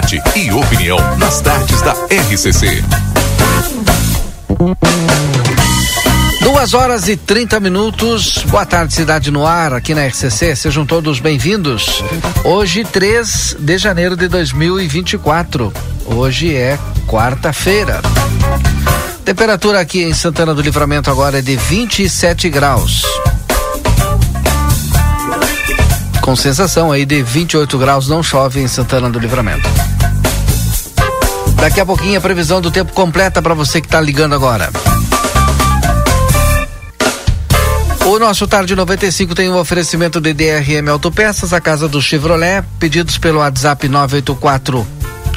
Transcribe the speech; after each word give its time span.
debate 0.00 0.22
e 0.34 0.50
opinião 0.50 0.98
nas 1.18 1.40
tardes 1.40 1.82
da 1.82 1.92
RCC. 1.92 2.82
Duas 6.40 6.74
horas 6.74 7.08
e 7.08 7.16
30 7.16 7.60
minutos. 7.60 8.38
Boa 8.46 8.64
tarde, 8.64 8.94
Cidade 8.94 9.30
no 9.30 9.46
Ar, 9.46 9.74
aqui 9.74 9.94
na 9.94 10.06
RCC. 10.06 10.56
Sejam 10.56 10.86
todos 10.86 11.20
bem-vindos. 11.20 12.02
Hoje, 12.44 12.84
3 12.84 13.56
de 13.58 13.78
janeiro 13.78 14.16
de 14.16 14.28
2024. 14.28 15.72
Hoje 16.06 16.54
é 16.54 16.78
quarta-feira. 17.06 18.00
Temperatura 19.24 19.80
aqui 19.80 20.02
em 20.02 20.14
Santana 20.14 20.54
do 20.54 20.62
Livramento 20.62 21.10
agora 21.10 21.38
é 21.38 21.42
de 21.42 21.56
27 21.56 22.48
graus. 22.48 23.02
Com 26.30 26.36
sensação 26.36 26.92
aí 26.92 27.04
de 27.04 27.24
28 27.24 27.76
graus, 27.76 28.06
não 28.06 28.22
chove 28.22 28.60
em 28.60 28.68
Santana 28.68 29.10
do 29.10 29.18
Livramento. 29.18 29.68
Daqui 31.56 31.80
a 31.80 31.84
pouquinho 31.84 32.16
a 32.16 32.20
previsão 32.20 32.60
do 32.60 32.70
tempo 32.70 32.92
completa 32.92 33.42
para 33.42 33.52
você 33.52 33.80
que 33.80 33.88
está 33.88 34.00
ligando 34.00 34.36
agora. 34.36 34.70
O 38.06 38.16
nosso 38.20 38.46
Tarde 38.46 38.76
95 38.76 39.34
tem 39.34 39.50
um 39.50 39.56
oferecimento 39.56 40.20
de 40.20 40.32
DRM 40.32 40.88
Autopeças, 40.88 41.52
a 41.52 41.60
casa 41.60 41.88
do 41.88 42.00
Chevrolet, 42.00 42.64
pedidos 42.78 43.18
pelo 43.18 43.40
WhatsApp 43.40 43.88
984 43.88 44.86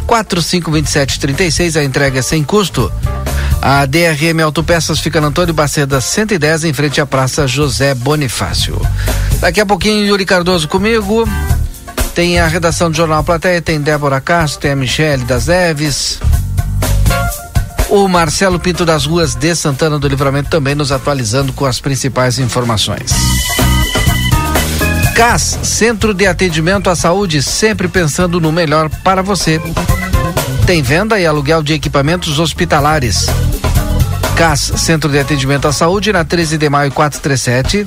452736, 0.06 1.76
a 1.76 1.84
entrega 1.84 2.20
é 2.20 2.22
sem 2.22 2.44
custo. 2.44 2.92
A 3.66 3.86
DRM 3.86 4.42
Autopeças 4.44 5.00
fica 5.00 5.22
no 5.22 5.28
Antônio 5.28 5.54
Baceda 5.54 6.02
110, 6.02 6.66
em 6.66 6.74
frente 6.74 7.00
à 7.00 7.06
Praça 7.06 7.48
José 7.48 7.96
Bonifácio. 7.96 8.78
Daqui 9.40 9.62
a 9.62 9.66
pouquinho, 9.66 10.06
Yuri 10.06 10.26
Cardoso 10.26 10.68
comigo. 10.68 11.26
Tem 12.14 12.42
a 12.42 12.48
redação 12.48 12.92
do 12.92 12.98
Jornal 12.98 13.24
Plateia, 13.24 13.62
tem 13.62 13.80
Débora 13.80 14.20
Castro, 14.20 14.60
tem 14.60 14.72
a 14.72 14.76
Michele 14.76 15.24
das 15.24 15.48
Neves. 15.48 16.20
O 17.88 18.06
Marcelo 18.10 18.60
Pinto 18.60 18.84
das 18.86 19.06
Ruas 19.06 19.34
de 19.34 19.56
Santana 19.56 19.98
do 19.98 20.10
Livramento 20.10 20.50
também 20.50 20.76
nos 20.76 20.92
atualizando 20.92 21.54
com 21.54 21.66
as 21.66 21.80
principais 21.80 22.40
informações. 22.40 23.14
CAS, 25.16 25.60
Centro 25.64 26.14
de 26.14 26.28
Atendimento 26.28 26.90
à 26.90 26.98
Saúde, 26.98 27.42
sempre 27.42 27.88
pensando 27.88 28.42
no 28.42 28.52
melhor 28.52 28.90
para 29.06 29.22
você. 29.22 29.62
Tem 30.66 30.82
venda 30.82 31.18
e 31.18 31.26
aluguel 31.26 31.64
de 31.64 31.72
equipamentos 31.72 32.40
hospitalares. 32.40 33.28
CAS, 34.34 34.74
Centro 34.78 35.10
de 35.10 35.20
Atendimento 35.20 35.68
à 35.68 35.72
Saúde, 35.72 36.12
na 36.12 36.26
13 36.26 36.58
de 36.58 36.70
maio 36.70 36.92
437. 36.92 37.86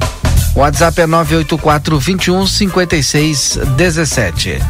O 0.55 0.61
WhatsApp 0.61 1.03
é 1.03 1.07
984 1.07 1.99
21 1.99 2.47
56 2.47 3.59
17. 3.77 4.63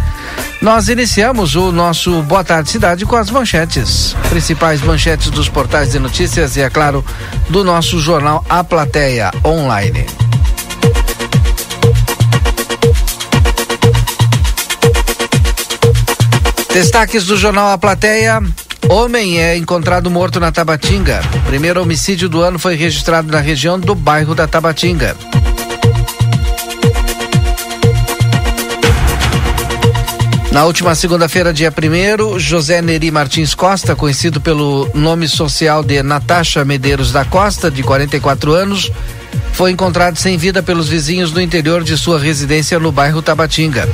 Nós 0.61 0.89
iniciamos 0.89 1.55
o 1.55 1.71
nosso 1.71 2.23
Boa 2.23 2.43
Tarde 2.43 2.71
Cidade 2.71 3.05
com 3.05 3.15
as 3.15 3.31
manchetes. 3.31 4.17
Principais 4.29 4.81
manchetes 4.83 5.31
dos 5.31 5.49
portais 5.49 5.93
de 5.93 5.99
notícias 5.99 6.57
e, 6.57 6.61
é 6.61 6.71
claro, 6.71 7.05
do 7.49 7.63
nosso 7.63 8.01
jornal 8.01 8.45
A 8.49 8.65
Plateia 8.65 9.31
Online. 9.45 10.07
Destaques 16.73 17.27
do 17.27 17.37
jornal 17.37 17.71
A 17.71 17.79
Plateia. 17.79 18.43
Homem 18.89 19.41
é 19.41 19.57
encontrado 19.57 20.09
morto 20.09 20.39
na 20.39 20.53
Tabatinga. 20.53 21.21
O 21.35 21.41
primeiro 21.41 21.83
homicídio 21.83 22.29
do 22.29 22.41
ano 22.41 22.57
foi 22.57 22.77
registrado 22.77 23.31
na 23.31 23.41
região 23.41 23.79
do 23.79 23.97
bairro 23.97 24.33
da 24.33 24.47
Tabatinga. 24.47 25.17
Na 30.53 30.65
última 30.65 30.95
segunda-feira, 30.95 31.53
dia 31.53 31.71
1 31.71 32.39
José 32.39 32.81
Neri 32.81 33.11
Martins 33.11 33.55
Costa, 33.55 33.97
conhecido 33.97 34.41
pelo 34.41 34.89
nome 34.95 35.27
social 35.29 35.83
de 35.83 36.03
Natasha 36.03 36.65
Medeiros 36.65 37.11
da 37.11 37.25
Costa, 37.25 37.71
de 37.71 37.83
44 37.83 38.53
anos, 38.53 38.91
foi 39.53 39.73
encontrado 39.73 40.17
sem 40.17 40.37
vida 40.39 40.63
pelos 40.63 40.89
vizinhos 40.89 41.33
no 41.33 41.43
interior 41.43 41.83
de 41.83 41.99
sua 41.99 42.21
residência 42.21 42.79
no 42.79 42.93
bairro 42.93 43.21
Tabatinga. 43.21 43.89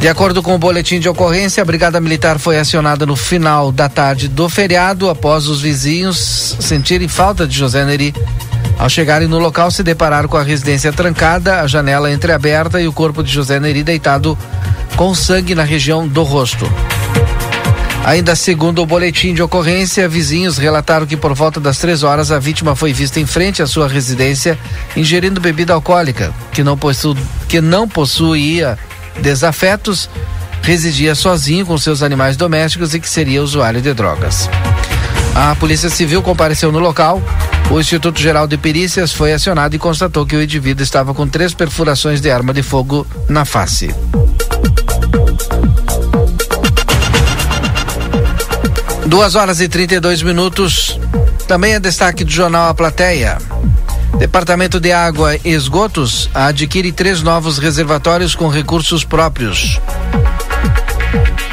De 0.00 0.06
acordo 0.06 0.44
com 0.44 0.54
o 0.54 0.58
boletim 0.58 1.00
de 1.00 1.08
ocorrência, 1.08 1.60
a 1.60 1.66
Brigada 1.66 2.00
Militar 2.00 2.38
foi 2.38 2.56
acionada 2.56 3.04
no 3.04 3.16
final 3.16 3.72
da 3.72 3.88
tarde 3.88 4.28
do 4.28 4.48
feriado 4.48 5.10
após 5.10 5.48
os 5.48 5.60
vizinhos 5.60 6.56
sentirem 6.60 7.08
falta 7.08 7.48
de 7.48 7.58
José 7.58 7.84
Neri. 7.84 8.14
Ao 8.78 8.88
chegarem 8.88 9.26
no 9.26 9.40
local, 9.40 9.72
se 9.72 9.82
depararam 9.82 10.28
com 10.28 10.36
a 10.36 10.42
residência 10.44 10.92
trancada, 10.92 11.62
a 11.62 11.66
janela 11.66 12.12
entreaberta 12.12 12.80
e 12.80 12.86
o 12.86 12.92
corpo 12.92 13.24
de 13.24 13.32
José 13.32 13.58
Neri 13.58 13.82
deitado 13.82 14.38
com 14.94 15.12
sangue 15.16 15.52
na 15.52 15.64
região 15.64 16.06
do 16.06 16.22
rosto. 16.22 16.70
Ainda 18.04 18.36
segundo 18.36 18.80
o 18.80 18.86
boletim 18.86 19.34
de 19.34 19.42
ocorrência, 19.42 20.08
vizinhos 20.08 20.58
relataram 20.58 21.06
que 21.06 21.16
por 21.16 21.34
volta 21.34 21.58
das 21.58 21.76
três 21.76 22.04
horas 22.04 22.30
a 22.30 22.38
vítima 22.38 22.76
foi 22.76 22.92
vista 22.92 23.18
em 23.18 23.26
frente 23.26 23.62
à 23.62 23.66
sua 23.66 23.88
residência 23.88 24.56
ingerindo 24.96 25.40
bebida 25.40 25.74
alcoólica, 25.74 26.32
que 26.52 26.62
não, 26.62 26.78
possu 26.78 27.16
que 27.48 27.60
não 27.60 27.88
possuía 27.88 28.78
desafetos, 29.20 30.08
residia 30.62 31.14
sozinho 31.14 31.66
com 31.66 31.76
seus 31.78 32.02
animais 32.02 32.36
domésticos 32.36 32.94
e 32.94 33.00
que 33.00 33.08
seria 33.08 33.42
usuário 33.42 33.80
de 33.80 33.92
drogas. 33.94 34.48
A 35.34 35.54
Polícia 35.54 35.88
Civil 35.88 36.22
compareceu 36.22 36.72
no 36.72 36.78
local. 36.78 37.22
O 37.70 37.78
Instituto 37.78 38.20
Geral 38.20 38.46
de 38.46 38.56
Perícias 38.56 39.12
foi 39.12 39.32
acionado 39.32 39.76
e 39.76 39.78
constatou 39.78 40.26
que 40.26 40.34
o 40.34 40.42
indivíduo 40.42 40.82
estava 40.82 41.14
com 41.14 41.28
três 41.28 41.54
perfurações 41.54 42.20
de 42.20 42.30
arma 42.30 42.52
de 42.52 42.62
fogo 42.62 43.06
na 43.28 43.44
face. 43.44 43.94
Duas 49.06 49.34
horas 49.34 49.60
e 49.60 49.68
32 49.68 50.22
minutos. 50.22 50.98
Também 51.46 51.74
é 51.74 51.80
destaque 51.80 52.24
do 52.24 52.30
jornal 52.30 52.68
A 52.68 52.74
Plateia. 52.74 53.38
Departamento 54.16 54.80
de 54.80 54.92
Água 54.92 55.36
e 55.36 55.50
Esgotos 55.50 56.30
adquire 56.34 56.92
três 56.92 57.22
novos 57.22 57.58
reservatórios 57.58 58.34
com 58.34 58.48
recursos 58.48 59.04
próprios. 59.04 59.80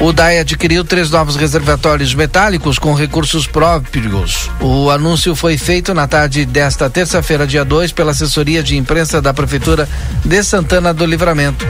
O 0.05 0.13
DAE 0.13 0.37
adquiriu 0.37 0.85
três 0.85 1.09
novos 1.09 1.35
reservatórios 1.35 2.13
metálicos 2.13 2.77
com 2.77 2.93
recursos 2.93 3.47
próprios. 3.47 4.51
O 4.61 4.91
anúncio 4.91 5.35
foi 5.35 5.57
feito 5.57 5.95
na 5.95 6.07
tarde 6.07 6.45
desta 6.45 6.87
terça-feira, 6.91 7.47
dia 7.47 7.65
2, 7.65 7.91
pela 7.91 8.11
assessoria 8.11 8.61
de 8.61 8.77
imprensa 8.77 9.19
da 9.19 9.33
Prefeitura 9.33 9.89
de 10.23 10.43
Santana 10.43 10.93
do 10.93 11.07
Livramento. 11.07 11.65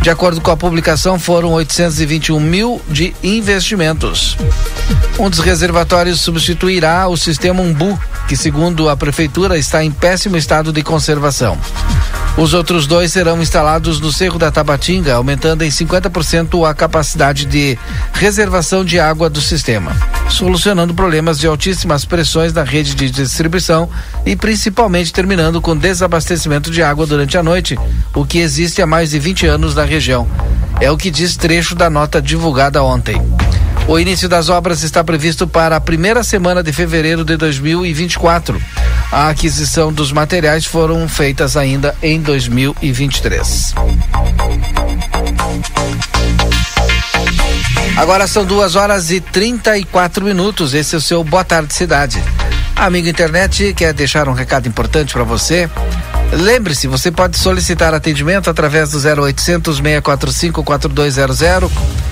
De 0.00 0.08
acordo 0.08 0.40
com 0.40 0.50
a 0.50 0.56
publicação, 0.56 1.18
foram 1.18 1.52
821 1.52 2.40
mil 2.40 2.80
de 2.88 3.14
investimentos. 3.22 4.34
Um 5.18 5.28
dos 5.28 5.40
reservatórios 5.40 6.22
substituirá 6.22 7.06
o 7.06 7.18
sistema 7.18 7.60
Umbu, 7.60 8.00
que, 8.26 8.34
segundo 8.34 8.88
a 8.88 8.96
Prefeitura, 8.96 9.58
está 9.58 9.84
em 9.84 9.90
péssimo 9.90 10.38
estado 10.38 10.72
de 10.72 10.82
conservação. 10.82 11.58
Os 12.36 12.52
outros 12.52 12.88
dois 12.88 13.12
serão 13.12 13.40
instalados 13.40 14.00
no 14.00 14.12
Cerro 14.12 14.40
da 14.40 14.50
Tabatinga, 14.50 15.14
aumentando 15.14 15.62
em 15.62 15.68
50% 15.68 16.68
a 16.68 16.74
capacidade 16.74 17.44
de 17.44 17.78
reservação 18.12 18.84
de 18.84 18.98
água 18.98 19.30
do 19.30 19.40
sistema, 19.40 19.92
solucionando 20.28 20.92
problemas 20.92 21.38
de 21.38 21.46
altíssimas 21.46 22.04
pressões 22.04 22.52
na 22.52 22.64
rede 22.64 22.96
de 22.96 23.08
distribuição 23.08 23.88
e 24.26 24.34
principalmente 24.34 25.12
terminando 25.12 25.60
com 25.60 25.76
desabastecimento 25.76 26.72
de 26.72 26.82
água 26.82 27.06
durante 27.06 27.38
a 27.38 27.42
noite, 27.42 27.78
o 28.12 28.26
que 28.26 28.38
existe 28.38 28.82
há 28.82 28.86
mais 28.86 29.10
de 29.10 29.20
20 29.20 29.46
anos 29.46 29.72
na 29.76 29.84
região. 29.84 30.28
É 30.80 30.90
o 30.90 30.96
que 30.96 31.12
diz 31.12 31.36
trecho 31.36 31.76
da 31.76 31.88
nota 31.88 32.20
divulgada 32.20 32.82
ontem. 32.82 33.22
O 33.86 33.98
início 33.98 34.28
das 34.28 34.48
obras 34.48 34.82
está 34.82 35.04
previsto 35.04 35.46
para 35.46 35.76
a 35.76 35.80
primeira 35.80 36.24
semana 36.24 36.62
de 36.62 36.72
fevereiro 36.72 37.24
de 37.24 37.36
2024. 37.36 38.60
A 39.12 39.28
aquisição 39.28 39.92
dos 39.92 40.10
materiais 40.10 40.64
foram 40.64 41.06
feitas 41.06 41.56
ainda 41.56 41.94
em 42.02 42.20
2023. 42.20 43.74
Agora 47.96 48.26
são 48.26 48.44
duas 48.44 48.74
horas 48.74 49.10
e 49.10 49.20
34 49.20 50.24
minutos. 50.24 50.74
Esse 50.74 50.94
é 50.94 50.98
o 50.98 51.00
seu 51.00 51.22
Boa 51.22 51.44
Tarde 51.44 51.74
Cidade. 51.74 52.22
Amigo 52.74 53.06
internet, 53.06 53.72
quer 53.74 53.92
deixar 53.92 54.28
um 54.28 54.32
recado 54.32 54.66
importante 54.66 55.12
para 55.12 55.24
você? 55.24 55.70
Lembre-se, 56.36 56.88
você 56.88 57.10
pode 57.10 57.38
solicitar 57.38 57.94
atendimento 57.94 58.50
através 58.50 58.90
do 58.90 58.98
0800 58.98 59.76
645 59.76 60.64
4200. 60.64 61.70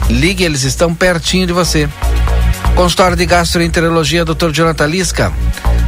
Ligue, 0.08 0.44
eles 0.44 0.62
estão 0.62 0.94
pertinho 0.94 1.46
de 1.46 1.52
você. 1.52 1.88
Consultório 2.74 3.16
de 3.16 3.26
Gastroenterologia, 3.26 4.24
Dr. 4.24 4.50
Jonathan 4.52 4.86
Lisca. 4.86 5.32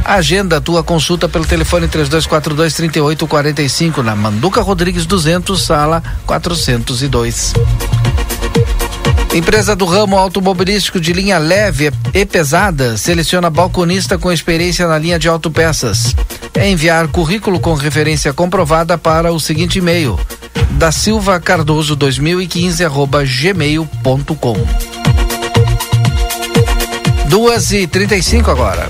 Agenda 0.03 0.57
a 0.57 0.61
tua 0.61 0.83
consulta 0.83 1.27
pelo 1.27 1.45
telefone 1.45 1.87
3242 1.87 2.73
3845 2.75 4.03
na 4.03 4.15
Manduca 4.15 4.61
Rodrigues 4.61 5.05
200, 5.05 5.59
sala 5.59 6.03
402. 6.27 7.53
Empresa 9.35 9.75
do 9.75 9.83
ramo 9.83 10.17
automobilístico 10.17 10.97
de 10.97 11.11
linha 11.11 11.37
leve 11.37 11.91
e 12.13 12.25
pesada 12.25 12.95
seleciona 12.95 13.49
balconista 13.49 14.17
com 14.17 14.31
experiência 14.31 14.87
na 14.87 14.97
linha 14.97 15.19
de 15.19 15.27
autopeças. 15.27 16.15
É 16.53 16.69
enviar 16.69 17.09
currículo 17.09 17.59
com 17.59 17.73
referência 17.73 18.31
comprovada 18.31 18.97
para 18.97 19.33
o 19.33 19.39
seguinte 19.39 19.79
e-mail: 19.79 20.17
da 20.71 20.89
Silva 20.89 21.37
Cardoso 21.37 21.97
2015 21.97 22.85
arroba 22.85 23.25
gmail.com. 23.25 24.55
Duas 27.27 27.73
e 27.73 27.85
trinta 27.87 28.15
e 28.15 28.23
cinco 28.23 28.49
agora. 28.49 28.89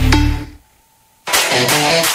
Yeah. 2.01 2.10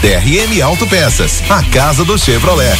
DRM 0.00 0.62
Autopeças, 0.62 1.42
a 1.50 1.62
casa 1.64 2.04
do 2.04 2.16
Chevrolet. 2.16 2.78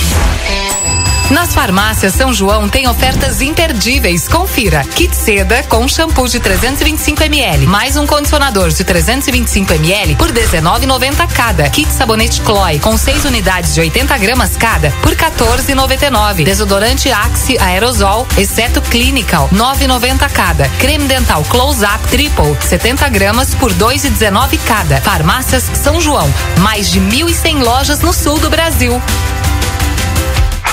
Nas 1.33 1.55
farmácias 1.55 2.13
São 2.13 2.31
João 2.31 2.69
tem 2.69 2.87
ofertas 2.87 3.41
imperdíveis. 3.41 4.29
Confira: 4.29 4.85
kit 4.85 5.17
seda 5.17 5.63
com 5.63 5.89
shampoo 5.89 6.29
de 6.29 6.39
325 6.39 7.23
ml, 7.23 7.67
mais 7.67 7.97
um 7.97 8.07
condicionador 8.07 8.69
de 8.69 8.85
325 8.85 9.73
ml 9.73 10.15
por 10.17 10.31
19,90 10.31 11.27
cada. 11.33 11.71
Kit 11.71 11.91
sabonete 11.91 12.43
Chloe 12.43 12.79
com 12.81 12.99
6 12.99 13.25
unidades 13.25 13.75
de 13.75 13.81
80 13.81 14.19
gramas 14.19 14.57
cada 14.59 14.91
por 15.01 15.17
14,99. 15.17 16.45
Desodorante 16.45 17.11
Axe 17.11 17.57
aerosol, 17.59 18.29
exceto 18.37 18.83
Clinical, 18.83 19.49
9,90 19.55 20.31
cada. 20.31 20.69
Creme 20.81 21.09
dental 21.09 21.43
Close 21.45 21.83
Up 21.83 22.09
Triple, 22.11 22.59
70 22.61 23.09
gramas 23.09 23.55
por 23.55 23.73
2,19 23.73 24.61
cada. 24.69 25.01
Farmácias 25.01 25.65
São 25.83 25.99
João, 25.99 26.31
mais 26.59 26.91
de 26.91 27.01
1.100 27.01 27.65
lojas 27.65 28.01
no 28.01 28.13
sul 28.13 28.39
do 28.39 28.51
Brasil. 28.51 29.01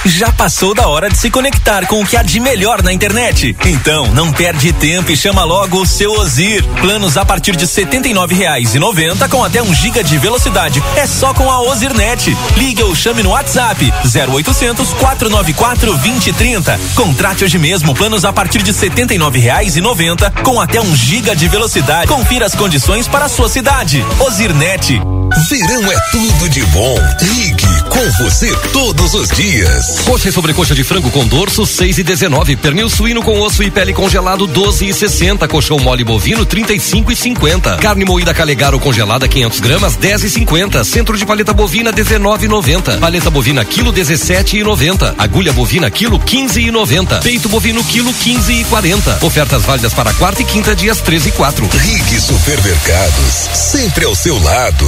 Já 0.06 0.32
passou 0.32 0.74
da 0.74 0.88
hora 0.88 1.10
de 1.10 1.18
se 1.18 1.30
conectar 1.30 1.86
com 1.86 2.02
o 2.02 2.06
que 2.06 2.16
há 2.16 2.24
de 2.24 2.40
melhor 2.40 2.82
na 2.82 2.94
internet? 2.94 3.56
Então, 3.66 4.08
não 4.14 4.32
perde 4.32 4.72
tempo 4.72 5.12
e 5.12 5.18
chama 5.18 5.44
logo 5.44 5.82
o 5.82 5.86
seu 5.86 6.12
Ozir. 6.14 6.64
Planos 6.82 7.18
a 7.18 7.26
partir 7.26 7.56
de 7.56 7.66
R$ 7.66 7.72
79,90 7.72 9.28
com 9.28 9.44
até 9.44 9.62
um 9.62 9.74
giga 9.74 10.02
de 10.02 10.18
velocidade. 10.18 10.82
É 10.96 11.06
só 11.06 11.34
com 11.34 11.52
a 11.52 11.60
Ozirnet. 11.62 12.36
Ligue 12.56 12.82
ou 12.84 12.96
chame 12.96 13.22
no 13.22 13.32
WhatsApp 13.32 13.92
0800 14.06 14.94
494 14.94 15.92
2030. 15.92 16.80
Contrate 16.96 17.44
hoje 17.44 17.58
mesmo 17.60 17.94
planos 17.94 18.24
a 18.24 18.32
partir 18.32 18.64
de 18.64 18.72
R$ 18.72 18.78
79,90 18.78 20.44
com 20.44 20.62
até 20.62 20.80
um 20.80 20.96
giga 20.96 21.36
de 21.36 21.48
velocidade. 21.50 22.08
Confira 22.08 22.46
as 22.46 22.56
condições 22.56 23.08
para 23.08 23.26
a 23.26 23.30
sua 23.30 23.50
cidade. 23.50 24.04
Ozirnet. 24.20 25.02
Verão 25.50 25.92
é 25.92 26.00
tudo 26.12 26.50
de 26.50 26.66
bom. 26.68 26.96
Ligue 27.22 27.84
com 27.90 28.24
você 28.24 28.52
todos 28.72 29.14
os 29.14 29.30
dias. 29.30 29.89
Coxa 30.06 30.30
e 30.30 30.32
sobrecoxa 30.32 30.76
de 30.76 30.84
frango 30.84 31.10
com 31.12 31.26
dorso, 31.26 31.66
6 31.66 32.00
e 32.00 32.04
19. 32.04 32.56
Pernil 32.56 32.90
suíno 32.90 33.22
com 33.22 33.40
osso 33.42 33.64
e 33.64 33.72
pele 33.72 33.94
congelado, 33.94 34.48
12 34.48 34.88
e 34.88 34.94
60. 34.94 35.48
Colchão 35.48 35.80
mole 35.80 36.04
bovino, 36.04 36.46
35 36.46 37.12
e 37.12 37.16
50. 37.16 37.78
Carne 37.78 38.06
moída 38.06 38.34
calegaro 38.34 38.80
congelada, 38.80 39.28
500 39.28 39.60
gramas, 39.60 39.96
10 39.96 40.24
e 40.24 40.30
50. 40.30 40.84
Centro 40.84 41.18
de 41.18 41.26
paleta 41.26 41.54
bovina, 41.54 41.92
19 41.92 42.46
e 42.46 42.50
90. 42.50 42.98
Paleta 42.98 43.30
bovina, 43.30 43.66
quilo, 43.66 43.92
17 43.92 44.58
e 44.58 44.64
90. 44.64 45.16
Agulha 45.18 45.54
bovina, 45.54 45.90
quilo, 45.90 46.20
15 46.20 46.62
e 46.62 46.72
90. 46.72 47.20
Peito 47.20 47.50
bovino, 47.50 47.84
quilo, 47.84 48.14
15 48.14 48.54
e 48.54 48.64
40. 48.66 49.20
Ofertas 49.22 49.64
válidas 49.64 49.94
para 49.94 50.14
quarta 50.14 50.42
e 50.42 50.46
quinta, 50.46 50.76
dias 50.76 51.00
13 51.02 51.30
e 51.30 51.32
4. 51.32 51.68
Rique 51.68 52.20
Supermercados, 52.20 53.50
sempre 53.54 54.06
ao 54.06 54.16
seu 54.16 54.42
lado. 54.42 54.88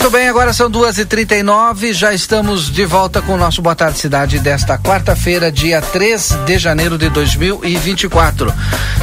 Muito 0.00 0.12
bem, 0.12 0.28
agora 0.28 0.52
são 0.52 0.70
duas 0.70 0.96
e 0.96 1.04
trinta 1.04 1.34
e 1.34 1.42
nove, 1.42 1.92
já 1.92 2.14
estamos 2.14 2.70
de 2.70 2.84
volta 2.84 3.20
com 3.20 3.32
o 3.32 3.36
nosso 3.36 3.60
Boa 3.60 3.74
Tarde 3.74 3.98
Cidade 3.98 4.38
desta 4.38 4.78
quarta-feira, 4.78 5.50
dia 5.50 5.82
3 5.82 6.38
de 6.46 6.56
janeiro 6.56 6.96
de 6.96 7.10
2024. 7.10 8.54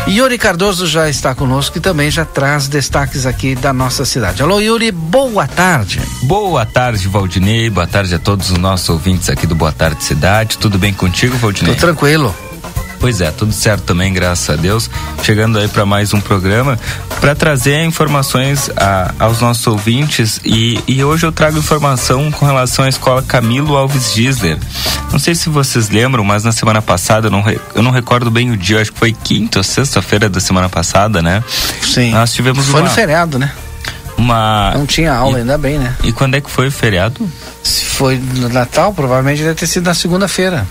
Yuri 0.08 0.38
Cardoso 0.38 0.88
já 0.88 1.10
está 1.10 1.36
conosco 1.36 1.78
e 1.78 1.82
também 1.82 2.10
já 2.10 2.24
traz 2.24 2.70
destaques 2.70 3.26
aqui 3.26 3.56
da 3.56 3.74
nossa 3.74 4.06
cidade. 4.06 4.42
Alô, 4.42 4.62
Yuri, 4.62 4.90
boa 4.90 5.46
tarde. 5.46 6.02
Boa 6.24 6.66
tarde, 6.66 7.10
Valdinei, 7.10 7.70
boa 7.70 7.86
tarde 7.86 8.16
a 8.16 8.20
todos 8.20 8.50
os 8.52 8.58
nossos 8.58 8.88
ouvintes 8.88 9.30
aqui 9.30 9.46
do 9.46 9.54
Boa 9.54 9.74
Tarde 9.74 10.02
Cidade. 10.02 10.58
Tudo 10.58 10.80
bem 10.80 10.94
contigo, 10.94 11.36
Valdinei? 11.36 11.74
Tudo 11.74 11.82
tranquilo. 11.82 12.34
Pois 13.00 13.22
é, 13.22 13.32
tudo 13.32 13.52
certo 13.52 13.84
também, 13.84 14.14
graças 14.14 14.50
a 14.50 14.56
Deus. 14.56 14.90
Chegando 15.24 15.60
aí 15.60 15.68
para 15.68 15.86
mais 15.86 16.14
um 16.14 16.22
programa 16.22 16.80
para 17.20 17.34
trazer 17.34 17.84
informações 17.84 18.70
a, 18.78 19.14
aos 19.20 19.42
nossos 19.42 19.66
ouvintes 19.66 20.40
e, 20.44 20.80
e, 20.88 21.04
hoje 21.04 21.26
eu 21.26 21.32
trago 21.32 21.58
informação 21.58 22.32
com 22.32 22.46
relação 22.46 22.86
à 22.86 22.90
escola 22.90 23.24
Camilo 23.24 23.76
Alves 23.76 24.14
Gisler. 24.14 24.60
Não 25.12 25.20
sei 25.20 25.34
se 25.34 25.50
vocês 25.50 25.90
lembram, 25.90 26.24
mas 26.24 26.44
na 26.44 26.52
semana 26.52 26.82
passada, 26.82 27.28
eu 27.28 27.32
não, 27.32 27.44
eu 27.74 27.82
não 27.82 27.92
recordo 27.92 28.30
bem 28.30 28.52
o 28.52 28.58
dia, 28.58 28.82
acho 28.82 28.92
que 28.92 29.00
foi 29.00 29.14
quinta 29.14 29.60
ou 29.60 29.64
sexta-feira 29.64 30.30
da 30.30 30.40
semana 30.40 30.70
passada, 30.70 31.22
né? 31.22 31.44
Sim. 31.82 32.12
Nós 32.12 32.34
tivemos 32.34 32.66
Foi 32.68 32.82
uma, 32.82 32.90
no 32.90 32.94
feriado, 32.96 33.40
né? 33.40 33.52
Uma... 34.18 34.72
Não 34.76 34.86
tinha 34.86 35.14
aula, 35.14 35.38
e, 35.38 35.42
ainda 35.42 35.58
bem, 35.58 35.78
né? 35.78 35.96
E 36.04 36.12
quando 36.12 36.36
é 36.36 36.42
que 36.42 36.50
foi 36.50 36.68
o 36.68 36.72
feriado? 36.72 37.28
Se 37.64 37.86
foi 37.86 38.18
no 38.18 38.50
Natal, 38.50 38.94
provavelmente 38.94 39.42
deve 39.42 39.56
ter 39.56 39.68
sido 39.68 39.86
na 39.86 39.94
segunda-feira. 39.94 40.66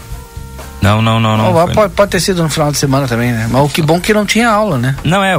Não, 0.85 1.00
não, 1.00 1.19
não, 1.19 1.38
não. 1.38 1.67
Pode, 1.73 1.95
pode, 1.95 2.11
ter 2.11 2.21
sido 2.21 2.43
no 2.43 2.50
final 2.50 2.71
de 2.71 2.76
semana 2.76 3.09
também, 3.09 3.33
né? 3.33 3.49
Mas 3.50 3.64
o 3.64 3.69
que 3.71 3.81
bom 3.81 3.99
que 3.99 4.12
não 4.12 4.26
tinha 4.26 4.50
aula, 4.50 4.76
né? 4.76 4.95
Não, 5.03 5.25
é, 5.25 5.35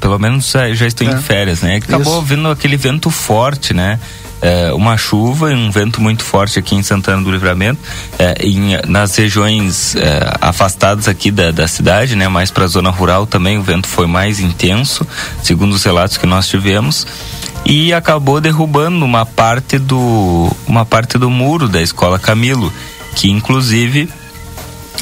pelo 0.00 0.18
menos 0.18 0.52
já 0.74 0.86
estou 0.86 1.06
é. 1.06 1.12
em 1.12 1.18
férias, 1.18 1.62
né? 1.62 1.76
Acabou 1.76 2.14
Isso. 2.14 2.22
vindo 2.22 2.50
aquele 2.50 2.76
vento 2.76 3.08
forte, 3.08 3.72
né? 3.72 4.00
É, 4.40 4.72
uma 4.72 4.96
chuva 4.96 5.52
e 5.52 5.54
um 5.54 5.70
vento 5.70 6.00
muito 6.00 6.24
forte 6.24 6.58
aqui 6.58 6.74
em 6.74 6.82
Santana 6.82 7.22
do 7.22 7.30
Livramento, 7.30 7.78
é, 8.18 8.44
em, 8.44 8.76
nas 8.88 9.14
regiões 9.14 9.94
é, 9.94 10.36
afastadas 10.40 11.06
aqui 11.06 11.30
da, 11.30 11.52
da 11.52 11.68
cidade, 11.68 12.16
né, 12.16 12.26
mais 12.26 12.50
para 12.50 12.64
a 12.64 12.66
zona 12.66 12.90
rural 12.90 13.24
também 13.24 13.56
o 13.56 13.62
vento 13.62 13.86
foi 13.86 14.08
mais 14.08 14.40
intenso, 14.40 15.06
segundo 15.44 15.74
os 15.74 15.84
relatos 15.84 16.16
que 16.16 16.26
nós 16.26 16.48
tivemos 16.48 17.06
e 17.64 17.94
acabou 17.94 18.40
derrubando 18.40 19.04
uma 19.04 19.24
parte 19.24 19.78
do 19.78 20.50
uma 20.66 20.84
parte 20.84 21.16
do 21.18 21.30
muro 21.30 21.68
da 21.68 21.80
escola 21.80 22.18
Camilo, 22.18 22.72
que 23.14 23.30
inclusive 23.30 24.08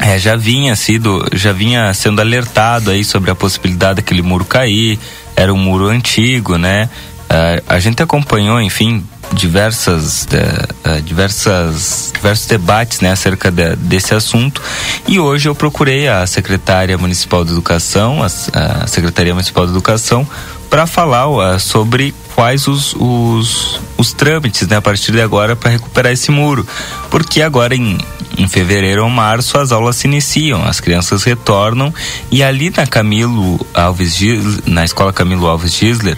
é, 0.00 0.18
já 0.18 0.34
vinha 0.34 0.74
sido, 0.74 1.26
já 1.32 1.52
vinha 1.52 1.92
sendo 1.92 2.20
alertado 2.20 2.90
aí 2.90 3.04
sobre 3.04 3.30
a 3.30 3.34
possibilidade 3.34 3.96
daquele 3.96 4.22
muro 4.22 4.44
cair. 4.44 4.98
Era 5.36 5.52
um 5.52 5.58
muro 5.58 5.88
antigo, 5.88 6.56
né? 6.56 6.88
Uh, 7.30 7.62
a 7.68 7.78
gente 7.78 8.02
acompanhou, 8.02 8.60
enfim, 8.60 9.04
diversas, 9.32 10.24
uh, 10.24 10.88
uh, 10.98 11.02
diversas, 11.02 12.10
diversos 12.12 12.46
debates 12.46 13.00
né, 13.00 13.12
acerca 13.12 13.52
de, 13.52 13.76
desse 13.76 14.12
assunto 14.12 14.60
e 15.06 15.20
hoje 15.20 15.48
eu 15.48 15.54
procurei 15.54 16.08
a 16.08 16.26
secretária 16.26 16.98
municipal 16.98 17.44
de 17.44 17.52
educação, 17.52 18.20
a, 18.20 18.26
a 18.26 18.86
secretaria 18.88 19.32
municipal 19.32 19.64
de 19.64 19.70
educação, 19.70 20.26
para 20.68 20.88
falar 20.88 21.60
sobre 21.60 22.12
quais 22.34 22.66
os, 22.66 22.94
os, 22.94 23.80
os 23.96 24.12
trâmites 24.12 24.66
né, 24.66 24.76
a 24.76 24.82
partir 24.82 25.12
de 25.12 25.20
agora 25.20 25.54
para 25.54 25.70
recuperar 25.70 26.12
esse 26.12 26.32
muro, 26.32 26.66
porque 27.10 27.42
agora 27.42 27.76
em 27.76 27.96
em 28.40 28.48
fevereiro 28.48 29.04
ou 29.04 29.10
março 29.10 29.58
as 29.58 29.70
aulas 29.70 29.96
se 29.96 30.06
iniciam, 30.06 30.64
as 30.64 30.80
crianças 30.80 31.24
retornam 31.24 31.92
e 32.30 32.42
ali 32.42 32.70
na 32.70 32.86
Camilo 32.86 33.64
Alves 33.74 34.16
Gisler, 34.16 34.62
na 34.66 34.84
escola 34.84 35.12
Camilo 35.12 35.46
Alves 35.46 35.74
Gisler, 35.74 36.16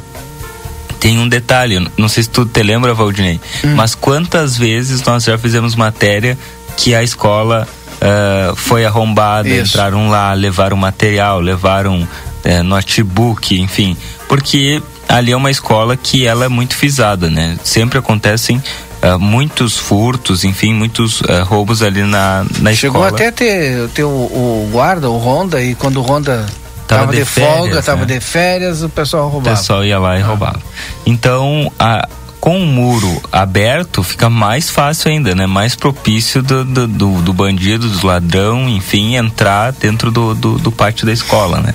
tem 1.01 1.19
um 1.19 1.29
detalhe, 1.29 1.85
não 1.97 2.09
sei 2.09 2.23
se 2.23 2.31
tu 2.31 2.47
te 2.47 2.63
lembra, 2.63 2.95
Valdinei, 2.95 3.41
hum. 3.65 3.75
mas 3.75 3.95
quantas 3.97 4.57
vezes 4.57 5.03
nós 5.03 5.25
já 5.25 5.37
fizemos 5.37 5.75
matéria 5.75 6.39
que 6.77 6.95
a 6.95 7.03
escola 7.03 7.67
uh, 7.97 8.55
foi 8.55 8.85
arrombada, 8.85 9.49
Isso. 9.49 9.73
entraram 9.75 10.09
lá, 10.09 10.33
levaram 10.33 10.77
material, 10.77 11.41
levaram 11.41 12.03
uh, 12.03 12.63
notebook, 12.63 13.61
enfim, 13.61 13.97
porque 14.29 14.81
ali 15.09 15.33
é 15.33 15.37
uma 15.37 15.51
escola 15.51 15.97
que 15.97 16.25
ela 16.25 16.45
é 16.45 16.49
muito 16.49 16.77
fisada, 16.77 17.29
né? 17.29 17.59
Sempre 17.65 17.99
acontecem 17.99 18.63
uh, 19.03 19.19
muitos 19.19 19.79
furtos, 19.79 20.45
enfim, 20.45 20.73
muitos 20.73 21.21
uh, 21.23 21.45
roubos 21.45 21.83
ali 21.83 22.03
na, 22.03 22.45
na 22.61 22.73
Chegou 22.73 23.05
escola. 23.05 23.05
Chegou 23.05 23.05
até 23.05 23.31
ter, 23.31 23.89
ter 23.89 24.05
o, 24.05 24.09
o, 24.09 24.69
guarda, 24.71 25.11
o 25.11 25.19
Honda, 25.19 25.63
e 25.63 25.75
quando 25.75 25.99
o 25.99 26.03
Honda 26.03 26.47
tava, 26.87 27.03
tava 27.03 27.13
de, 27.13 27.19
de 27.19 27.25
férias, 27.25 27.59
folga, 27.59 27.83
tava 27.83 28.01
né? 28.01 28.07
de 28.07 28.21
férias, 28.21 28.83
o 28.83 28.89
pessoal 28.89 29.29
roubava. 29.29 29.57
O 29.57 29.59
pessoal 29.59 29.85
ia 29.85 29.99
lá 29.99 30.19
e 30.19 30.23
ah. 30.23 30.27
roubava. 30.27 30.61
Então, 31.05 31.71
a, 31.79 32.09
com 32.43 32.61
o 32.61 32.67
muro 32.67 33.23
aberto 33.31 34.03
fica 34.03 34.29
mais 34.29 34.69
fácil 34.69 35.13
ainda, 35.13 35.33
né? 35.33 35.47
Mais 35.47 35.77
propício 35.77 36.43
do, 36.43 36.65
do, 36.65 36.89
do, 36.89 37.23
do 37.23 37.33
bandido, 37.33 37.89
do 37.89 38.05
ladrão, 38.05 38.69
enfim, 38.69 39.15
entrar 39.15 39.71
dentro 39.71 40.11
do, 40.11 40.35
do, 40.35 40.59
do, 40.59 40.73
pátio 40.73 41.07
da 41.07 41.13
escola, 41.13 41.61
né? 41.61 41.73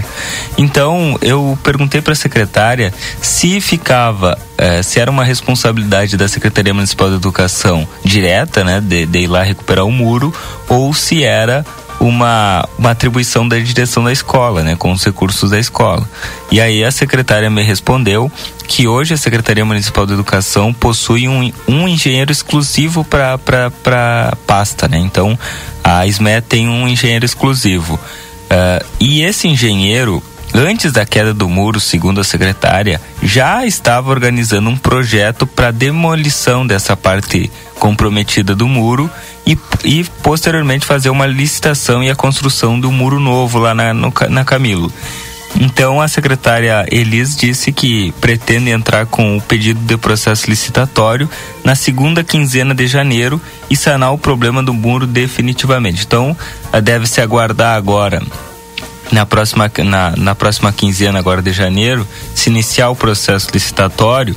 Então 0.57 1.17
eu 1.21 1.57
perguntei 1.63 2.01
para 2.01 2.11
a 2.11 2.15
secretária 2.17 2.93
se 3.21 3.61
ficava, 3.61 4.37
eh, 4.57 4.83
se 4.83 4.99
era 4.99 5.09
uma 5.09 5.23
responsabilidade 5.23 6.17
da 6.17 6.27
Secretaria 6.27 6.73
Municipal 6.73 7.07
de 7.11 7.15
Educação 7.15 7.87
direta, 8.03 8.61
né? 8.65 8.81
De, 8.81 9.05
de 9.05 9.19
ir 9.19 9.27
lá 9.27 9.43
recuperar 9.43 9.85
o 9.85 9.91
muro, 9.91 10.33
ou 10.67 10.93
se 10.93 11.23
era 11.23 11.65
uma, 11.99 12.67
uma 12.77 12.91
atribuição 12.91 13.47
da 13.47 13.57
direção 13.57 14.03
da 14.03 14.11
escola, 14.11 14.63
né, 14.63 14.75
com 14.75 14.91
os 14.91 15.03
recursos 15.03 15.49
da 15.49 15.59
escola. 15.59 16.07
E 16.51 16.61
aí 16.61 16.83
a 16.83 16.91
secretária 16.91 17.49
me 17.49 17.63
respondeu 17.63 18.31
que 18.67 18.87
hoje 18.87 19.13
a 19.13 19.17
Secretaria 19.17 19.65
Municipal 19.65 20.05
de 20.05 20.13
Educação 20.13 20.73
possui 20.73 21.27
um, 21.27 21.51
um 21.67 21.87
engenheiro 21.87 22.31
exclusivo 22.31 23.03
para 23.03 24.37
pasta, 24.45 24.87
né? 24.87 24.97
Então 24.97 25.39
a 25.83 26.05
SME 26.05 26.41
tem 26.41 26.67
um 26.67 26.87
engenheiro 26.87 27.25
exclusivo. 27.25 27.95
Uh, 27.95 28.85
e 28.99 29.21
esse 29.21 29.47
engenheiro 29.47 30.21
antes 30.53 30.91
da 30.91 31.05
queda 31.05 31.33
do 31.33 31.47
muro, 31.47 31.79
segundo 31.79 32.21
a 32.21 32.23
secretária, 32.23 33.01
já 33.21 33.65
estava 33.65 34.09
organizando 34.09 34.69
um 34.69 34.77
projeto 34.77 35.45
para 35.45 35.71
demolição 35.71 36.65
dessa 36.65 36.95
parte 36.95 37.51
comprometida 37.79 38.55
do 38.55 38.67
muro 38.67 39.09
e, 39.47 39.57
e 39.85 40.03
posteriormente 40.21 40.85
fazer 40.85 41.09
uma 41.09 41.25
licitação 41.25 42.03
e 42.03 42.09
a 42.09 42.15
construção 42.15 42.77
do 42.77 42.91
muro 42.91 43.17
novo 43.17 43.59
lá 43.59 43.73
na, 43.73 43.93
no, 43.93 44.13
na 44.29 44.43
Camilo. 44.43 44.91
Então 45.55 46.01
a 46.01 46.07
secretária 46.09 46.85
Elis 46.91 47.35
disse 47.35 47.71
que 47.71 48.11
pretende 48.19 48.69
entrar 48.69 49.05
com 49.05 49.37
o 49.37 49.41
pedido 49.41 49.79
de 49.79 49.95
processo 49.95 50.49
licitatório 50.49 51.29
na 51.63 51.73
segunda 51.73 52.25
quinzena 52.25 52.75
de 52.75 52.85
janeiro 52.85 53.41
e 53.69 53.75
sanar 53.75 54.13
o 54.13 54.17
problema 54.17 54.61
do 54.61 54.73
muro 54.73 55.07
definitivamente. 55.07 56.03
Então 56.05 56.35
deve 56.83 57.07
se 57.07 57.21
aguardar 57.21 57.77
agora 57.77 58.21
na 59.09 59.25
próxima, 59.25 59.71
na, 59.85 60.13
na 60.17 60.35
próxima 60.35 60.73
quinzena 60.73 61.17
agora 61.17 61.41
de 61.41 61.53
janeiro 61.53 62.05
se 62.35 62.49
iniciar 62.49 62.89
o 62.89 62.95
processo 62.95 63.49
licitatório 63.53 64.35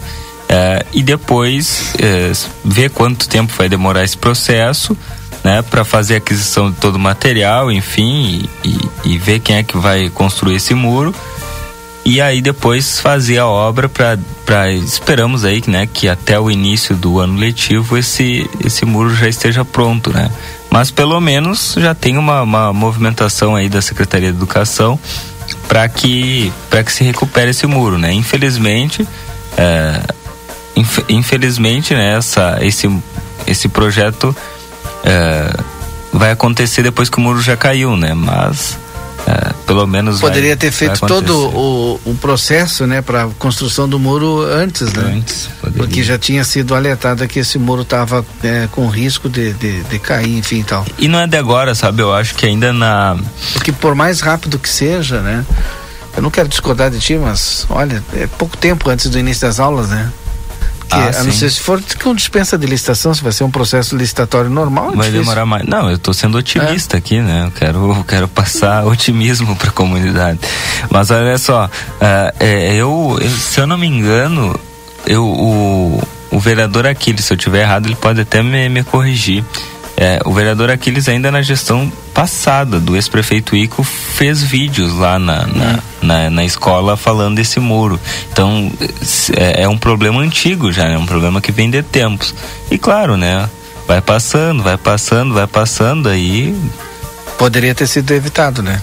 é, 0.53 0.85
e 0.93 1.01
depois 1.01 1.95
é, 2.03 2.33
ver 2.65 2.91
quanto 2.91 3.29
tempo 3.29 3.53
vai 3.57 3.69
demorar 3.69 4.03
esse 4.03 4.17
processo, 4.17 4.99
né, 5.45 5.63
para 5.63 5.85
fazer 5.85 6.15
a 6.15 6.17
aquisição 6.17 6.73
de 6.73 6.77
todo 6.77 6.97
o 6.97 6.99
material, 6.99 7.71
enfim, 7.71 8.49
e, 8.65 8.69
e, 8.69 9.13
e, 9.13 9.19
ver 9.19 9.39
quem 9.39 9.59
é 9.59 9.63
que 9.63 9.79
vai 9.79 10.11
construir 10.11 10.57
esse 10.57 10.75
muro. 10.75 11.15
E 12.05 12.21
aí 12.21 12.43
depois 12.43 12.99
fazer 12.99 13.39
a 13.39 13.47
obra 13.47 13.89
para 13.89 14.19
esperamos 14.73 15.45
aí, 15.45 15.63
né, 15.69 15.87
que 15.87 16.09
até 16.09 16.41
o 16.41 16.51
início 16.51 16.97
do 16.97 17.21
ano 17.21 17.39
letivo 17.39 17.97
esse 17.97 18.51
esse 18.65 18.85
muro 18.85 19.15
já 19.15 19.29
esteja 19.29 19.65
pronto, 19.65 20.13
né? 20.13 20.29
Mas 20.69 20.91
pelo 20.91 21.21
menos 21.21 21.77
já 21.79 21.95
tem 21.95 22.19
uma, 22.19 22.43
uma 22.43 22.73
movimentação 22.73 23.55
aí 23.55 23.69
da 23.69 23.81
Secretaria 23.81 24.33
de 24.33 24.37
Educação 24.37 24.99
para 25.69 25.89
que 25.89 26.53
que 26.85 26.93
se 26.93 27.05
recupere 27.05 27.51
esse 27.51 27.67
muro, 27.69 27.99
né? 27.99 28.13
Infelizmente, 28.13 29.07
é, 29.57 30.01
infelizmente, 31.11 31.95
né, 31.95 32.17
essa, 32.17 32.59
esse, 32.61 32.91
esse 33.47 33.69
projeto 33.69 34.35
é, 35.05 35.53
vai 36.13 36.31
acontecer 36.31 36.83
depois 36.83 37.09
que 37.09 37.19
o 37.19 37.21
muro 37.21 37.41
já 37.41 37.57
caiu, 37.57 37.97
né? 37.97 38.15
Mas 38.15 38.79
é, 39.27 39.53
pelo 39.67 39.87
menos 39.87 40.21
poderia 40.21 40.51
vai, 40.51 40.57
ter 40.57 40.71
feito 40.71 41.07
todo 41.07 41.37
o, 41.37 42.01
o 42.05 42.15
processo, 42.15 42.87
né, 42.87 43.03
para 43.03 43.29
construção 43.39 43.89
do 43.89 43.99
muro 43.99 44.43
antes, 44.43 44.93
né? 44.93 45.15
Antes, 45.17 45.49
poderia. 45.61 45.85
porque 45.85 46.03
já 46.03 46.19
tinha 46.19 46.43
sido 46.45 46.75
alertado 46.75 47.27
que 47.29 47.39
esse 47.39 47.59
muro 47.59 47.83
estava 47.83 48.25
é, 48.43 48.69
com 48.73 48.89
risco 48.89 49.29
de, 49.29 49.53
de, 49.55 49.83
de, 49.83 49.99
cair, 49.99 50.39
enfim, 50.39 50.63
tal. 50.63 50.85
E 50.99 51.07
não 51.07 51.21
é 51.21 51.27
de 51.27 51.37
agora, 51.37 51.75
sabe? 51.75 52.03
Eu 52.03 52.13
acho 52.13 52.35
que 52.35 52.47
ainda 52.47 52.73
na 52.73 53.17
porque 53.53 53.73
por 53.73 53.95
mais 53.95 54.21
rápido 54.21 54.59
que 54.59 54.69
seja, 54.69 55.21
né? 55.21 55.45
Eu 56.17 56.23
não 56.23 56.31
quero 56.31 56.49
discordar 56.49 56.91
de 56.91 56.99
ti, 56.99 57.15
mas 57.17 57.67
olha, 57.71 58.03
é 58.15 58.27
pouco 58.27 58.57
tempo 58.57 58.91
antes 58.91 59.09
do 59.09 59.19
início 59.19 59.47
das 59.47 59.61
aulas, 59.61 59.89
né? 59.89 60.11
Ah, 60.91 61.21
a 61.21 61.25
não 61.25 61.33
ser 61.33 61.51
se 61.51 61.61
for 61.61 61.83
com 62.03 62.15
dispensa 62.15 62.59
de 62.59 62.67
licitação, 62.67 63.15
se 63.15 63.23
vai 63.23 63.33
ser 63.33 63.45
um 63.45 63.51
processo 63.51 63.97
licitatório 63.97 64.51
normal. 64.51 64.87
É 64.93 64.97
vai 64.97 64.97
difícil. 64.97 65.21
demorar 65.21 65.47
mais. 65.47 65.67
Não, 65.67 65.89
eu 65.89 65.97
estou 65.97 66.13
sendo 66.13 66.39
otimista 66.39 66.97
é. 66.97 66.99
aqui, 66.99 67.21
né? 67.21 67.45
Eu 67.47 67.51
quero, 67.51 67.97
eu 67.97 68.05
quero 68.05 68.29
passar 68.29 68.85
otimismo 68.87 69.55
para 69.57 69.69
a 69.69 69.73
comunidade. 69.73 70.39
Mas 70.91 71.11
olha 71.11 71.39
só, 71.39 71.67
uh, 71.67 72.45
eu, 72.45 73.19
eu, 73.21 73.31
se 73.31 73.61
eu 73.61 73.67
não 73.67 73.79
me 73.79 73.87
engano, 73.87 74.59
eu, 75.07 75.25
o, 75.25 76.03
o 76.31 76.41
vereador 76.41 76.87
Aquiles, 76.87 77.25
se 77.25 77.33
eu 77.33 77.37
tiver 77.37 77.63
errado, 77.63 77.87
ele 77.87 77.97
pode 77.97 78.21
até 78.21 78.43
me, 78.43 78.69
me 78.69 78.83
corrigir. 78.85 79.45
É, 80.01 80.19
o 80.25 80.33
vereador 80.33 80.71
Aquiles, 80.71 81.09
ainda 81.11 81.31
na 81.31 81.43
gestão 81.43 81.93
passada 82.15 82.81
do 82.81 82.97
ex-prefeito 82.97 83.55
Ico, 83.55 83.85
fez 83.85 84.43
vídeos 84.43 84.95
lá 84.95 85.19
na, 85.19 85.47
na, 85.47 85.79
na, 86.01 86.31
na, 86.31 86.45
escola 86.45 86.97
falando 86.97 87.37
desse 87.37 87.61
muro. 87.61 88.01
Então, 88.33 88.73
é, 89.37 89.65
é 89.65 89.69
um 89.69 89.77
problema 89.77 90.23
antigo 90.23 90.73
já, 90.73 90.85
é 90.85 90.89
né? 90.89 90.99
um 90.99 91.05
problema 91.05 91.41
que 91.43 91.53
vem 91.53 91.71
de 91.71 91.83
tempos. 91.83 92.35
E 92.71 92.79
claro, 92.79 93.19
né? 93.19 93.49
Vai 93.87 94.01
passando, 94.01 94.63
vai 94.63 94.79
passando, 94.79 95.35
vai 95.35 95.47
passando, 95.47 96.09
aí 96.09 96.57
Poderia 97.41 97.75
ter 97.75 97.87
sido 97.87 98.11
evitado, 98.13 98.63
né? 98.63 98.83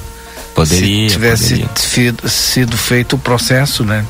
Poderia. 0.55 1.07
Se 1.07 1.13
tivesse 1.13 1.49
poderia. 1.49 1.69
Sido, 1.75 2.27
sido 2.27 2.75
feito 2.75 3.15
o 3.15 3.19
processo, 3.19 3.83
né? 3.83 4.03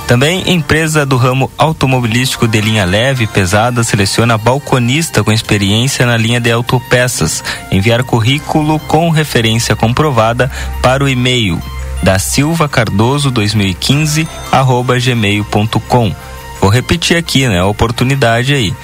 Também 0.07 0.51
empresa 0.53 1.07
do 1.07 1.17
ramo 1.17 1.49
automobilístico 1.57 2.49
de 2.49 2.61
linha 2.61 2.85
leve 2.85 3.25
e 3.25 3.29
pesada 3.29 3.83
seleciona 3.85 4.37
balconista 4.37 5.25
com 5.25 5.33
experiência 5.33 5.76
na 6.07 6.17
linha 6.17 6.41
de 6.41 6.51
autopeças. 6.51 7.45
Enviar 7.71 8.03
currículo 8.03 8.79
com 8.79 9.11
referência 9.11 9.77
comprovada 9.77 10.51
para 10.83 11.05
o 11.05 11.09
e-mail 11.09 11.61
da 12.03 12.19
Silva 12.19 12.69
Cardoso 12.69 13.31
2015 13.31 14.29
arroba 14.51 14.99
gmail.com. 14.99 16.15
Vou 16.61 16.71
repetir 16.71 17.17
aqui, 17.17 17.47
né? 17.47 17.61
A 17.61 17.67
oportunidade 17.67 18.55
aí. 18.55 18.75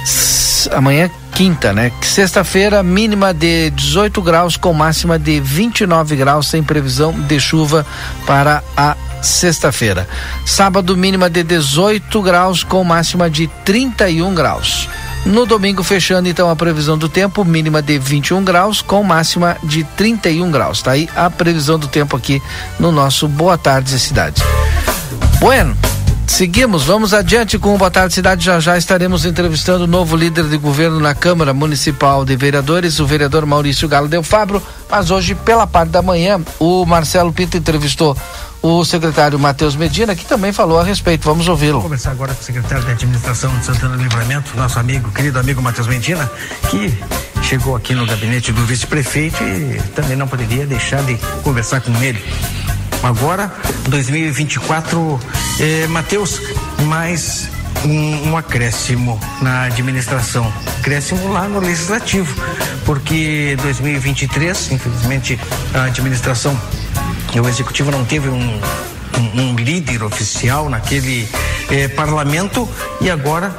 S- 0.05 0.69
Amanhã, 0.73 1.11
quinta, 1.35 1.73
né? 1.73 1.91
Sexta-feira, 2.03 2.83
mínima 2.83 3.35
de 3.35 3.71
18 3.71 4.23
graus 4.23 4.57
com 4.57 4.73
máxima 4.73 5.19
de 5.19 5.41
29 5.41 6.15
graus, 6.17 6.47
sem 6.49 6.63
previsão 6.63 7.13
de 7.13 7.41
chuva 7.41 7.85
para 8.27 8.63
a 8.77 8.97
sexta-feira. 9.21 10.09
Sábado, 10.47 10.97
mínima 10.97 11.29
de 11.29 11.43
18 11.43 12.23
graus 12.23 12.63
com 12.63 12.83
máxima 12.85 13.29
de 13.29 13.49
31 13.65 14.35
graus. 14.35 14.89
No 15.27 15.47
domingo, 15.47 15.83
fechando 15.85 16.29
então 16.29 16.51
a 16.51 16.57
previsão 16.57 16.99
do 16.99 17.09
tempo, 17.09 17.45
mínima 17.45 17.81
de 17.81 17.99
21 17.99 18.43
graus 18.45 18.83
com 18.83 19.03
máxima 19.05 19.57
de 19.63 19.85
31 19.97 20.51
graus. 20.51 20.83
Tá 20.83 20.93
aí 20.93 21.09
a 21.15 21.31
previsão 21.31 21.79
do 21.79 21.87
tempo 21.89 22.17
aqui 22.17 22.43
no 22.79 22.91
nosso 22.93 23.27
Boa 23.29 23.57
Tarde 23.57 23.97
Cidade. 24.01 24.43
Bueno, 25.39 25.77
seguimos, 26.33 26.85
vamos 26.85 27.13
adiante 27.13 27.59
com 27.59 27.75
o 27.75 27.79
Boa 27.79 27.91
Tarde 27.91 28.15
Cidade. 28.15 28.45
Já 28.45 28.59
já 28.59 28.79
estaremos 28.79 29.27
entrevistando 29.27 29.85
o 29.85 29.87
novo 29.87 30.17
líder 30.17 30.45
de 30.45 30.57
governo 30.57 30.99
na 30.99 31.15
Câmara 31.15 31.53
Municipal 31.53 32.25
de 32.25 32.35
Vereadores, 32.35 32.99
o 32.99 33.07
vereador 33.07 33.45
Maurício 33.45 33.87
Galo 33.87 34.09
Del 34.09 34.23
Fabro. 34.23 34.63
Mas 34.91 35.11
hoje, 35.11 35.35
pela 35.35 35.67
parte 35.67 35.91
da 35.91 36.01
manhã, 36.01 36.41
o 36.59 36.87
Marcelo 36.87 37.33
Pinto 37.33 37.57
entrevistou 37.57 38.17
o 38.63 38.85
secretário 38.85 39.39
Matheus 39.39 39.77
Medina, 39.77 40.15
que 40.15 40.25
também 40.25 40.53
falou 40.53 40.81
a 40.81 40.85
respeito. 40.85 41.25
Vamos 41.25 41.47
ouvi-lo. 41.49 41.75
Vou 41.75 41.83
conversar 41.83 42.13
agora 42.13 42.33
com 42.35 42.41
o 42.41 42.45
secretário 42.45 42.85
de 42.85 42.93
administração 42.93 43.55
de 43.59 43.65
Santana 43.65 43.97
do 43.97 44.03
Livramento, 44.03 44.57
nosso 44.57 44.79
amigo, 44.79 45.11
querido 45.11 45.39
amigo 45.39 45.61
Matheus 45.61 45.87
Medina, 45.87 46.31
que 46.71 46.97
chegou 47.53 47.77
aqui 47.77 47.95
no 47.95 48.07
gabinete 48.07 48.51
do 48.51 48.65
vice-prefeito 48.65 49.37
e 49.45 49.79
também 49.95 50.17
não 50.17 50.27
poderia 50.27 50.67
deixar 50.67 51.03
de 51.03 51.19
conversar 51.43 51.83
com 51.83 51.93
ele. 52.03 52.19
Agora, 53.03 53.53
2024, 53.91 55.21
eh, 55.61 55.87
Matheus, 55.89 56.41
mais 56.87 57.51
um, 57.85 58.31
um 58.31 58.37
acréscimo 58.39 59.21
na 59.43 59.65
administração, 59.65 60.51
acréscimo 60.81 61.31
lá 61.31 61.47
no 61.47 61.61
legislativo, 61.61 62.35
porque 62.87 63.55
2023, 63.61 64.73
infelizmente, 64.73 65.39
a 65.75 65.83
administração 65.85 66.59
o 67.39 67.49
executivo 67.49 67.91
não 67.91 68.03
teve 68.07 68.31
um, 68.31 68.61
um, 69.19 69.41
um 69.41 69.57
líder 69.57 70.03
oficial 70.03 70.69
naquele 70.69 71.29
eh, 71.71 71.89
parlamento 71.89 72.69
e 73.01 73.11
agora, 73.11 73.51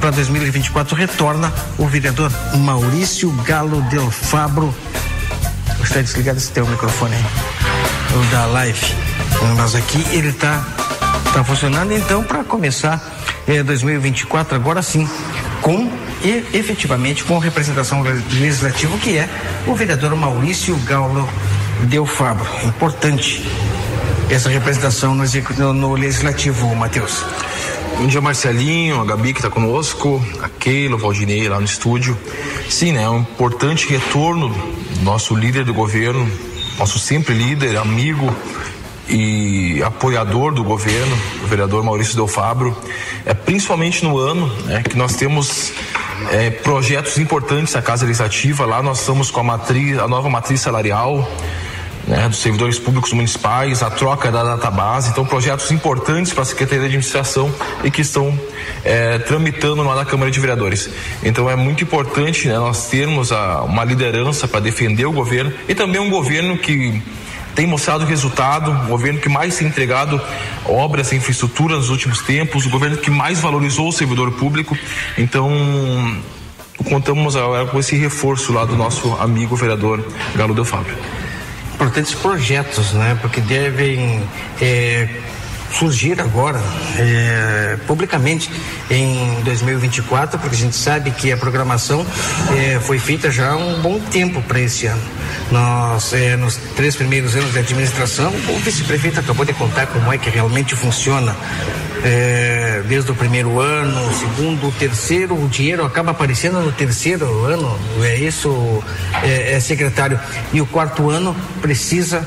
para 0.00 0.10
2024, 0.10 0.94
retorna 0.96 1.52
o 1.78 1.86
vereador 1.86 2.30
Maurício 2.58 3.30
Galo 3.44 3.80
Del 3.82 4.10
Fabro. 4.10 4.74
Gostaria 5.78 6.02
de 6.02 6.08
desligar 6.08 6.36
esse 6.36 6.50
teu 6.50 6.66
microfone 6.66 7.14
aí, 7.14 7.24
o 8.14 8.30
da 8.30 8.46
live. 8.46 8.94
Mas 9.56 9.74
aqui 9.74 10.04
ele 10.12 10.28
está 10.28 10.64
tá 11.32 11.42
funcionando, 11.44 11.92
então, 11.92 12.22
para 12.22 12.44
começar 12.44 13.02
eh, 13.46 13.62
2024, 13.62 14.54
agora 14.54 14.82
sim, 14.82 15.08
com 15.60 15.90
e 16.24 16.56
efetivamente 16.56 17.24
com 17.24 17.38
representação 17.38 18.02
legislativa, 18.02 18.96
que 18.98 19.18
é 19.18 19.28
o 19.66 19.74
vereador 19.74 20.14
Maurício 20.14 20.76
Galo 20.84 21.28
Del 21.82 22.06
Fabro. 22.06 22.46
Importante 22.64 23.44
essa 24.30 24.48
representação 24.48 25.14
no, 25.14 25.72
no 25.72 25.94
legislativo, 25.94 26.74
Matheus. 26.74 27.24
Bom 27.98 28.06
dia, 28.06 28.20
Marcelinho, 28.20 29.00
a 29.00 29.04
Gabi 29.04 29.32
que 29.32 29.38
está 29.38 29.50
conosco, 29.50 30.24
a 30.42 30.48
Keila, 30.48 30.96
o 30.96 30.98
Valdinei 30.98 31.48
lá 31.48 31.58
no 31.58 31.64
estúdio. 31.64 32.18
Sim, 32.68 32.92
né? 32.92 33.02
É 33.02 33.08
um 33.08 33.20
importante 33.20 33.88
retorno 33.88 34.48
do 34.48 35.02
nosso 35.02 35.34
líder 35.34 35.64
do 35.64 35.74
governo, 35.74 36.28
nosso 36.78 36.98
sempre 36.98 37.34
líder, 37.34 37.76
amigo 37.76 38.34
e 39.08 39.82
apoiador 39.82 40.54
do 40.54 40.64
governo, 40.64 41.16
o 41.44 41.46
vereador 41.46 41.84
Maurício 41.84 42.16
Del 42.16 42.26
Fabro. 42.26 42.76
É 43.26 43.34
principalmente 43.34 44.04
no 44.04 44.18
ano 44.18 44.46
né, 44.64 44.82
que 44.82 44.96
nós 44.96 45.14
temos 45.16 45.72
é, 46.30 46.50
projetos 46.50 47.18
importantes 47.18 47.74
na 47.74 47.82
Casa 47.82 48.06
Legislativa. 48.06 48.64
Lá 48.64 48.82
nós 48.82 49.00
estamos 49.00 49.30
com 49.30 49.40
a 49.40 49.44
matriz, 49.44 49.98
a 49.98 50.08
nova 50.08 50.28
matriz 50.28 50.60
salarial, 50.60 51.28
né, 52.12 52.28
dos 52.28 52.38
servidores 52.38 52.78
públicos 52.78 53.10
municipais, 53.14 53.82
a 53.82 53.88
troca 53.88 54.30
da 54.30 54.44
database, 54.44 55.08
então 55.08 55.24
projetos 55.24 55.70
importantes 55.70 56.30
para 56.34 56.42
a 56.42 56.44
Secretaria 56.44 56.80
de 56.80 56.86
Administração 56.86 57.50
e 57.82 57.90
que 57.90 58.02
estão 58.02 58.38
é, 58.84 59.18
tramitando 59.18 59.82
lá 59.82 59.94
na 59.94 60.04
Câmara 60.04 60.30
de 60.30 60.38
Vereadores. 60.38 60.90
Então 61.22 61.48
é 61.48 61.56
muito 61.56 61.82
importante 61.82 62.48
né, 62.48 62.58
nós 62.58 62.86
termos 62.88 63.32
a, 63.32 63.62
uma 63.62 63.82
liderança 63.82 64.46
para 64.46 64.60
defender 64.60 65.06
o 65.06 65.12
governo 65.12 65.54
e 65.66 65.74
também 65.74 66.02
um 66.02 66.10
governo 66.10 66.58
que 66.58 67.02
tem 67.54 67.66
mostrado 67.66 68.04
resultado, 68.04 68.70
o 68.70 68.88
governo 68.88 69.18
que 69.18 69.30
mais 69.30 69.56
tem 69.56 69.66
entregado 69.66 70.20
obras 70.66 71.12
e 71.12 71.16
infraestrutura 71.16 71.76
nos 71.76 71.88
últimos 71.88 72.20
tempos, 72.20 72.66
o 72.66 72.70
governo 72.70 72.98
que 72.98 73.10
mais 73.10 73.40
valorizou 73.40 73.88
o 73.88 73.92
servidor 73.92 74.32
público. 74.32 74.76
Então, 75.16 75.50
contamos 76.88 77.36
agora 77.36 77.66
com 77.66 77.78
esse 77.78 77.96
reforço 77.96 78.52
lá 78.52 78.66
do 78.66 78.76
nosso 78.76 79.14
amigo 79.18 79.56
vereador 79.56 80.04
Galo 80.34 80.54
Del 80.54 80.64
Fábio. 80.64 80.94
Importantes 81.82 82.14
projetos, 82.14 82.92
né? 82.92 83.18
Porque 83.20 83.40
devem 83.40 84.22
é, 84.60 85.08
surgir 85.72 86.20
agora 86.20 86.62
é, 86.96 87.76
publicamente 87.88 88.48
em 88.88 89.42
2024, 89.42 90.38
porque 90.38 90.54
a 90.54 90.58
gente 90.58 90.76
sabe 90.76 91.10
que 91.10 91.32
a 91.32 91.36
programação 91.36 92.06
é, 92.56 92.78
foi 92.78 93.00
feita 93.00 93.32
já 93.32 93.50
há 93.50 93.56
um 93.56 93.80
bom 93.80 93.98
tempo 93.98 94.40
para 94.42 94.60
esse 94.60 94.86
ano. 94.86 95.02
Nós, 95.50 96.12
é, 96.12 96.36
nos 96.36 96.54
três 96.76 96.94
primeiros 96.94 97.34
anos 97.34 97.52
de 97.52 97.58
administração, 97.58 98.32
o 98.48 98.58
vice-prefeito 98.60 99.18
acabou 99.18 99.44
de 99.44 99.52
contar 99.52 99.86
como 99.88 100.12
é 100.12 100.18
que 100.18 100.30
realmente 100.30 100.76
funciona 100.76 101.34
é, 102.04 102.82
desde 102.88 103.10
o 103.10 103.14
primeiro 103.14 103.60
ano, 103.60 104.12
segundo, 104.14 104.72
terceiro, 104.78 105.34
o 105.34 105.48
dinheiro 105.48 105.84
acaba 105.84 106.10
aparecendo 106.10 106.60
no 106.60 106.72
terceiro 106.72 107.44
ano, 107.44 107.78
é 108.02 108.16
isso, 108.16 108.82
é, 109.22 109.54
é 109.54 109.60
secretário. 109.60 110.18
E 110.52 110.60
o 110.60 110.66
quarto 110.66 111.10
ano 111.10 111.34
precisa 111.60 112.26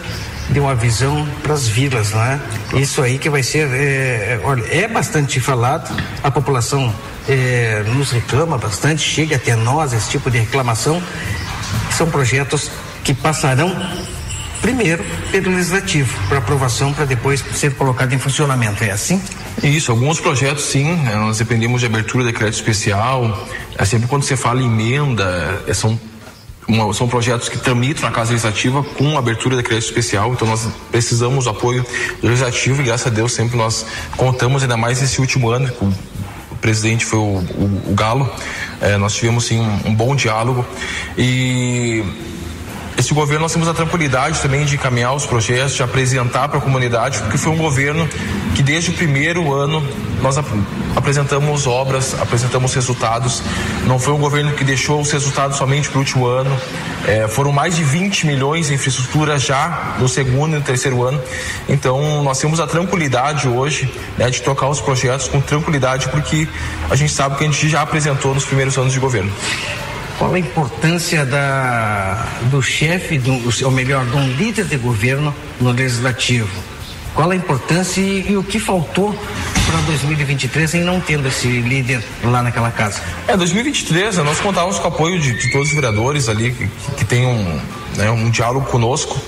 de 0.49 0.59
uma 0.59 0.75
visão 0.75 1.27
para 1.41 1.53
as 1.53 1.67
vilas, 1.67 2.11
né? 2.11 2.39
Isso 2.75 3.01
aí 3.01 3.17
que 3.17 3.29
vai 3.29 3.43
ser, 3.43 3.67
é, 3.71 4.39
olha, 4.43 4.63
é 4.71 4.87
bastante 4.87 5.39
falado, 5.39 5.91
a 6.23 6.29
população 6.29 6.93
é, 7.27 7.83
nos 7.87 8.11
reclama 8.11 8.57
bastante, 8.57 9.01
chega 9.01 9.35
até 9.35 9.55
nós 9.55 9.93
esse 9.93 10.09
tipo 10.09 10.29
de 10.29 10.37
reclamação. 10.37 11.01
São 11.91 12.09
projetos 12.09 12.69
que 13.03 13.13
passarão 13.13 13.75
primeiro 14.61 15.03
pelo 15.31 15.51
legislativo 15.51 16.11
para 16.27 16.39
aprovação 16.39 16.93
para 16.93 17.05
depois 17.05 17.43
ser 17.53 17.73
colocado 17.75 18.13
em 18.13 18.19
funcionamento. 18.19 18.83
É 18.83 18.91
assim? 18.91 19.21
Isso, 19.63 19.91
alguns 19.91 20.19
projetos 20.19 20.65
sim, 20.65 20.83
né? 20.83 21.15
nós 21.15 21.37
dependemos 21.37 21.81
de 21.81 21.87
abertura 21.87 22.25
de 22.25 22.33
crédito 22.33 22.55
especial. 22.55 23.47
É 23.77 23.85
sempre 23.85 24.07
quando 24.07 24.23
você 24.23 24.35
fala 24.35 24.61
emenda, 24.61 25.63
é, 25.67 25.73
são 25.73 25.99
uma, 26.67 26.91
são 26.93 27.07
projetos 27.07 27.47
que 27.47 27.57
tramitam 27.57 28.03
na 28.03 28.11
Casa 28.11 28.31
Legislativa 28.31 28.83
com 28.83 29.17
abertura 29.17 29.55
de 29.55 29.63
crédito 29.63 29.87
especial, 29.87 30.33
então 30.33 30.47
nós 30.47 30.67
precisamos 30.91 31.45
do 31.45 31.51
apoio 31.51 31.85
do 32.21 32.27
Legislativo 32.27 32.81
e 32.81 32.85
graças 32.85 33.07
a 33.07 33.09
Deus 33.09 33.33
sempre 33.33 33.55
nós 33.55 33.85
contamos, 34.17 34.63
ainda 34.63 34.75
mais 34.75 34.99
nesse 34.99 35.21
último 35.21 35.49
ano, 35.49 35.71
o 36.51 36.55
presidente 36.55 37.05
foi 37.05 37.19
o, 37.19 37.23
o, 37.23 37.91
o 37.91 37.93
Galo, 37.93 38.29
é, 38.81 38.97
nós 38.97 39.13
tivemos 39.13 39.45
sim 39.45 39.59
um, 39.59 39.89
um 39.89 39.95
bom 39.95 40.15
diálogo 40.15 40.65
e 41.17 42.03
esse 42.97 43.13
governo 43.13 43.41
nós 43.43 43.51
temos 43.51 43.67
a 43.67 43.73
tranquilidade 43.73 44.39
também 44.41 44.65
de 44.65 44.75
encaminhar 44.75 45.13
os 45.13 45.25
projetos, 45.25 45.75
de 45.75 45.83
apresentar 45.83 46.47
para 46.47 46.59
a 46.59 46.61
comunidade, 46.61 47.19
porque 47.19 47.37
foi 47.37 47.51
um 47.51 47.57
governo 47.57 48.07
que 48.55 48.63
desde 48.63 48.91
o 48.91 48.93
primeiro 48.93 49.53
ano 49.53 49.85
nós 50.21 50.37
ap 50.37 50.47
apresentamos 50.95 51.67
obras, 51.67 52.15
apresentamos 52.19 52.73
resultados. 52.73 53.43
Não 53.85 53.99
foi 53.99 54.13
um 54.13 54.17
governo 54.17 54.53
que 54.53 54.63
deixou 54.63 55.01
os 55.01 55.11
resultados 55.11 55.57
somente 55.57 55.89
para 55.89 55.97
o 55.97 55.99
último 55.99 56.25
ano. 56.25 56.57
É, 57.05 57.27
foram 57.27 57.51
mais 57.51 57.75
de 57.75 57.83
20 57.83 58.25
milhões 58.25 58.71
em 58.71 58.75
infraestrutura 58.75 59.37
já 59.37 59.97
no 59.99 60.07
segundo 60.07 60.55
e 60.55 60.59
no 60.59 60.63
terceiro 60.63 61.03
ano. 61.03 61.21
Então 61.67 62.23
nós 62.23 62.39
temos 62.39 62.61
a 62.61 62.65
tranquilidade 62.65 63.47
hoje 63.47 63.93
né, 64.17 64.29
de 64.29 64.41
tocar 64.41 64.69
os 64.69 64.79
projetos 64.79 65.27
com 65.27 65.41
tranquilidade, 65.41 66.07
porque 66.09 66.47
a 66.89 66.95
gente 66.95 67.11
sabe 67.11 67.35
que 67.35 67.43
a 67.43 67.47
gente 67.47 67.67
já 67.67 67.81
apresentou 67.81 68.33
nos 68.33 68.45
primeiros 68.45 68.77
anos 68.77 68.93
de 68.93 68.99
governo. 68.99 69.31
Qual 70.17 70.33
a 70.33 70.39
importância 70.39 71.25
da, 71.25 72.25
do 72.43 72.61
chefe, 72.61 73.17
do, 73.17 73.33
ou 73.65 73.71
melhor, 73.71 74.05
de 74.05 74.15
um 74.15 74.27
líder 74.29 74.65
de 74.65 74.77
governo 74.77 75.35
no 75.59 75.71
legislativo? 75.71 76.49
Qual 77.13 77.29
a 77.29 77.35
importância 77.35 78.01
e, 78.01 78.31
e 78.31 78.37
o 78.37 78.43
que 78.43 78.59
faltou 78.59 79.13
para 79.13 79.81
2023 79.81 80.75
em 80.75 80.83
não 80.83 81.01
tendo 81.01 81.27
esse 81.27 81.47
líder 81.47 82.03
lá 82.23 82.41
naquela 82.41 82.71
casa? 82.71 83.01
É, 83.27 83.35
2023 83.35 84.17
nós 84.17 84.39
contávamos 84.39 84.79
com 84.79 84.85
o 84.85 84.87
apoio 84.87 85.19
de, 85.19 85.33
de 85.37 85.51
todos 85.51 85.69
os 85.69 85.73
vereadores 85.73 86.29
ali 86.29 86.51
que, 86.51 86.67
que 86.97 87.05
tem 87.05 87.25
um, 87.25 87.59
né, 87.97 88.09
um 88.09 88.29
diálogo 88.29 88.65
conosco. 88.67 89.19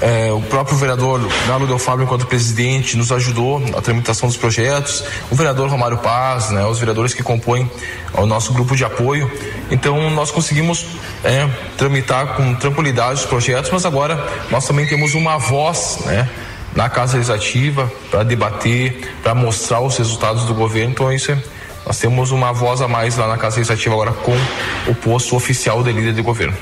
É, 0.00 0.32
o 0.32 0.40
próprio 0.42 0.76
vereador 0.76 1.20
Galo 1.46 1.66
Del 1.66 1.78
Fábio, 1.78 2.04
enquanto 2.04 2.26
presidente, 2.26 2.96
nos 2.96 3.10
ajudou 3.12 3.60
na 3.60 3.80
tramitação 3.80 4.28
dos 4.28 4.36
projetos. 4.36 5.04
O 5.30 5.34
vereador 5.34 5.68
Romário 5.68 5.98
Paz, 5.98 6.50
né, 6.50 6.64
os 6.64 6.78
vereadores 6.78 7.14
que 7.14 7.22
compõem 7.22 7.70
o 8.12 8.26
nosso 8.26 8.52
grupo 8.52 8.76
de 8.76 8.84
apoio. 8.84 9.30
Então, 9.70 10.10
nós 10.10 10.30
conseguimos 10.30 10.86
é, 11.22 11.48
tramitar 11.76 12.36
com 12.36 12.54
tranquilidade 12.54 13.20
os 13.20 13.26
projetos, 13.26 13.70
mas 13.70 13.86
agora 13.86 14.22
nós 14.50 14.66
também 14.66 14.86
temos 14.86 15.14
uma 15.14 15.38
voz, 15.38 16.00
né? 16.04 16.28
na 16.74 16.88
Casa 16.88 17.16
Legislativa 17.16 17.90
para 18.10 18.24
debater, 18.24 19.14
para 19.22 19.34
mostrar 19.34 19.80
os 19.80 19.96
resultados 19.96 20.44
do 20.44 20.54
governo. 20.54 20.90
Então, 20.90 21.12
isso 21.12 21.30
é, 21.30 21.38
nós 21.86 21.98
temos 21.98 22.30
uma 22.30 22.52
voz 22.52 22.80
a 22.80 22.88
mais 22.88 23.16
lá 23.16 23.28
na 23.28 23.38
Casa 23.38 23.56
Legislativa 23.56 23.94
agora 23.94 24.12
com 24.12 24.36
o 24.88 24.94
posto 24.94 25.36
oficial 25.36 25.82
de 25.82 25.92
líder 25.92 26.12
de 26.12 26.22
governo. 26.22 26.56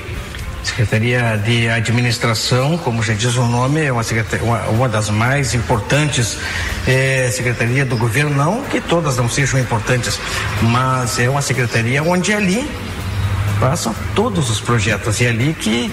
Secretaria 0.63 1.37
de 1.37 1.69
Administração, 1.69 2.77
como 2.77 3.03
já 3.03 3.13
diz 3.13 3.35
o 3.35 3.45
nome, 3.45 3.83
é 3.83 3.91
uma, 3.91 4.01
uma, 4.41 4.59
uma 4.69 4.89
das 4.89 5.09
mais 5.09 5.53
importantes 5.53 6.37
é, 6.87 7.29
secretaria 7.31 7.85
do 7.85 7.97
governo, 7.97 8.35
não 8.35 8.63
que 8.63 8.79
todas 8.79 9.17
não 9.17 9.29
sejam 9.29 9.59
importantes, 9.59 10.19
mas 10.61 11.19
é 11.19 11.29
uma 11.29 11.41
secretaria 11.41 12.01
onde 12.01 12.33
ali 12.33 12.67
passam 13.59 13.93
todos 14.15 14.49
os 14.49 14.59
projetos 14.59 15.19
e 15.21 15.25
é 15.25 15.29
ali 15.29 15.53
que 15.53 15.91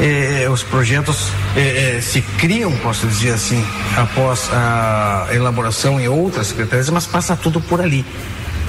eh, 0.00 0.48
os 0.50 0.62
projetos 0.62 1.28
eh, 1.54 1.96
eh, 1.96 2.00
se 2.00 2.22
criam, 2.22 2.72
posso 2.78 3.06
dizer 3.06 3.32
assim, 3.34 3.64
após 3.96 4.48
a 4.52 5.28
elaboração 5.32 6.00
em 6.00 6.08
outras 6.08 6.48
secretarias, 6.48 6.88
mas 6.90 7.06
passa 7.06 7.36
tudo 7.36 7.60
por 7.60 7.80
ali. 7.80 8.04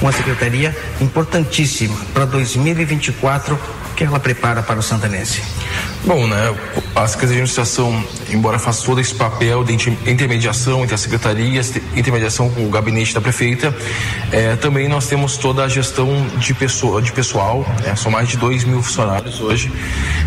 Uma 0.02 0.12
secretaria 0.12 0.76
importantíssima 1.00 1.98
para 2.14 2.26
2024 2.26 3.58
que 4.04 4.08
ela 4.08 4.20
prepara 4.20 4.62
para 4.62 4.80
o 4.80 4.84
santanense. 4.84 5.42
Bom, 6.06 6.28
né, 6.28 6.54
a 6.94 7.08
Secretaria 7.08 7.38
de 7.38 7.42
Administração, 7.44 8.04
embora 8.30 8.60
faça 8.60 8.86
todo 8.86 9.00
esse 9.00 9.16
papel 9.16 9.64
de 9.64 9.74
intermediação 10.06 10.84
entre 10.84 10.94
as 10.94 11.02
secretarias, 11.02 11.74
intermediação 11.96 12.50
com 12.50 12.66
o 12.66 12.70
gabinete 12.70 13.14
da 13.14 13.22
prefeita, 13.22 13.74
eh, 14.32 14.58
também 14.58 14.90
nós 14.90 15.08
temos 15.08 15.38
toda 15.38 15.64
a 15.64 15.70
gestão 15.70 16.28
de, 16.38 16.54
pessoa, 16.54 17.02
de 17.02 17.14
pessoal, 17.14 17.66
né, 17.82 17.96
são 17.96 18.12
mais 18.12 18.28
de 18.28 18.36
2 18.36 18.66
mil 18.66 18.84
funcionários 18.84 19.40
hoje, 19.40 19.72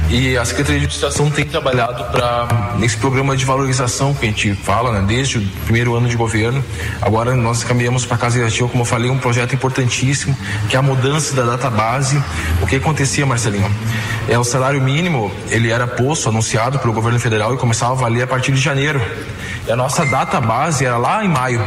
e 0.08 0.36
a 0.36 0.44
Secretaria 0.46 0.80
de 0.80 0.86
Administração 0.86 1.30
tem 1.30 1.44
trabalhado 1.44 2.04
para, 2.04 2.74
nesse 2.78 2.96
programa 2.96 3.36
de 3.36 3.44
valorização 3.44 4.14
que 4.14 4.24
a 4.24 4.28
gente 4.28 4.54
fala, 4.54 4.92
né, 4.92 5.04
desde 5.06 5.38
o 5.38 5.46
primeiro 5.64 5.94
ano 5.94 6.08
de 6.08 6.16
governo, 6.16 6.64
agora 7.02 7.34
nós 7.34 7.62
caminhamos 7.62 8.06
para 8.06 8.16
a 8.16 8.18
Casa 8.18 8.38
Legislativa, 8.38 8.70
como 8.70 8.82
eu 8.82 8.86
falei, 8.86 9.10
um 9.10 9.18
projeto 9.18 9.54
importantíssimo, 9.54 10.34
que 10.70 10.76
é 10.76 10.78
a 10.78 10.82
mudança 10.82 11.34
da 11.36 11.42
data 11.42 11.68
base. 11.68 12.22
O 12.62 12.66
que 12.66 12.76
acontecia, 12.76 13.26
Marcelinho? 13.26 13.65
É 14.28 14.38
o 14.38 14.44
salário 14.44 14.80
mínimo, 14.80 15.30
ele 15.50 15.70
era 15.70 15.86
posto, 15.86 16.28
anunciado 16.28 16.78
pelo 16.78 16.92
governo 16.92 17.18
federal 17.18 17.54
e 17.54 17.56
começava 17.56 17.92
a 17.92 17.96
valer 17.96 18.22
a 18.22 18.26
partir 18.26 18.52
de 18.52 18.60
janeiro. 18.60 19.00
E 19.66 19.70
a 19.70 19.76
nossa 19.76 20.04
data 20.04 20.40
base 20.40 20.84
era 20.84 20.96
lá 20.96 21.24
em 21.24 21.28
maio. 21.28 21.62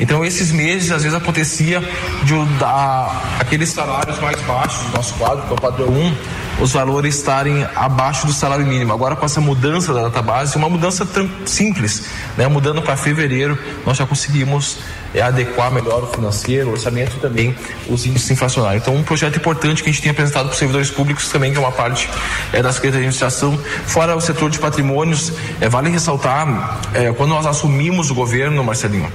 Então 0.00 0.24
esses 0.24 0.50
meses 0.50 0.90
às 0.90 1.02
vezes 1.02 1.16
acontecia 1.16 1.80
de 2.22 2.34
da, 2.58 3.22
aqueles 3.38 3.68
salários 3.68 4.18
mais 4.18 4.40
baixos 4.42 4.82
do 4.86 4.96
nosso 4.96 5.14
quadro, 5.14 5.42
que 5.42 5.50
é 5.50 5.54
o 5.54 5.60
padrão 5.60 5.88
1, 5.88 6.16
os 6.60 6.72
valores 6.72 7.16
estarem 7.16 7.66
abaixo 7.74 8.26
do 8.26 8.32
salário 8.32 8.66
mínimo. 8.66 8.92
Agora 8.92 9.16
com 9.16 9.24
essa 9.24 9.40
mudança 9.40 9.94
da 9.94 10.02
database, 10.02 10.56
uma 10.56 10.68
mudança 10.68 11.06
simples, 11.46 12.06
né? 12.36 12.46
Mudando 12.46 12.82
para 12.82 12.96
fevereiro, 12.96 13.58
nós 13.86 13.96
já 13.96 14.06
conseguimos 14.06 14.78
é, 15.14 15.22
adequar 15.22 15.72
melhor 15.72 16.04
o 16.04 16.06
financeiro, 16.06 16.68
o 16.68 16.72
orçamento 16.72 17.16
e 17.16 17.20
também 17.20 17.54
os 17.88 18.04
índices 18.04 18.30
inflacionários. 18.30 18.82
Então 18.82 18.94
um 18.94 19.02
projeto 19.02 19.36
importante 19.36 19.82
que 19.82 19.88
a 19.88 19.92
gente 19.92 20.02
tem 20.02 20.10
apresentado 20.10 20.46
para 20.46 20.52
os 20.52 20.58
servidores 20.58 20.90
públicos 20.90 21.28
também, 21.28 21.50
que 21.50 21.56
é 21.56 21.60
uma 21.60 21.72
parte 21.72 22.08
é, 22.52 22.62
da 22.62 22.72
Secretaria 22.72 23.00
de 23.00 23.08
Administração, 23.08 23.58
fora 23.86 24.14
o 24.14 24.20
setor 24.20 24.50
de 24.50 24.58
patrimônios, 24.58 25.32
é, 25.60 25.68
vale 25.68 25.88
ressaltar, 25.88 26.80
é, 26.92 27.10
quando 27.12 27.30
nós 27.30 27.46
assumimos 27.46 28.10
o 28.10 28.14
governo, 28.14 28.62
Marcelinho, 28.62 29.10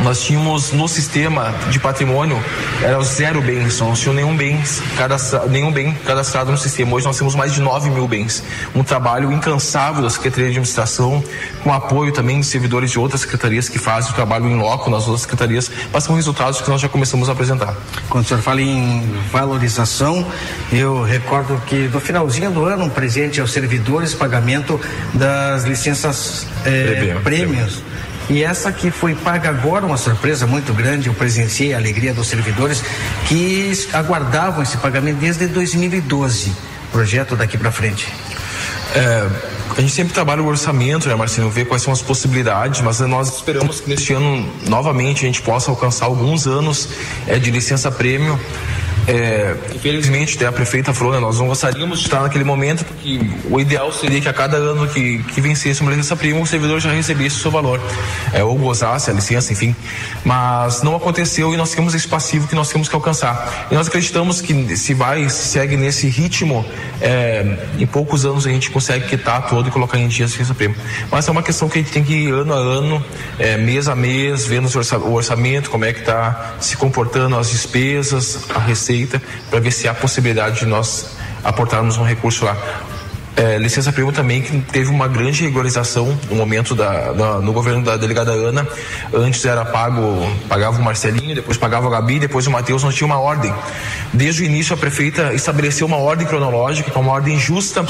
nós 0.00 0.22
tínhamos 0.22 0.72
no 0.72 0.88
sistema 0.88 1.54
de 1.70 1.78
patrimônio 1.78 2.42
era 2.82 3.00
zero 3.02 3.40
bens, 3.40 3.78
não 3.80 3.92
tinha 3.92 4.14
nenhum 4.14 4.36
bem, 4.36 4.60
cadastrado, 4.96 5.48
nenhum 5.48 5.70
bem 5.70 5.94
cadastrado 6.04 6.50
no 6.50 6.58
sistema. 6.58 6.94
Hoje 6.96 7.06
nós 7.06 7.16
temos 7.16 7.34
mais 7.34 7.52
de 7.52 7.60
9 7.60 7.90
mil 7.90 8.08
bens. 8.08 8.42
Um 8.74 8.82
trabalho 8.82 9.30
incansável 9.30 10.02
da 10.02 10.10
Secretaria 10.10 10.46
de 10.46 10.50
Administração, 10.52 11.22
com 11.62 11.72
apoio 11.72 12.12
também 12.12 12.40
de 12.40 12.46
servidores 12.46 12.90
de 12.90 12.98
outras 12.98 13.20
secretarias 13.20 13.68
que 13.68 13.78
fazem 13.78 14.10
o 14.10 14.14
trabalho 14.14 14.48
em 14.48 14.56
loco 14.56 14.90
nas 14.90 15.04
outras 15.04 15.22
secretarias, 15.22 15.70
mas 15.92 16.04
são 16.04 16.16
resultados 16.16 16.60
que 16.60 16.68
nós 16.68 16.80
já 16.80 16.88
começamos 16.88 17.28
a 17.28 17.32
apresentar. 17.32 17.76
Quando 18.08 18.24
o 18.24 18.28
senhor 18.28 18.40
fala 18.42 18.60
em 18.60 19.08
valorização, 19.30 20.26
eu 20.72 21.02
recordo 21.02 21.60
que 21.66 21.88
no 21.88 22.00
finalzinho 22.00 22.50
do 22.50 22.64
ano, 22.64 22.84
um 22.84 22.90
presente 22.90 23.40
aos 23.40 23.52
servidores, 23.52 24.14
pagamento 24.14 24.80
das 25.14 25.64
licenças 25.64 26.46
eh, 26.64 27.16
prêmios 27.22 27.82
e 28.28 28.42
essa 28.42 28.72
que 28.72 28.90
foi 28.90 29.14
paga 29.14 29.48
agora, 29.48 29.84
uma 29.84 29.96
surpresa 29.96 30.46
muito 30.46 30.72
grande, 30.72 31.08
eu 31.08 31.14
presenciei 31.14 31.74
a 31.74 31.76
alegria 31.76 32.14
dos 32.14 32.28
servidores 32.28 32.82
que 33.28 33.72
aguardavam 33.92 34.62
esse 34.62 34.76
pagamento 34.78 35.18
desde 35.18 35.46
2012. 35.46 36.52
Projeto 36.90 37.36
daqui 37.36 37.56
para 37.56 37.72
frente. 37.72 38.12
É, 38.94 39.28
a 39.76 39.80
gente 39.80 39.92
sempre 39.92 40.12
trabalha 40.12 40.42
o 40.42 40.46
orçamento, 40.46 41.08
né, 41.08 41.14
Marcelo? 41.14 41.50
Ver 41.50 41.64
quais 41.64 41.82
são 41.82 41.92
as 41.92 42.02
possibilidades, 42.02 42.82
mas 42.82 43.00
nós 43.00 43.34
esperamos 43.36 43.80
que 43.80 43.88
neste 43.88 44.12
ano, 44.12 44.46
novamente, 44.68 45.24
a 45.24 45.26
gente 45.26 45.40
possa 45.40 45.70
alcançar 45.70 46.06
alguns 46.06 46.46
anos 46.46 46.88
é, 47.26 47.38
de 47.38 47.50
licença 47.50 47.90
prêmio 47.90 48.38
é, 49.06 49.56
infelizmente, 49.74 50.36
até 50.36 50.46
a 50.46 50.52
prefeita 50.52 50.94
falou, 50.94 51.12
né, 51.12 51.18
nós 51.18 51.38
não 51.38 51.48
gostaríamos 51.48 51.98
de 51.98 52.04
estar 52.06 52.22
naquele 52.22 52.44
momento, 52.44 52.84
porque 52.84 53.20
o 53.50 53.60
ideal 53.60 53.90
seria 53.92 54.20
que 54.20 54.28
a 54.28 54.32
cada 54.32 54.56
ano 54.56 54.86
que, 54.86 55.22
que 55.24 55.40
vencesse 55.40 55.80
uma 55.80 55.90
licença 55.90 56.14
prima, 56.14 56.40
o 56.40 56.46
servidor 56.46 56.80
já 56.80 56.90
recebesse 56.92 57.36
o 57.36 57.40
seu 57.40 57.50
valor, 57.50 57.80
é, 58.32 58.44
ou 58.44 58.56
gozasse 58.56 59.10
a 59.10 59.12
licença, 59.12 59.52
enfim. 59.52 59.74
Mas 60.24 60.82
não 60.82 60.94
aconteceu 60.94 61.52
e 61.52 61.56
nós 61.56 61.72
temos 61.72 61.94
esse 61.94 62.06
passivo 62.06 62.46
que 62.46 62.54
nós 62.54 62.68
temos 62.68 62.88
que 62.88 62.94
alcançar. 62.94 63.66
E 63.70 63.74
nós 63.74 63.88
acreditamos 63.88 64.40
que 64.40 64.76
se 64.76 64.94
vai, 64.94 65.28
se 65.28 65.48
segue 65.48 65.76
nesse 65.76 66.08
ritmo, 66.08 66.64
é, 67.00 67.58
em 67.78 67.86
poucos 67.86 68.24
anos 68.24 68.46
a 68.46 68.50
gente 68.50 68.70
consegue 68.70 69.08
quitar 69.08 69.48
todo 69.48 69.68
e 69.68 69.72
colocar 69.72 69.98
em 69.98 70.06
dia 70.06 70.26
a 70.26 70.28
licença 70.28 70.54
prima. 70.54 70.76
Mas 71.10 71.26
é 71.26 71.30
uma 71.30 71.42
questão 71.42 71.68
que 71.68 71.78
a 71.78 71.82
gente 71.82 71.92
tem 71.92 72.04
que 72.04 72.12
ir 72.12 72.32
ano 72.32 72.54
a 72.54 72.56
ano, 72.56 73.04
é, 73.38 73.56
mês 73.56 73.88
a 73.88 73.96
mês, 73.96 74.46
vendo 74.46 74.68
o 74.68 75.12
orçamento, 75.12 75.70
como 75.70 75.84
é 75.84 75.92
que 75.92 76.00
está 76.00 76.54
se 76.60 76.76
comportando 76.76 77.36
as 77.36 77.50
despesas, 77.50 78.48
a 78.54 78.60
receita 78.60 78.91
Para 79.50 79.60
ver 79.60 79.72
se 79.72 79.88
há 79.88 79.94
possibilidade 79.94 80.60
de 80.60 80.66
nós 80.66 81.16
aportarmos 81.42 81.96
um 81.96 82.04
recurso 82.04 82.44
lá 82.44 82.56
é, 83.34 83.56
licença 83.56 83.90
prêmio 83.92 84.12
também 84.12 84.42
que 84.42 84.60
teve 84.60 84.90
uma 84.90 85.08
grande 85.08 85.42
regularização 85.42 86.18
no 86.28 86.36
momento 86.36 86.74
da, 86.74 87.12
da, 87.12 87.38
no 87.40 87.52
governo 87.52 87.82
da 87.82 87.96
delegada 87.96 88.32
Ana. 88.32 88.66
Antes 89.12 89.44
era 89.44 89.64
pago, 89.64 90.30
pagava 90.48 90.78
o 90.78 90.82
Marcelinho, 90.82 91.34
depois 91.34 91.56
pagava 91.56 91.86
o 91.86 91.90
Gabi, 91.90 92.18
depois 92.18 92.46
o 92.46 92.50
Matheus, 92.50 92.82
não 92.82 92.92
tinha 92.92 93.06
uma 93.06 93.18
ordem. 93.18 93.52
Desde 94.12 94.42
o 94.42 94.44
início 94.44 94.74
a 94.74 94.76
prefeita 94.76 95.32
estabeleceu 95.32 95.86
uma 95.86 95.96
ordem 95.96 96.26
cronológica, 96.26 96.92
é 96.94 96.98
uma 96.98 97.12
ordem 97.12 97.38
justa, 97.38 97.84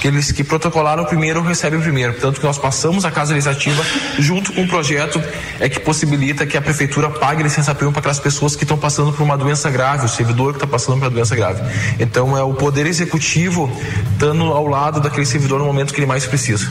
que 0.00 0.08
eles 0.08 0.32
que 0.32 0.42
protocolaram 0.42 1.04
primeiro 1.04 1.42
recebem 1.42 1.78
primeiro. 1.80 2.14
Portanto, 2.14 2.40
que 2.40 2.46
nós 2.46 2.56
passamos 2.56 3.04
a 3.04 3.10
Casa 3.10 3.34
Legislativa 3.34 3.84
junto 4.18 4.52
com 4.52 4.62
o 4.62 4.68
projeto 4.68 5.22
é 5.60 5.68
que 5.68 5.78
possibilita 5.78 6.46
que 6.46 6.56
a 6.56 6.62
prefeitura 6.62 7.10
pague 7.10 7.42
licença 7.42 7.74
prêmio 7.74 7.92
para 7.92 8.00
aquelas 8.00 8.20
pessoas 8.20 8.56
que 8.56 8.64
estão 8.64 8.78
passando 8.78 9.12
por 9.12 9.22
uma 9.22 9.36
doença 9.36 9.70
grave, 9.70 10.06
o 10.06 10.08
servidor 10.08 10.52
que 10.52 10.56
está 10.56 10.66
passando 10.66 10.98
por 10.98 11.04
uma 11.04 11.10
doença 11.10 11.36
grave. 11.36 11.62
Então 12.00 12.36
é 12.36 12.42
o 12.42 12.54
poder 12.54 12.86
executivo 12.86 13.70
estando 14.14 14.44
ao 14.44 14.66
lado 14.66 14.85
lado 14.86 15.00
daquele 15.00 15.26
servidor 15.26 15.58
no 15.58 15.64
momento 15.64 15.92
que 15.92 15.98
ele 15.98 16.06
mais 16.06 16.26
precisa. 16.26 16.70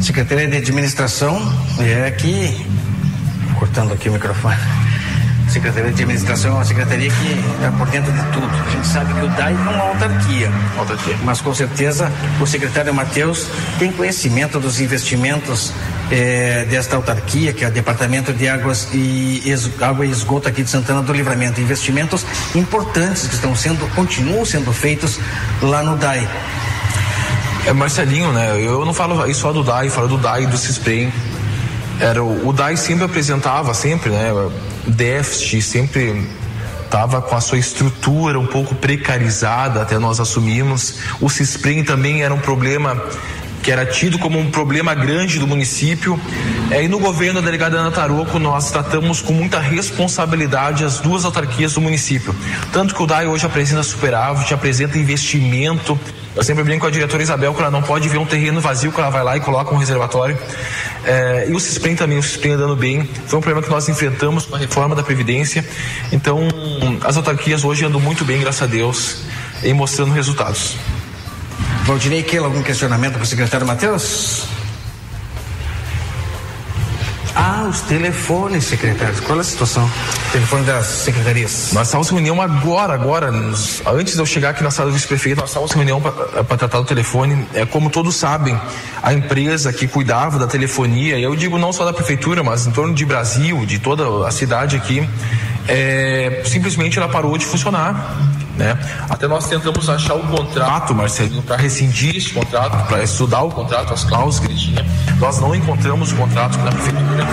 Secretaria 0.00 0.48
de 0.48 0.56
Administração 0.56 1.40
é 1.78 2.08
aqui, 2.08 2.66
cortando 3.56 3.92
aqui 3.92 4.08
o 4.08 4.12
microfone. 4.12 4.56
Secretaria 5.48 5.92
de 5.92 6.02
Administração 6.02 6.50
é 6.50 6.54
uma 6.54 6.64
secretaria 6.64 7.08
que 7.08 7.54
está 7.54 7.70
por 7.78 7.86
dentro 7.86 8.10
de 8.10 8.22
tudo. 8.32 8.48
A 8.48 8.70
gente 8.70 8.86
sabe 8.88 9.14
que 9.14 9.24
o 9.24 9.28
DAI 9.28 9.52
é 9.52 9.56
uma 9.56 9.82
autarquia. 9.90 10.50
autarquia. 10.76 11.16
Mas 11.22 11.40
com 11.40 11.54
certeza 11.54 12.10
o 12.40 12.46
secretário 12.48 12.92
Matheus 12.92 13.46
tem 13.78 13.92
conhecimento 13.92 14.58
dos 14.58 14.80
investimentos 14.80 15.72
eh, 16.10 16.66
desta 16.68 16.96
autarquia, 16.96 17.52
que 17.52 17.64
é 17.64 17.68
o 17.68 17.70
Departamento 17.70 18.32
de 18.32 18.48
Águas 18.48 18.88
e 18.92 19.40
es, 19.46 19.70
Água 19.80 20.04
e 20.04 20.10
Esgoto 20.10 20.48
aqui 20.48 20.64
de 20.64 20.70
Santana 20.70 21.00
do 21.00 21.12
Livramento. 21.12 21.60
Investimentos 21.60 22.26
importantes 22.56 23.28
que 23.28 23.34
estão 23.34 23.54
sendo, 23.54 23.86
continuam 23.94 24.44
sendo 24.44 24.72
feitos 24.72 25.20
lá 25.60 25.82
no 25.84 25.96
DAI. 25.96 26.26
É 27.64 27.72
Marcelinho, 27.72 28.32
né? 28.32 28.60
Eu 28.60 28.84
não 28.84 28.92
falo 28.92 29.32
só 29.34 29.52
do 29.52 29.62
DAI, 29.62 29.88
falo 29.88 30.08
do 30.08 30.18
DAI 30.18 30.44
e 30.44 30.46
do 30.46 30.56
CISPREM. 30.56 31.12
Era, 32.00 32.22
o, 32.22 32.48
o 32.48 32.52
DAI 32.52 32.76
sempre 32.76 33.04
apresentava, 33.04 33.72
sempre, 33.72 34.10
né? 34.10 34.30
Déficit, 34.86 35.62
sempre 35.62 36.28
estava 36.84 37.22
com 37.22 37.36
a 37.36 37.40
sua 37.40 37.58
estrutura 37.58 38.38
um 38.38 38.46
pouco 38.46 38.74
precarizada 38.74 39.80
até 39.80 39.96
nós 39.96 40.18
assumimos. 40.18 40.96
O 41.20 41.30
CISPREM 41.30 41.84
também 41.84 42.22
era 42.22 42.34
um 42.34 42.40
problema 42.40 43.00
que 43.62 43.70
era 43.70 43.86
tido 43.86 44.18
como 44.18 44.40
um 44.40 44.50
problema 44.50 44.92
grande 44.92 45.38
do 45.38 45.46
município. 45.46 46.20
É, 46.68 46.82
e 46.82 46.88
no 46.88 46.98
governo 46.98 47.40
da 47.40 47.46
delegada 47.46 47.78
Ana 47.78 47.92
Taroco, 47.92 48.40
nós 48.40 48.72
tratamos 48.72 49.22
com 49.22 49.32
muita 49.32 49.60
responsabilidade 49.60 50.84
as 50.84 50.98
duas 50.98 51.24
autarquias 51.24 51.74
do 51.74 51.80
município. 51.80 52.34
Tanto 52.72 52.92
que 52.92 53.02
o 53.02 53.06
DAI 53.06 53.28
hoje 53.28 53.46
apresenta 53.46 53.84
superávit, 53.84 54.52
apresenta 54.52 54.98
investimento, 54.98 55.98
eu 56.34 56.42
sempre 56.42 56.64
brinco 56.64 56.80
com 56.80 56.86
a 56.86 56.90
diretora 56.90 57.22
Isabel 57.22 57.52
que 57.52 57.60
ela 57.60 57.70
não 57.70 57.82
pode 57.82 58.08
ver 58.08 58.18
um 58.18 58.24
terreno 58.24 58.60
vazio 58.60 58.90
que 58.90 58.98
ela 58.98 59.10
vai 59.10 59.22
lá 59.22 59.36
e 59.36 59.40
coloca 59.40 59.74
um 59.74 59.76
reservatório. 59.76 60.38
É, 61.04 61.46
e 61.48 61.54
o 61.54 61.60
CISPREM 61.60 61.94
também, 61.94 62.18
o 62.18 62.22
CISPREM 62.22 62.54
andando 62.54 62.74
bem. 62.74 63.04
Foi 63.26 63.38
um 63.38 63.42
problema 63.42 63.62
que 63.62 63.70
nós 63.70 63.88
enfrentamos 63.88 64.46
com 64.46 64.56
a 64.56 64.58
reforma 64.58 64.94
da 64.94 65.02
Previdência. 65.02 65.64
Então, 66.10 66.48
as 67.02 67.16
autarquias 67.16 67.64
hoje 67.64 67.84
andam 67.84 68.00
muito 68.00 68.24
bem, 68.24 68.40
graças 68.40 68.62
a 68.62 68.66
Deus, 68.66 69.18
e 69.62 69.72
mostrando 69.72 70.12
resultados. 70.12 70.76
Valdinei 71.84 72.22
Keila, 72.22 72.46
algum 72.46 72.62
questionamento 72.62 73.14
para 73.14 73.22
o 73.22 73.26
secretário 73.26 73.66
Matheus? 73.66 74.61
Ah, 77.34 77.66
os 77.68 77.80
telefones, 77.82 78.64
secretários. 78.64 79.20
Qual 79.20 79.38
é 79.38 79.40
a 79.40 79.44
situação? 79.44 79.90
Telefone 80.32 80.64
das 80.64 80.84
secretarias. 80.86 81.70
Nós 81.72 81.86
estávamos 81.86 82.10
em 82.10 82.14
reunião 82.14 82.42
agora, 82.42 82.92
agora. 82.92 83.30
Antes 83.30 84.14
de 84.14 84.18
eu 84.18 84.26
chegar 84.26 84.50
aqui 84.50 84.62
na 84.62 84.70
sala 84.70 84.90
do 84.90 84.94
vice-prefeito, 84.94 85.40
nós 85.40 85.48
estávamos 85.48 85.72
em 85.72 85.76
reunião 85.76 86.00
para 86.00 86.56
tratar 86.58 86.78
do 86.78 86.84
telefone. 86.84 87.46
É, 87.54 87.64
como 87.64 87.88
todos 87.88 88.16
sabem, 88.16 88.58
a 89.02 89.14
empresa 89.14 89.72
que 89.72 89.88
cuidava 89.88 90.38
da 90.38 90.46
telefonia, 90.46 91.18
eu 91.18 91.34
digo 91.34 91.58
não 91.58 91.72
só 91.72 91.84
da 91.86 91.92
prefeitura, 91.92 92.42
mas 92.42 92.66
em 92.66 92.70
torno 92.70 92.94
de 92.94 93.04
Brasil, 93.06 93.64
de 93.64 93.78
toda 93.78 94.26
a 94.26 94.30
cidade 94.30 94.76
aqui, 94.76 95.08
é, 95.66 96.42
simplesmente 96.44 96.98
ela 96.98 97.08
parou 97.08 97.38
de 97.38 97.46
funcionar. 97.46 98.18
Né? 98.62 98.78
Até 99.10 99.26
nós 99.26 99.48
tentamos 99.48 99.90
achar 99.90 100.14
o 100.14 100.22
contrato, 100.28 100.94
Marcelinho, 100.94 101.42
para 101.42 101.56
rescindir 101.56 102.16
esse 102.16 102.32
contrato, 102.32 102.86
para 102.86 103.02
estudar 103.02 103.42
o 103.42 103.50
contrato, 103.50 103.92
as 103.92 104.04
cláusulas 104.04 104.38
que 104.38 104.46
ele 104.46 104.56
tinha. 104.56 104.86
Nós 105.18 105.40
não 105.40 105.52
encontramos 105.52 106.12
o 106.12 106.16
contrato 106.16 106.56
na 106.58 106.70
prefeitura, 106.70 107.26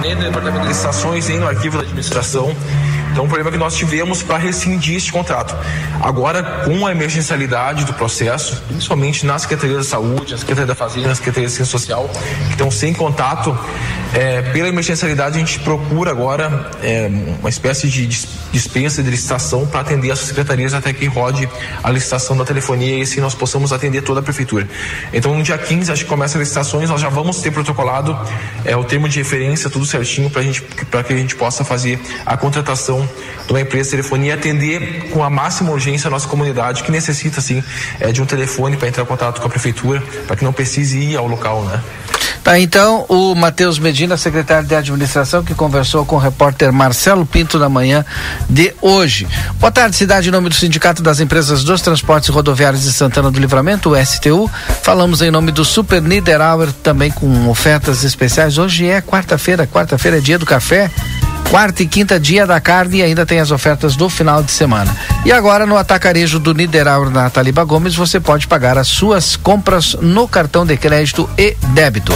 nem 0.00 0.14
no 0.14 0.22
departamento 0.22 0.62
de 0.62 0.68
licitações, 0.68 1.26
nem 1.26 1.40
no 1.40 1.48
arquivo 1.48 1.78
da 1.78 1.82
administração. 1.82 2.54
Então, 3.10 3.24
o 3.24 3.28
problema 3.28 3.48
é 3.48 3.52
que 3.52 3.58
nós 3.58 3.74
tivemos 3.74 4.22
para 4.22 4.36
rescindir 4.36 4.94
este 4.94 5.10
contrato. 5.10 5.56
Agora, 6.02 6.62
com 6.64 6.86
a 6.86 6.92
emergencialidade 6.92 7.84
do 7.84 7.94
processo, 7.94 8.62
principalmente 8.68 9.24
na 9.26 9.38
Secretaria 9.38 9.78
da 9.78 9.84
Saúde, 9.84 10.32
na 10.32 10.38
Secretaria 10.38 10.66
da 10.66 10.74
Fazenda, 10.74 11.08
na 11.08 11.14
Secretaria 11.14 11.48
de 11.48 11.54
Ciência 11.54 11.72
Social, 11.72 12.08
que 12.46 12.52
estão 12.52 12.70
sem 12.70 12.92
contato, 12.92 13.58
é, 14.14 14.42
pela 14.42 14.68
emergencialidade, 14.68 15.36
a 15.36 15.38
gente 15.38 15.58
procura 15.60 16.10
agora 16.10 16.70
é, 16.82 17.10
uma 17.40 17.48
espécie 17.48 17.88
de 17.88 18.06
dispensa 18.52 19.02
de 19.02 19.10
licitação 19.10 19.66
para 19.66 19.80
atender 19.80 20.10
as 20.10 20.20
secretarias 20.20 20.72
até 20.72 20.92
que 20.92 21.06
rode 21.06 21.48
a 21.82 21.90
licitação 21.90 22.36
da 22.36 22.44
telefonia 22.44 22.98
e 22.98 23.02
assim 23.02 23.20
nós 23.20 23.34
possamos 23.34 23.72
atender 23.72 24.02
toda 24.02 24.20
a 24.20 24.22
prefeitura. 24.22 24.68
Então, 25.12 25.36
no 25.36 25.42
dia 25.42 25.58
15, 25.58 25.92
acho 25.92 26.04
que 26.04 26.08
começa 26.08 26.38
as 26.38 26.40
licitações, 26.40 26.88
nós 26.88 27.00
já 27.00 27.08
vamos 27.08 27.40
ter 27.40 27.50
protocolado 27.50 28.18
é, 28.64 28.76
o 28.76 28.84
termo 28.84 29.08
de 29.08 29.18
referência, 29.18 29.68
tudo 29.68 29.84
certinho, 29.84 30.30
para 30.30 31.02
que 31.02 31.12
a 31.12 31.16
gente 31.16 31.36
possa 31.36 31.64
fazer 31.64 32.00
a 32.24 32.36
contratação 32.36 33.06
de 33.46 33.52
uma 33.52 33.60
empresa 33.60 33.84
de 33.84 33.90
telefonia 33.90 34.30
e 34.30 34.32
atender 34.32 35.10
com 35.10 35.22
a 35.22 35.30
máxima 35.30 35.70
urgência 35.70 36.08
a 36.08 36.10
nossa 36.10 36.28
comunidade 36.28 36.82
que 36.82 36.90
necessita 36.90 37.40
sim 37.40 37.62
é, 38.00 38.10
de 38.12 38.22
um 38.22 38.26
telefone 38.26 38.76
para 38.76 38.88
entrar 38.88 39.02
em 39.02 39.06
contato 39.06 39.40
com 39.40 39.46
a 39.46 39.50
prefeitura 39.50 40.02
para 40.26 40.36
que 40.36 40.44
não 40.44 40.52
precise 40.52 40.98
ir 40.98 41.16
ao 41.16 41.26
local, 41.26 41.64
né? 41.64 41.82
Tá, 42.46 42.60
então 42.60 43.04
o 43.08 43.34
Matheus 43.34 43.76
Medina, 43.76 43.95
secretário 44.18 44.68
de 44.68 44.74
administração, 44.74 45.42
que 45.42 45.54
conversou 45.54 46.04
com 46.04 46.16
o 46.16 46.18
repórter 46.18 46.72
Marcelo 46.72 47.24
Pinto 47.24 47.58
na 47.58 47.68
manhã 47.68 48.04
de 48.48 48.74
hoje. 48.82 49.26
Boa 49.58 49.72
tarde, 49.72 49.96
cidade, 49.96 50.28
em 50.28 50.32
nome 50.32 50.50
do 50.50 50.54
Sindicato 50.54 51.02
das 51.02 51.18
Empresas 51.18 51.64
dos 51.64 51.80
Transportes 51.80 52.28
Rodoviários 52.28 52.82
de 52.82 52.92
Santana 52.92 53.30
do 53.30 53.40
Livramento, 53.40 53.90
o 53.90 54.04
STU. 54.04 54.50
Falamos 54.82 55.22
em 55.22 55.30
nome 55.30 55.50
do 55.50 55.64
Super 55.64 56.02
Niederauer, 56.02 56.70
também 56.82 57.10
com 57.10 57.48
ofertas 57.48 58.04
especiais. 58.04 58.58
Hoje 58.58 58.86
é 58.86 59.00
quarta-feira, 59.00 59.66
quarta-feira 59.66 60.18
é 60.18 60.20
dia 60.20 60.38
do 60.38 60.44
café. 60.44 60.90
Quarta 61.50 61.82
e 61.82 61.86
quinta 61.86 62.18
dia 62.18 62.46
da 62.46 62.60
carne 62.60 62.98
e 62.98 63.02
ainda 63.02 63.24
tem 63.24 63.38
as 63.38 63.50
ofertas 63.50 63.94
do 63.96 64.10
final 64.10 64.42
de 64.42 64.50
semana. 64.50 64.94
E 65.24 65.32
agora 65.32 65.64
no 65.64 65.76
atacarejo 65.76 66.38
do 66.38 66.52
Niederauer 66.52 67.08
na 67.08 67.30
Taliba 67.30 67.64
Gomes 67.64 67.94
você 67.94 68.18
pode 68.18 68.46
pagar 68.46 68.76
as 68.76 68.88
suas 68.88 69.36
compras 69.36 69.96
no 70.00 70.26
cartão 70.26 70.66
de 70.66 70.76
crédito 70.76 71.30
e 71.38 71.56
débito. 71.68 72.12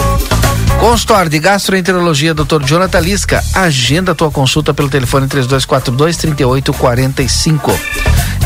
Consultório 0.81 1.31
de 1.31 1.39
Gastroenterologia, 1.39 2.33
Dr. 2.33 2.65
Jonathan 2.65 3.01
Lisca. 3.01 3.45
Agenda 3.53 4.15
tua 4.15 4.31
consulta 4.31 4.73
pelo 4.73 4.89
telefone 4.89 5.29
3242 5.29 6.17
3845. 6.17 7.79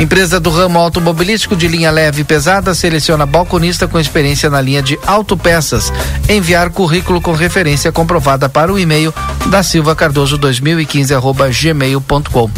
Empresa 0.01 0.41
do 0.41 0.51
ramo 0.51 0.81
automobilístico 0.81 1.55
de 1.55 1.69
linha 1.69 1.93
leve 1.93 2.23
e 2.23 2.25
pesada 2.25 2.75
seleciona 2.75 3.25
balconista 3.25 3.87
com 3.87 4.01
experiência 4.01 4.51
na 4.51 4.61
linha 4.61 4.83
de 4.83 4.99
autopeças. 5.07 5.93
Enviar 6.29 6.71
currículo 6.71 7.21
com 7.21 7.33
referência 7.33 7.93
comprovada 7.93 8.49
para 8.49 8.73
o 8.73 8.81
e-mail 8.81 9.15
da 9.47 9.63
Silva 9.63 9.95
Cardoso 9.95 10.37
2015 10.37 11.15
arroba 11.15 11.49
gmail.com. 11.49 12.51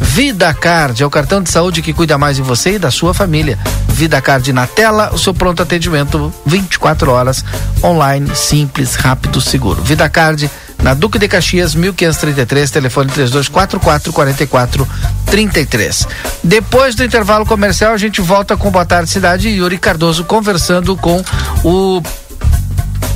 Vida 0.00 0.52
Card 0.54 1.02
é 1.02 1.06
o 1.06 1.10
cartão 1.10 1.42
de 1.42 1.50
saúde 1.50 1.82
que 1.82 1.92
cuida 1.92 2.16
mais 2.16 2.36
de 2.36 2.42
você 2.42 2.74
e 2.74 2.78
da 2.78 2.90
sua 2.90 3.12
família. 3.12 3.58
Vida 3.88 4.20
Card 4.20 4.52
na 4.52 4.66
tela, 4.66 5.10
o 5.12 5.18
seu 5.18 5.34
pronto 5.34 5.62
atendimento 5.62 6.32
24 6.46 7.10
horas, 7.10 7.44
online, 7.82 8.34
simples, 8.34 8.94
rápido, 8.94 9.40
seguro. 9.40 9.82
Vida 9.82 10.08
Card 10.08 10.50
na 10.82 10.92
Duque 10.94 11.18
de 11.18 11.26
Caxias, 11.28 11.74
1533, 11.74 12.70
telefone 12.70 13.10
3244 13.10 14.12
4433. 14.12 16.06
Depois 16.42 16.94
do 16.94 17.02
intervalo 17.02 17.46
comercial, 17.46 17.92
a 17.92 17.96
gente 17.96 18.20
volta 18.20 18.56
com 18.56 18.70
Boa 18.70 18.84
Tarde 18.84 19.08
Cidade 19.10 19.48
e 19.48 19.56
Yuri 19.56 19.78
Cardoso 19.78 20.24
conversando 20.24 20.96
com 20.96 21.24
o 21.64 22.02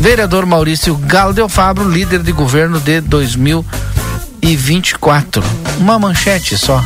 vereador 0.01 0.47
Maurício 0.47 0.97
Galdel 0.97 1.49
Fabro, 1.49 1.91
líder 1.91 2.23
de 2.23 2.33
governo 2.33 2.81
de 2.81 3.03
2024. 4.41 5.43
Uma 5.79 5.99
manchete 5.99 6.57
só. 6.57 6.83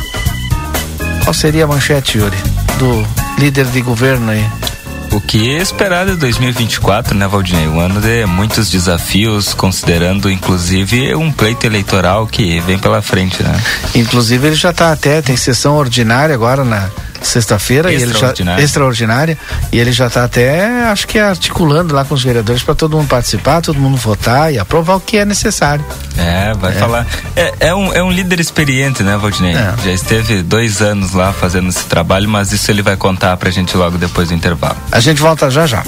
Qual 1.23 1.33
seria 1.33 1.63
a 1.63 1.67
manchete, 1.67 2.17
Yuri, 2.17 2.37
do 2.77 3.07
líder 3.39 3.65
de 3.65 3.81
governo 3.81 4.31
aí? 4.31 4.45
O 5.11 5.21
que 5.21 5.47
esperar 5.57 6.07
de 6.07 6.15
2024, 6.15 7.15
né, 7.15 7.27
Valdinei? 7.27 7.67
Um 7.67 7.79
ano 7.79 8.01
de 8.01 8.25
muitos 8.25 8.69
desafios, 8.71 9.53
considerando 9.53 10.29
inclusive 10.29 11.13
um 11.13 11.31
pleito 11.31 11.67
eleitoral 11.67 12.25
que 12.25 12.59
vem 12.61 12.79
pela 12.79 12.99
frente, 12.99 13.43
né? 13.43 13.55
Inclusive 13.93 14.47
ele 14.47 14.55
já 14.55 14.71
está 14.71 14.91
até, 14.91 15.21
tem 15.21 15.37
sessão 15.37 15.75
ordinária 15.75 16.33
agora 16.33 16.63
na 16.63 16.89
sexta-feira 17.21 17.93
e 17.93 17.99
já 17.99 18.33
extraordinária 18.59 19.37
e 19.71 19.79
ele 19.79 19.91
já 19.91 20.07
está 20.07 20.25
até 20.25 20.83
acho 20.85 21.07
que 21.07 21.17
articulando 21.17 21.95
lá 21.95 22.03
com 22.03 22.13
os 22.13 22.23
vereadores 22.23 22.63
para 22.63 22.75
todo 22.75 22.97
mundo 22.97 23.07
participar, 23.07 23.61
todo 23.61 23.79
mundo 23.79 23.95
votar 23.97 24.51
e 24.51 24.59
aprovar 24.59 24.95
o 24.95 24.99
que 24.99 25.17
é 25.17 25.25
necessário. 25.25 25.85
É, 26.17 26.53
vai 26.53 26.71
é. 26.71 26.75
falar. 26.75 27.07
É, 27.35 27.53
é, 27.59 27.75
um, 27.75 27.93
é 27.93 28.03
um 28.03 28.11
líder 28.11 28.39
experiente, 28.39 29.03
né, 29.03 29.17
Valdinei? 29.17 29.55
É. 29.55 29.73
Já 29.83 29.91
esteve 29.91 30.41
dois 30.41 30.81
anos 30.81 31.13
lá 31.13 31.33
fazendo 31.33 31.69
esse 31.69 31.85
trabalho, 31.85 32.29
mas 32.29 32.51
isso 32.51 32.69
ele 32.69 32.81
vai 32.81 32.95
contar 32.95 33.35
pra 33.37 33.49
gente 33.49 33.75
logo 33.75 33.97
depois 33.97 34.29
do 34.29 34.33
intervalo. 34.33 34.77
A 34.91 34.99
gente 34.99 35.21
volta 35.21 35.49
já 35.49 35.65
já. 35.65 35.83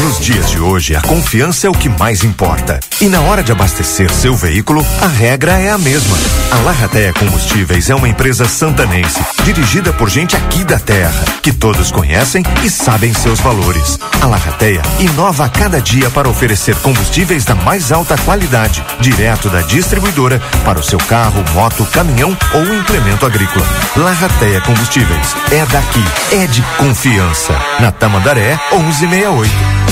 Nos 0.00 0.18
dias 0.18 0.50
de 0.50 0.58
hoje, 0.58 0.96
a 0.96 1.00
confiança 1.02 1.66
é 1.66 1.70
o 1.70 1.74
que 1.74 1.88
mais 1.88 2.24
importa. 2.24 2.80
E 3.00 3.08
na 3.08 3.20
hora 3.20 3.42
de 3.42 3.52
abastecer 3.52 4.10
seu 4.10 4.34
veículo, 4.34 4.84
a 5.00 5.06
regra 5.06 5.52
é 5.52 5.70
a 5.70 5.78
mesma. 5.78 6.16
A 6.50 6.56
Larrateia 6.64 7.12
Combustíveis 7.12 7.88
é 7.88 7.94
uma 7.94 8.08
empresa 8.08 8.46
santanense, 8.46 9.20
dirigida 9.44 9.92
por 9.92 10.08
gente 10.08 10.34
aqui 10.34 10.64
da 10.64 10.78
terra, 10.78 11.24
que 11.42 11.52
todos 11.52 11.90
conhecem 11.90 12.42
e 12.64 12.70
sabem 12.70 13.14
seus 13.14 13.38
valores. 13.40 13.98
A 14.20 14.26
Larrateia 14.26 14.82
inova 14.98 15.44
a 15.44 15.48
cada 15.48 15.80
dia 15.80 16.10
para 16.10 16.28
oferecer 16.28 16.74
combustíveis 16.76 17.44
da 17.44 17.54
mais 17.54 17.92
alta 17.92 18.16
qualidade, 18.18 18.84
direto 18.98 19.48
da 19.48 19.60
distribuidora 19.60 20.40
para 20.64 20.78
o 20.78 20.82
seu 20.82 20.98
carro, 20.98 21.44
moto, 21.54 21.84
caminhão 21.86 22.36
ou 22.54 22.74
implemento 22.74 23.24
agrícola. 23.24 23.64
Larrateia 23.96 24.60
Combustíveis 24.62 25.36
é 25.50 25.64
daqui, 25.66 26.04
é 26.32 26.46
de 26.46 26.62
confiança. 26.76 27.52
Na 27.78 27.92
Tamandaré 27.92 28.58
1168. 28.72 29.91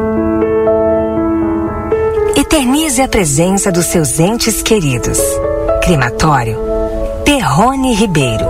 Eternize 2.51 3.01
a 3.01 3.07
presença 3.07 3.71
dos 3.71 3.85
seus 3.85 4.19
entes 4.19 4.61
queridos. 4.61 5.17
Crematório 5.81 6.59
Perrone 7.23 7.93
Ribeiro. 7.93 8.45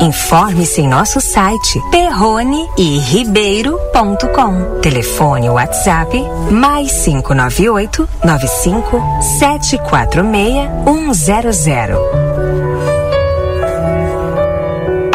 Informe-se 0.00 0.80
em 0.80 0.88
nosso 0.88 1.20
site 1.20 1.78
perroneiribeiro.com. 1.90 4.80
Telefone 4.80 5.50
WhatsApp 5.50 6.18
mais 6.50 6.92
598 7.04 8.08
95 8.24 9.02
746 9.38 11.54
100. 11.54 12.21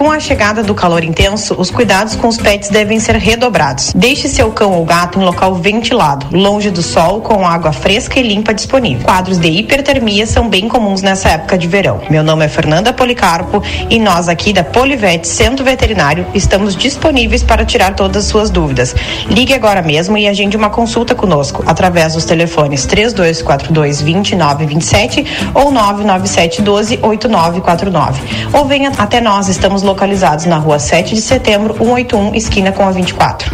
Com 0.00 0.10
a 0.10 0.18
chegada 0.18 0.62
do 0.62 0.74
calor 0.74 1.04
intenso, 1.04 1.54
os 1.58 1.70
cuidados 1.70 2.16
com 2.16 2.26
os 2.26 2.38
pets 2.38 2.70
devem 2.70 2.98
ser 2.98 3.16
redobrados. 3.16 3.92
Deixe 3.94 4.28
seu 4.28 4.50
cão 4.50 4.72
ou 4.72 4.82
gato 4.82 5.20
em 5.20 5.22
local 5.22 5.54
ventilado, 5.56 6.26
longe 6.32 6.70
do 6.70 6.80
sol, 6.80 7.20
com 7.20 7.46
água 7.46 7.70
fresca 7.70 8.18
e 8.18 8.22
limpa 8.22 8.54
disponível. 8.54 9.04
Quadros 9.04 9.36
de 9.36 9.48
hipertermia 9.48 10.26
são 10.26 10.48
bem 10.48 10.68
comuns 10.68 11.02
nessa 11.02 11.28
época 11.28 11.58
de 11.58 11.68
verão. 11.68 12.00
Meu 12.08 12.22
nome 12.22 12.46
é 12.46 12.48
Fernanda 12.48 12.94
Policarpo 12.94 13.62
e 13.90 14.00
nós 14.00 14.26
aqui 14.26 14.54
da 14.54 14.64
Polivete 14.64 15.28
Centro 15.28 15.66
Veterinário 15.66 16.26
estamos 16.32 16.74
disponíveis 16.74 17.42
para 17.42 17.66
tirar 17.66 17.94
todas 17.94 18.24
as 18.24 18.30
suas 18.30 18.48
dúvidas. 18.48 18.96
Ligue 19.26 19.52
agora 19.52 19.82
mesmo 19.82 20.16
e 20.16 20.26
agende 20.26 20.56
uma 20.56 20.70
consulta 20.70 21.14
conosco 21.14 21.62
através 21.66 22.14
dos 22.14 22.24
telefones 22.24 22.86
3242 22.86 24.00
2927 24.00 25.26
ou 25.52 25.70
997 25.70 26.62
12 26.62 26.98
8949. 27.02 28.22
Ou 28.54 28.64
venha 28.64 28.90
até 28.96 29.20
nós, 29.20 29.48
estamos 29.48 29.89
localizados 29.90 30.46
na 30.46 30.58
rua 30.58 30.78
7 30.78 31.14
de 31.14 31.20
setembro, 31.20 31.74
181, 31.74 32.34
esquina 32.34 32.72
com 32.72 32.84
a 32.84 32.92
24. 32.92 33.50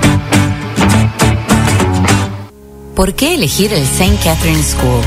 ¿Por 2.94 3.14
qué 3.14 3.34
elegir 3.34 3.72
el 3.72 3.82
St. 3.82 4.16
Catherine 4.22 4.62
School? 4.62 5.02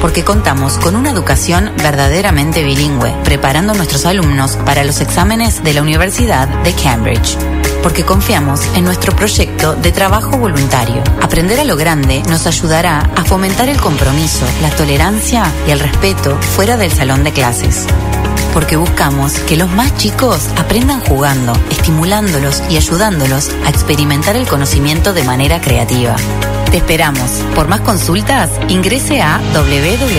Porque 0.00 0.24
contamos 0.24 0.78
con 0.78 0.94
una 0.94 1.10
educación 1.10 1.72
verdaderamente 1.82 2.62
bilingüe, 2.62 3.12
preparando 3.24 3.72
a 3.72 3.76
nuestros 3.76 4.06
alumnos 4.06 4.56
para 4.64 4.84
los 4.84 5.00
exámenes 5.00 5.62
de 5.64 5.74
la 5.74 5.82
Universidad 5.82 6.48
de 6.62 6.72
Cambridge. 6.72 7.57
Porque 7.82 8.04
confiamos 8.04 8.60
en 8.74 8.84
nuestro 8.84 9.14
proyecto 9.14 9.74
de 9.74 9.92
trabajo 9.92 10.36
voluntario. 10.36 11.02
Aprender 11.22 11.60
a 11.60 11.64
lo 11.64 11.76
grande 11.76 12.22
nos 12.28 12.46
ayudará 12.46 13.10
a 13.16 13.24
fomentar 13.24 13.68
el 13.68 13.80
compromiso, 13.80 14.46
la 14.62 14.70
tolerancia 14.70 15.44
y 15.66 15.70
el 15.70 15.80
respeto 15.80 16.36
fuera 16.56 16.76
del 16.76 16.92
salón 16.92 17.24
de 17.24 17.32
clases 17.32 17.86
porque 18.58 18.76
buscamos 18.76 19.38
que 19.40 19.56
los 19.56 19.68
más 19.70 19.96
chicos 19.98 20.48
aprendan 20.56 21.00
jugando, 21.00 21.52
estimulándolos 21.70 22.60
y 22.68 22.76
ayudándolos 22.76 23.50
a 23.64 23.68
experimentar 23.68 24.34
el 24.34 24.48
conocimiento 24.48 25.12
de 25.12 25.22
manera 25.22 25.60
creativa. 25.60 26.16
Te 26.70 26.78
esperamos. 26.78 27.30
Por 27.54 27.68
más 27.68 27.80
consultas, 27.82 28.50
ingrese 28.68 29.22
a 29.22 29.40
www 29.54 30.18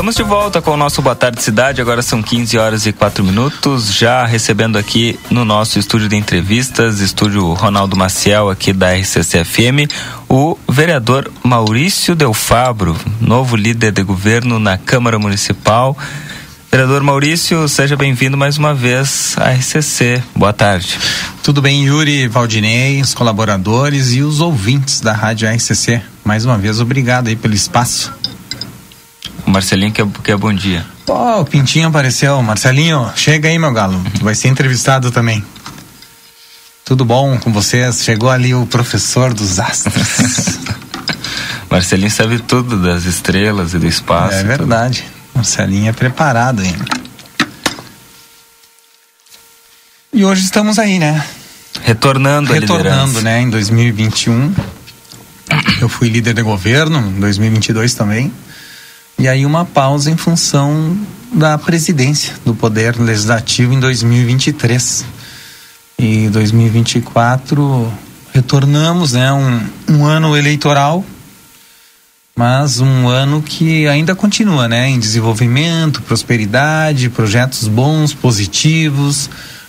Estamos 0.00 0.16
de 0.16 0.22
volta 0.22 0.62
com 0.62 0.70
o 0.70 0.76
nosso 0.78 1.02
Boa 1.02 1.14
Tarde 1.14 1.42
Cidade. 1.42 1.82
Agora 1.82 2.00
são 2.00 2.22
15 2.22 2.56
horas 2.56 2.86
e 2.86 2.92
4 2.92 3.22
minutos. 3.22 3.92
Já 3.92 4.24
recebendo 4.24 4.78
aqui 4.78 5.20
no 5.30 5.44
nosso 5.44 5.78
estúdio 5.78 6.08
de 6.08 6.16
entrevistas, 6.16 7.00
estúdio 7.00 7.52
Ronaldo 7.52 7.98
Maciel, 7.98 8.48
aqui 8.48 8.72
da 8.72 8.96
RCCFM, 8.96 9.92
o 10.26 10.56
vereador 10.66 11.30
Maurício 11.44 12.16
Del 12.16 12.32
Fabro, 12.32 12.96
novo 13.20 13.56
líder 13.56 13.92
de 13.92 14.02
governo 14.02 14.58
na 14.58 14.78
Câmara 14.78 15.18
Municipal. 15.18 15.94
Vereador 16.72 17.02
Maurício, 17.02 17.68
seja 17.68 17.94
bem-vindo 17.94 18.38
mais 18.38 18.56
uma 18.56 18.72
vez 18.72 19.36
à 19.36 19.50
RCC. 19.50 20.22
Boa 20.34 20.54
tarde. 20.54 20.98
Tudo 21.42 21.60
bem, 21.60 21.84
Yuri, 21.84 22.26
Valdinei, 22.26 23.02
os 23.02 23.12
colaboradores 23.12 24.14
e 24.14 24.22
os 24.22 24.40
ouvintes 24.40 25.02
da 25.02 25.12
Rádio 25.12 25.46
RCC. 25.46 26.00
Mais 26.24 26.46
uma 26.46 26.56
vez, 26.56 26.80
obrigado 26.80 27.28
aí 27.28 27.36
pelo 27.36 27.52
espaço. 27.52 28.10
Marcelinho 29.50 29.92
quer, 29.92 30.06
quer 30.22 30.36
bom 30.36 30.52
dia. 30.52 30.84
Ó, 31.08 31.38
oh, 31.38 31.40
o 31.42 31.44
Pintinho 31.44 31.88
apareceu. 31.88 32.40
Marcelinho, 32.42 33.10
chega 33.16 33.48
aí, 33.48 33.58
meu 33.58 33.72
galo. 33.72 34.02
Tu 34.18 34.24
vai 34.24 34.34
ser 34.34 34.48
entrevistado 34.48 35.10
também. 35.10 35.44
Tudo 36.84 37.04
bom 37.04 37.38
com 37.38 37.52
vocês? 37.52 38.02
Chegou 38.02 38.30
ali 38.30 38.54
o 38.54 38.66
professor 38.66 39.32
dos 39.34 39.60
astros. 39.60 40.58
Marcelinho 41.70 42.10
sabe 42.10 42.38
tudo 42.40 42.76
das 42.82 43.04
estrelas 43.04 43.74
e 43.74 43.78
do 43.78 43.86
espaço. 43.86 44.36
É 44.36 44.42
verdade. 44.42 45.04
Marcelinho 45.34 45.88
é 45.88 45.92
preparado 45.92 46.64
hein? 46.64 46.74
E 50.12 50.24
hoje 50.24 50.44
estamos 50.44 50.78
aí, 50.78 50.98
né? 50.98 51.24
Retornando, 51.84 52.52
Retornando, 52.52 53.22
né? 53.22 53.40
Em 53.40 53.48
2021. 53.48 54.52
Eu 55.80 55.88
fui 55.88 56.08
líder 56.08 56.34
de 56.34 56.42
governo, 56.42 56.98
em 56.98 57.20
2022 57.20 57.94
também. 57.94 58.32
E 59.20 59.28
aí 59.28 59.44
uma 59.44 59.66
pausa 59.66 60.10
em 60.10 60.16
função 60.16 60.96
da 61.30 61.58
presidência 61.58 62.32
do 62.42 62.54
Poder 62.54 62.98
Legislativo 62.98 63.74
em 63.74 63.78
2023. 63.78 65.04
E 65.98 66.28
2024 66.28 67.92
retornamos, 68.32 69.12
né? 69.12 69.30
Um, 69.30 69.60
um 69.90 70.06
ano 70.06 70.34
eleitoral, 70.34 71.04
mas 72.34 72.80
um 72.80 73.08
ano 73.08 73.42
que 73.42 73.86
ainda 73.88 74.14
continua, 74.14 74.66
né? 74.66 74.88
Em 74.88 74.98
desenvolvimento, 74.98 76.00
prosperidade, 76.00 77.10
projetos 77.10 77.68
bons, 77.68 78.14
positivos 78.14 79.28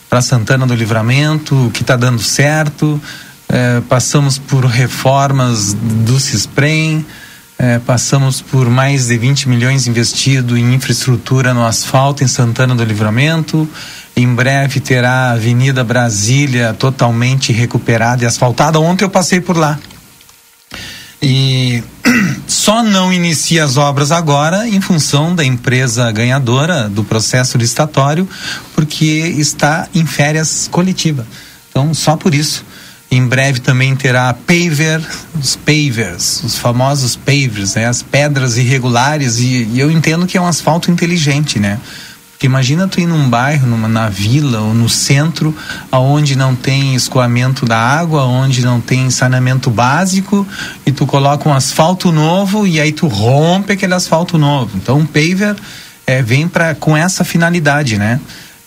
para 0.10 0.22
Santana 0.22 0.66
do 0.66 0.74
Livramento, 0.74 1.70
que 1.74 1.82
está 1.82 1.98
dando 1.98 2.22
certo. 2.24 3.02
É, 3.50 3.82
passamos 3.82 4.38
por 4.38 4.64
reformas 4.64 5.74
do 5.74 6.18
CISPREM, 6.22 7.06
é, 7.62 7.78
passamos 7.78 8.42
por 8.42 8.68
mais 8.72 9.06
de 9.06 9.18
20 9.20 9.48
milhões 9.48 9.86
investido 9.86 10.58
em 10.58 10.74
infraestrutura 10.74 11.54
no 11.54 11.64
asfalto 11.64 12.24
em 12.24 12.28
Santana 12.28 12.74
do 12.74 12.84
Livramento. 12.84 13.70
Em 14.16 14.28
breve 14.34 14.80
terá 14.80 15.28
a 15.28 15.32
Avenida 15.34 15.84
Brasília 15.84 16.74
totalmente 16.74 17.54
recuperada 17.54 18.24
e 18.24 18.26
asfaltada. 18.26 18.80
Ontem 18.80 19.06
eu 19.06 19.12
passei 19.12 19.40
por 19.40 19.56
lá. 19.56 19.78
E 21.22 21.84
só 22.48 22.82
não 22.82 23.14
inicia 23.14 23.64
as 23.64 23.78
obras 23.78 24.12
agora 24.12 24.68
em 24.68 24.82
função 24.82 25.36
da 25.36 25.46
empresa 25.46 26.12
ganhadora 26.12 26.90
do 26.90 27.04
processo 27.04 27.60
licitatório, 27.60 28.28
porque 28.74 29.36
está 29.38 29.88
em 29.94 30.04
férias 30.04 30.68
coletiva. 30.72 31.28
Então, 31.70 31.94
só 31.94 32.18
por 32.18 32.34
isso. 32.34 32.66
Em 33.14 33.28
breve 33.28 33.60
também 33.60 33.94
terá 33.94 34.34
paver, 34.34 35.06
os 35.38 35.58
pavers, 35.58 36.42
os 36.46 36.58
famosos 36.58 37.18
pavers, 37.18 37.76
né? 37.76 37.86
as 37.86 38.02
pedras 38.02 38.58
irregulares, 38.58 39.38
e, 39.40 39.68
e, 39.74 39.80
eu 39.82 39.92
entendo 39.92 40.26
que 40.26 40.38
é 40.38 40.42
um 40.42 40.48
asfalto 40.48 40.90
inteligente, 40.90 41.60
né? 41.60 41.78
Porque 42.32 42.46
imagina 42.46 42.88
tu 42.88 43.02
ir 43.02 43.06
num 43.06 43.30
bairro, 43.30 43.68
numa, 43.68 43.90
na 43.90 44.08
vila 44.08 44.62
ou 44.62 44.74
no 44.74 44.88
centro, 44.88 45.54
aonde 45.92 46.38
não 46.38 46.56
tem 46.56 46.96
escoamento 46.96 47.66
da 47.66 47.78
água, 47.78 48.24
onde 48.24 48.64
não 48.64 48.80
tem 48.80 49.10
saneamento 49.12 49.70
básico, 49.70 50.48
e 50.86 50.92
tu 50.94 51.06
coloca 51.06 51.50
um 51.50 51.54
asfalto 51.54 52.14
novo 52.14 52.66
e 52.66 52.80
aí 52.80 52.94
tu 52.94 53.08
rompe 53.08 53.74
aquele 53.74 53.94
asfalto 53.94 54.38
novo. 54.38 54.72
Então, 54.78 55.00
um 55.00 55.06
paver 55.06 55.58
é, 56.08 56.22
vem 56.22 56.48
pra, 56.48 56.74
com 56.74 56.96
essa 56.96 57.26
finalidade, 57.26 57.98
né? 57.98 58.22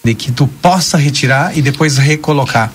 De 0.05 0.15
que 0.15 0.31
tu 0.31 0.47
possa 0.47 0.99
retirar 0.99 1.57
e 1.57 1.63
depois 1.63 1.97
recolocar. 1.97 2.71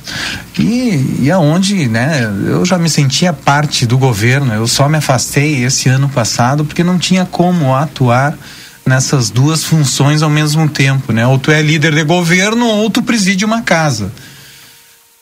E, 0.58 1.20
e 1.22 1.32
aonde, 1.32 1.88
né, 1.88 2.24
eu 2.48 2.66
já 2.66 2.78
me 2.80 2.90
sentia 2.90 3.32
parte 3.32 3.86
do 3.86 3.98
governo, 3.98 4.52
eu 4.54 4.68
só 4.68 4.90
me 4.90 4.98
afastei 4.98 5.64
esse 5.64 5.88
ano 5.88 6.10
passado 6.10 6.66
porque 6.66 6.84
não 6.84 6.98
tinha 6.98 7.26
como 7.26 7.76
atuar 7.76 8.36
nessas 8.84 9.30
duas 9.30 9.64
funções 9.64 10.24
ao 10.24 10.30
mesmo 10.30 10.68
tempo, 10.68 11.14
né? 11.14 11.28
Ou 11.28 11.38
tu 11.38 11.52
é 11.52 11.62
líder 11.62 11.94
de 11.94 12.04
governo 12.04 12.66
ou 12.66 12.90
tu 12.90 13.04
preside 13.04 13.46
uma 13.46 13.62
casa. 13.62 14.12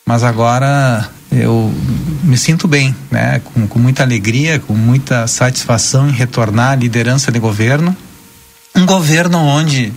Mas 0.06 0.24
agora 0.24 1.06
eu 1.30 1.70
me 2.24 2.38
sinto 2.38 2.66
bem, 2.66 2.96
né? 3.10 3.42
Com, 3.44 3.66
com 3.66 3.78
muita 3.78 4.02
alegria, 4.02 4.58
com 4.58 4.72
muita 4.72 5.26
satisfação 5.26 6.08
em 6.08 6.12
retornar 6.12 6.70
à 6.70 6.74
liderança 6.74 7.30
de 7.30 7.38
governo. 7.38 7.94
Um 8.74 8.86
governo 8.86 9.36
onde 9.38 9.92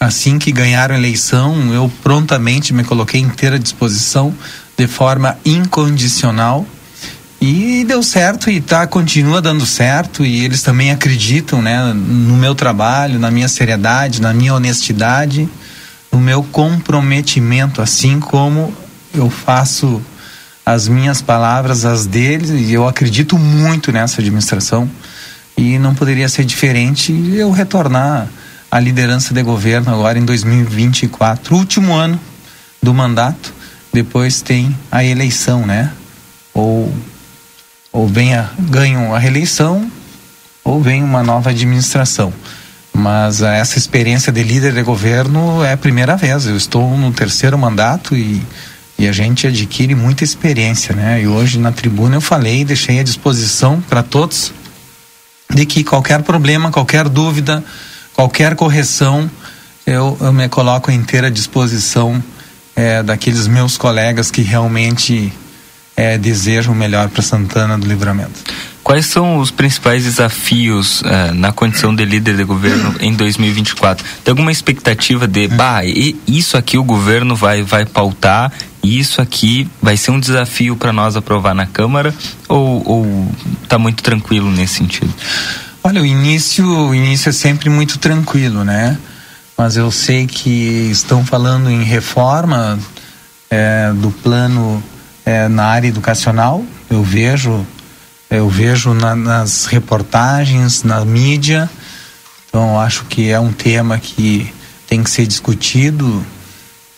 Assim 0.00 0.38
que 0.38 0.50
ganharam 0.50 0.94
a 0.94 0.98
eleição, 0.98 1.74
eu 1.74 1.92
prontamente 2.02 2.72
me 2.72 2.82
coloquei 2.82 3.20
inteira 3.20 3.56
à 3.56 3.58
disposição 3.58 4.34
de 4.74 4.86
forma 4.86 5.36
incondicional. 5.44 6.66
E 7.38 7.84
deu 7.86 8.02
certo 8.02 8.48
e 8.50 8.62
tá 8.62 8.86
continua 8.86 9.42
dando 9.42 9.66
certo. 9.66 10.24
E 10.24 10.42
eles 10.42 10.62
também 10.62 10.90
acreditam, 10.90 11.60
né, 11.60 11.92
no 11.92 12.34
meu 12.34 12.54
trabalho, 12.54 13.18
na 13.18 13.30
minha 13.30 13.46
seriedade, 13.46 14.22
na 14.22 14.32
minha 14.32 14.54
honestidade, 14.54 15.46
no 16.10 16.18
meu 16.18 16.42
comprometimento, 16.44 17.82
assim 17.82 18.18
como 18.18 18.72
eu 19.12 19.28
faço 19.28 20.00
as 20.64 20.88
minhas 20.88 21.20
palavras 21.20 21.84
as 21.84 22.06
deles. 22.06 22.48
E 22.48 22.72
eu 22.72 22.88
acredito 22.88 23.38
muito 23.38 23.92
nessa 23.92 24.22
administração. 24.22 24.90
E 25.58 25.78
não 25.78 25.94
poderia 25.94 26.28
ser 26.30 26.46
diferente 26.46 27.12
eu 27.34 27.50
retornar 27.50 28.26
a 28.70 28.78
liderança 28.78 29.34
de 29.34 29.42
governo 29.42 29.92
agora 29.92 30.18
em 30.18 30.24
2024, 30.24 31.56
último 31.56 31.94
ano 31.94 32.20
do 32.82 32.94
mandato. 32.94 33.52
Depois 33.92 34.40
tem 34.40 34.76
a 34.90 35.04
eleição, 35.04 35.66
né? 35.66 35.90
Ou 36.54 36.92
ou 37.92 38.06
venha 38.06 38.48
ganham 38.56 39.12
a 39.12 39.18
reeleição 39.18 39.90
ou 40.62 40.80
vem 40.80 41.02
uma 41.02 41.22
nova 41.22 41.50
administração. 41.50 42.32
Mas 42.92 43.42
essa 43.42 43.78
experiência 43.78 44.32
de 44.32 44.42
líder 44.42 44.72
de 44.72 44.82
governo 44.82 45.64
é 45.64 45.72
a 45.72 45.76
primeira 45.76 46.16
vez. 46.16 46.46
Eu 46.46 46.56
estou 46.56 46.96
no 46.96 47.12
terceiro 47.12 47.58
mandato 47.58 48.16
e, 48.16 48.42
e 48.98 49.08
a 49.08 49.12
gente 49.12 49.46
adquire 49.46 49.94
muita 49.94 50.22
experiência, 50.22 50.94
né? 50.94 51.22
E 51.22 51.26
hoje 51.26 51.58
na 51.58 51.72
tribuna 51.72 52.16
eu 52.16 52.20
falei, 52.20 52.64
deixei 52.64 53.00
à 53.00 53.02
disposição 53.02 53.80
para 53.80 54.02
todos 54.02 54.52
de 55.52 55.66
que 55.66 55.82
qualquer 55.82 56.22
problema, 56.22 56.70
qualquer 56.70 57.08
dúvida, 57.08 57.64
qualquer 58.20 58.54
correção, 58.54 59.30
eu, 59.86 60.14
eu 60.20 60.30
me 60.30 60.46
coloco 60.46 60.90
à 60.90 60.94
inteira 60.94 61.30
disposição 61.30 62.22
é, 62.76 63.02
daqueles 63.02 63.48
meus 63.48 63.78
colegas 63.78 64.30
que 64.30 64.42
realmente 64.42 65.32
é, 65.96 66.18
desejam 66.18 66.74
o 66.74 66.76
melhor 66.76 67.08
para 67.08 67.22
Santana 67.22 67.78
do 67.78 67.86
Livramento. 67.86 68.44
Quais 68.84 69.06
são 69.06 69.38
os 69.38 69.50
principais 69.50 70.04
desafios 70.04 71.00
uh, 71.00 71.32
na 71.32 71.50
condição 71.50 71.94
de 71.94 72.04
líder 72.04 72.36
de 72.36 72.44
governo 72.44 72.94
em 73.00 73.14
2024? 73.14 74.04
Tem 74.22 74.32
alguma 74.32 74.52
expectativa 74.52 75.26
de, 75.26 75.48
bah, 75.48 75.80
isso 76.26 76.58
aqui 76.58 76.76
o 76.76 76.84
governo 76.84 77.34
vai, 77.34 77.62
vai 77.62 77.86
pautar, 77.86 78.52
isso 78.82 79.22
aqui 79.22 79.66
vai 79.80 79.96
ser 79.96 80.10
um 80.10 80.20
desafio 80.20 80.76
para 80.76 80.92
nós 80.92 81.16
aprovar 81.16 81.54
na 81.54 81.66
Câmara, 81.66 82.14
ou, 82.48 82.82
ou 82.86 83.34
tá 83.66 83.78
muito 83.78 84.02
tranquilo 84.02 84.50
nesse 84.50 84.74
sentido? 84.74 85.14
Olha, 85.82 86.02
o 86.02 86.06
início, 86.06 86.66
o 86.66 86.94
início 86.94 87.30
é 87.30 87.32
sempre 87.32 87.70
muito 87.70 87.98
tranquilo, 87.98 88.64
né? 88.64 88.98
Mas 89.56 89.76
eu 89.76 89.90
sei 89.90 90.26
que 90.26 90.90
estão 90.90 91.24
falando 91.24 91.70
em 91.70 91.82
reforma 91.82 92.78
é, 93.50 93.92
do 93.94 94.10
plano 94.10 94.82
é, 95.24 95.48
na 95.48 95.64
área 95.64 95.88
educacional. 95.88 96.64
Eu 96.88 97.02
vejo 97.02 97.66
Eu 98.30 98.48
vejo 98.48 98.94
na, 98.94 99.16
nas 99.16 99.66
reportagens, 99.66 100.84
na 100.84 101.04
mídia. 101.04 101.68
Então, 102.48 102.78
acho 102.78 103.04
que 103.06 103.28
é 103.28 103.40
um 103.40 103.52
tema 103.52 103.98
que 103.98 104.52
tem 104.86 105.02
que 105.02 105.10
ser 105.10 105.26
discutido 105.26 106.24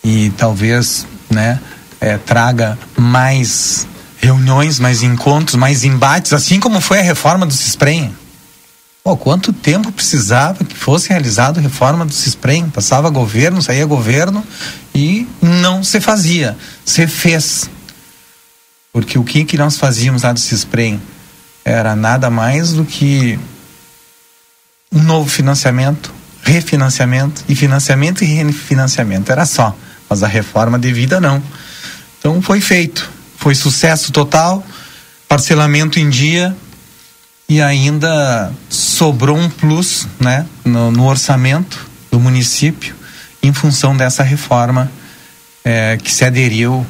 e 0.05 0.30
talvez, 0.37 1.07
né, 1.30 1.59
é, 2.01 2.18
traga 2.18 2.78
mais 2.97 3.87
reuniões, 4.18 4.78
mais 4.78 5.03
encontros, 5.03 5.57
mais 5.57 5.85
embates, 5.85 6.33
assim 6.35 6.61
como 6.61 6.80
foi 6.80 6.99
a 6.99 7.03
reforma 7.03 7.47
do 7.47 7.53
Cisprem. 7.55 8.14
Pô, 9.05 9.16
quanto 9.16 9.53
tempo 9.53 9.90
precisava 9.90 10.64
que 10.64 10.76
fosse 10.76 11.09
realizada 11.09 11.59
a 11.59 11.62
reforma 11.62 12.07
do 12.07 12.12
Cisprem? 12.12 12.70
Passava 12.70 13.11
governo, 13.11 13.61
saía 13.61 13.84
governo 13.84 14.46
e 14.94 15.26
não 15.40 15.82
se 15.82 16.00
fazia. 16.00 16.57
Se 16.84 17.09
fez. 17.09 17.68
Porque 18.92 19.18
o 19.18 19.24
que, 19.24 19.44
que 19.44 19.59
nós 19.59 19.76
fazíamos 19.76 20.22
lá 20.22 20.32
do 20.32 20.38
Cisprem 20.38 21.03
era 21.64 21.96
nada 21.96 22.30
mais 22.30 22.74
do 22.74 22.84
que 22.84 23.40
um 24.92 25.03
novo 25.03 25.28
financiamento, 25.28 26.14
refinanciamento 26.42 27.42
e 27.48 27.57
financiamento 27.57 28.22
e 28.22 28.26
refinanciamento. 28.26 29.32
Era 29.32 29.44
só. 29.44 29.76
Mas 30.09 30.22
a 30.22 30.28
reforma 30.28 30.78
devida 30.78 31.20
não. 31.20 31.42
Então 32.20 32.40
foi 32.40 32.61
feito. 32.61 33.11
Foi 33.36 33.57
sucesso 33.57 34.12
total, 34.12 34.64
parcelamento 35.26 35.98
em 35.98 36.09
dia 36.09 36.57
e 37.53 37.61
ainda 37.61 38.50
sobrou 38.70 39.36
um 39.36 39.50
plus 39.50 40.09
né, 40.18 40.46
no, 40.64 40.90
no 40.90 41.05
orçamento 41.05 41.86
do 42.11 42.18
município 42.18 42.94
em 43.42 43.53
função 43.53 43.94
dessa 43.94 44.22
reforma 44.22 44.90
é, 45.62 45.98
que 46.03 46.11
se 46.11 46.24
aderiu 46.24 46.86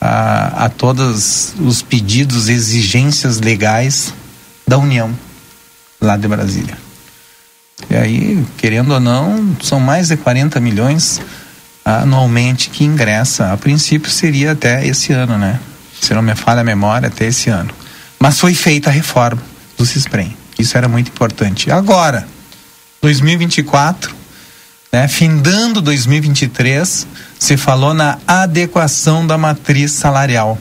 a, 0.00 0.64
a 0.64 0.68
todos 0.70 1.52
os 1.60 1.82
pedidos, 1.82 2.48
exigências 2.48 3.40
legais 3.40 4.14
da 4.66 4.78
União 4.78 5.14
lá 6.00 6.16
de 6.16 6.26
Brasília. 6.26 6.78
E 7.90 7.94
aí, 7.94 8.46
querendo 8.56 8.94
ou 8.94 9.00
não, 9.00 9.54
são 9.62 9.78
mais 9.78 10.08
de 10.08 10.16
40 10.16 10.58
milhões 10.60 11.20
anualmente 11.84 12.70
que 12.70 12.84
ingressa. 12.84 13.52
A 13.52 13.56
princípio 13.58 14.10
seria 14.10 14.52
até 14.52 14.86
esse 14.86 15.12
ano, 15.12 15.36
né? 15.36 15.60
Se 16.00 16.14
não 16.14 16.22
me 16.22 16.34
falha 16.34 16.62
a 16.62 16.64
memória, 16.64 17.08
até 17.08 17.26
esse 17.26 17.50
ano. 17.50 17.74
Mas 18.18 18.40
foi 18.40 18.54
feita 18.54 18.88
a 18.88 18.92
reforma 18.92 19.55
do 19.76 19.84
CISPREM. 19.84 20.36
Isso 20.58 20.76
era 20.76 20.88
muito 20.88 21.08
importante. 21.08 21.70
Agora, 21.70 22.26
2024, 23.02 24.14
né, 24.92 25.06
findando 25.08 25.82
2023, 25.82 27.06
se 27.38 27.56
falou 27.56 27.92
na 27.92 28.18
adequação 28.26 29.26
da 29.26 29.36
matriz 29.36 29.92
salarial. 29.92 30.58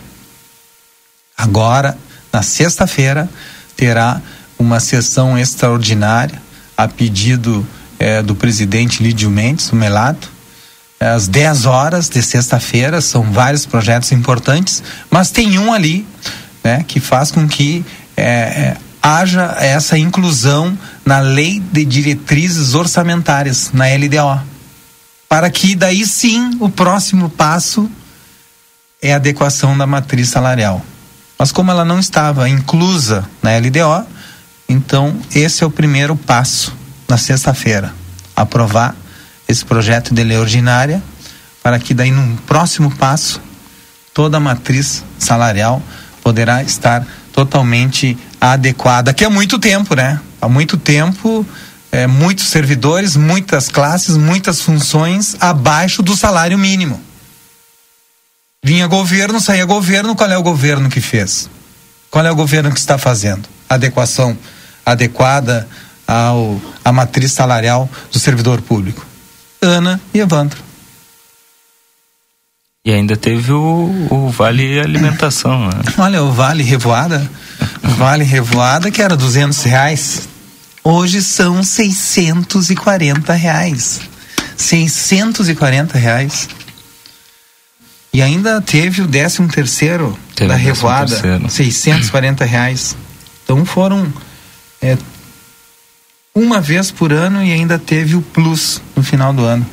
Agora, 1.37 1.97
na 2.31 2.41
sexta-feira, 2.41 3.29
terá 3.75 4.21
uma 4.59 4.79
sessão 4.79 5.37
extraordinária 5.37 6.41
a 6.77 6.87
pedido 6.87 7.65
eh, 7.99 8.21
do 8.21 8.35
presidente 8.35 9.01
Lídio 9.01 9.29
Mendes, 9.29 9.71
o 9.71 9.75
Melato, 9.75 10.29
às 10.99 11.27
10 11.27 11.65
horas 11.65 12.09
de 12.09 12.21
sexta-feira. 12.21 13.01
São 13.01 13.23
vários 13.31 13.65
projetos 13.65 14.11
importantes, 14.11 14.83
mas 15.09 15.31
tem 15.31 15.57
um 15.57 15.71
ali 15.71 16.05
né, 16.63 16.83
que 16.87 16.99
faz 16.99 17.31
com 17.31 17.47
que 17.47 17.85
é, 18.17 18.75
haja 19.05 19.55
essa 19.59 19.99
inclusão 19.99 20.75
na 21.05 21.19
lei 21.19 21.59
de 21.59 21.85
diretrizes 21.85 22.73
orçamentárias, 22.73 23.69
na 23.71 23.85
LDO. 23.85 24.41
Para 25.29 25.47
que 25.51 25.75
daí 25.75 26.07
sim 26.07 26.57
o 26.59 26.69
próximo 26.69 27.29
passo 27.29 27.87
é 28.99 29.13
a 29.13 29.17
adequação 29.17 29.77
da 29.77 29.85
matriz 29.85 30.29
salarial. 30.29 30.83
Mas 31.37 31.51
como 31.51 31.69
ela 31.69 31.85
não 31.85 31.99
estava 31.99 32.49
inclusa 32.49 33.29
na 33.43 33.55
LDO, 33.55 34.07
então 34.67 35.15
esse 35.35 35.63
é 35.63 35.67
o 35.67 35.71
primeiro 35.71 36.15
passo 36.15 36.75
na 37.07 37.17
sexta-feira. 37.17 37.93
Aprovar 38.35 38.95
esse 39.47 39.63
projeto 39.63 40.15
de 40.15 40.23
lei 40.23 40.37
ordinária 40.37 41.03
para 41.61 41.77
que 41.77 41.93
daí 41.93 42.09
num 42.09 42.37
próximo 42.37 42.89
passo 42.95 43.39
toda 44.15 44.37
a 44.37 44.39
matriz 44.39 45.03
salarial 45.19 45.79
poderá 46.23 46.63
estar 46.63 47.05
totalmente 47.31 48.17
adequada, 48.53 49.13
que 49.13 49.25
há 49.25 49.29
muito 49.29 49.57
tempo, 49.57 49.95
né? 49.95 50.19
Há 50.41 50.47
muito 50.47 50.77
tempo, 50.77 51.45
é, 51.91 52.05
muitos 52.05 52.45
servidores, 52.45 53.15
muitas 53.15 53.69
classes, 53.69 54.17
muitas 54.17 54.61
funções 54.61 55.35
abaixo 55.39 56.03
do 56.03 56.15
salário 56.15 56.57
mínimo. 56.57 57.01
Vinha 58.63 58.87
governo, 58.87 59.39
saía 59.39 59.65
governo, 59.65 60.15
qual 60.15 60.29
é 60.29 60.37
o 60.37 60.43
governo 60.43 60.89
que 60.89 61.01
fez? 61.01 61.49
Qual 62.09 62.25
é 62.25 62.31
o 62.31 62.35
governo 62.35 62.71
que 62.71 62.79
está 62.79 62.97
fazendo? 62.97 63.47
Adequação 63.69 64.37
adequada 64.85 65.67
ao 66.07 66.61
à 66.83 66.91
matriz 66.91 67.31
salarial 67.31 67.89
do 68.11 68.19
servidor 68.19 68.61
público. 68.61 69.05
Ana 69.61 69.99
e 70.13 70.19
Evandro. 70.19 70.63
E 72.85 72.93
ainda 72.93 73.17
teve 73.17 73.51
o, 73.51 74.07
o 74.11 74.29
Vale 74.29 74.79
Alimentação, 74.79 75.67
né? 75.69 75.81
Olha, 75.97 76.21
o 76.21 76.31
Vale 76.31 76.61
Revoada, 76.61 77.27
Vale 77.81 78.23
Revoada 78.23 78.91
que 78.91 79.01
era 79.01 79.17
duzentos 79.17 79.63
reais, 79.63 80.29
hoje 80.83 81.23
são 81.23 81.63
seiscentos 81.63 82.69
e 82.69 82.75
quarenta 82.75 83.33
reais. 83.33 84.01
Seiscentos 84.55 85.49
e 85.49 85.55
quarenta 85.55 85.97
reais. 85.97 86.47
E 88.13 88.21
ainda 88.21 88.61
teve 88.61 89.01
o 89.01 89.07
décimo 89.07 89.47
terceiro 89.47 90.17
teve 90.35 90.49
da 90.49 90.55
Revoada, 90.55 91.49
seiscentos 91.49 92.11
quarenta 92.11 92.45
reais. 92.45 92.95
Então 93.43 93.65
foram 93.65 94.13
é, 94.79 94.95
uma 96.35 96.61
vez 96.61 96.91
por 96.91 97.11
ano 97.11 97.43
e 97.43 97.51
ainda 97.51 97.79
teve 97.79 98.15
o 98.15 98.21
plus 98.21 98.79
no 98.95 99.01
final 99.01 99.33
do 99.33 99.43
ano. 99.43 99.65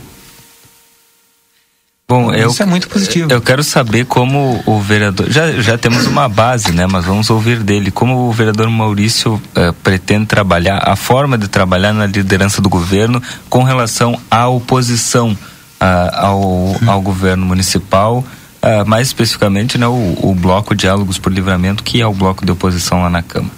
Bom, 2.13 2.31
eu, 2.31 2.51
Isso 2.51 2.63
é 2.63 2.67
muito 2.67 2.91
positivo. 2.91 3.33
Eu 3.33 3.41
quero 3.41 3.65
saber 3.65 4.05
como 4.05 4.63
o 4.67 4.79
vereador. 4.79 5.31
Já, 5.31 5.51
já 5.53 5.79
temos 5.79 6.07
uma 6.07 6.29
base, 6.29 6.71
né? 6.71 6.87
Mas 6.87 7.07
vamos 7.07 7.31
ouvir 7.31 7.61
dele. 7.61 7.91
Como 7.91 8.29
o 8.29 8.33
vereador 8.33 8.69
Maurício 8.69 9.41
eh, 9.55 9.73
pretende 9.83 10.27
trabalhar, 10.27 10.83
a 10.87 10.95
forma 10.95 11.39
de 11.39 11.49
trabalhar 11.49 11.95
na 11.95 12.05
liderança 12.05 12.61
do 12.61 12.69
governo 12.69 13.23
com 13.49 13.63
relação 13.63 14.21
à 14.31 14.47
oposição 14.47 15.35
ah, 15.81 16.27
ao, 16.27 16.77
ao 16.87 17.01
governo 17.01 17.47
municipal, 17.47 18.23
ah, 18.61 18.85
mais 18.85 19.07
especificamente 19.07 19.79
né, 19.79 19.87
o, 19.89 20.19
o 20.21 20.35
Bloco 20.35 20.75
Diálogos 20.75 21.17
por 21.17 21.33
Livramento, 21.33 21.83
que 21.83 22.03
é 22.03 22.07
o 22.07 22.13
bloco 22.13 22.45
de 22.45 22.53
oposição 22.53 23.01
lá 23.01 23.09
na 23.09 23.23
Câmara. 23.23 23.55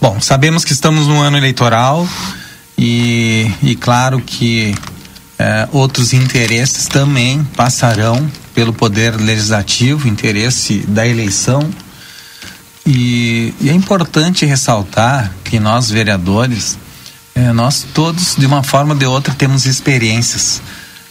Bom, 0.00 0.18
sabemos 0.22 0.64
que 0.64 0.72
estamos 0.72 1.06
no 1.06 1.20
ano 1.20 1.36
eleitoral 1.36 2.08
e, 2.78 3.50
e 3.62 3.76
claro 3.76 4.22
que 4.24 4.74
eh, 5.38 5.68
outros 5.72 6.12
interesses 6.12 6.86
também 6.86 7.42
passarão 7.56 8.30
pelo 8.54 8.72
poder 8.72 9.16
legislativo, 9.16 10.08
interesse 10.08 10.84
da 10.88 11.06
eleição. 11.06 11.68
E, 12.86 13.52
e 13.60 13.68
é 13.68 13.72
importante 13.72 14.46
ressaltar 14.46 15.32
que 15.44 15.58
nós 15.58 15.90
vereadores, 15.90 16.78
eh, 17.34 17.52
nós 17.52 17.86
todos 17.94 18.36
de 18.36 18.46
uma 18.46 18.62
forma 18.62 18.94
ou 18.94 18.98
de 18.98 19.06
outra 19.06 19.34
temos 19.34 19.66
experiências, 19.66 20.60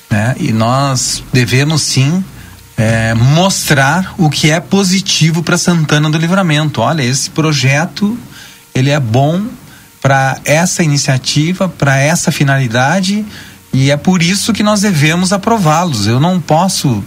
né? 0.10 0.36
E 0.40 0.52
nós 0.52 1.24
devemos 1.34 1.82
sim 1.82 2.24
é, 2.78 3.14
mostrar 3.14 4.14
o 4.18 4.30
que 4.30 4.52
é 4.52 4.60
positivo 4.60 5.44
para 5.44 5.58
Santana 5.58 6.10
do 6.10 6.18
Livramento. 6.18 6.82
Olha, 6.82 7.04
esse 7.04 7.30
projeto 7.30 8.18
ele 8.74 8.90
é 8.90 9.00
bom 9.00 9.46
para 10.02 10.40
essa 10.44 10.84
iniciativa, 10.84 11.70
para 11.70 11.98
essa 11.98 12.32
finalidade 12.32 13.26
e 13.74 13.90
é 13.90 13.98
por 13.98 14.22
isso 14.22 14.54
que 14.54 14.62
nós 14.62 14.82
devemos 14.82 15.34
aprová-los. 15.34 16.06
Eu 16.06 16.20
não 16.20 16.40
posso 16.40 17.04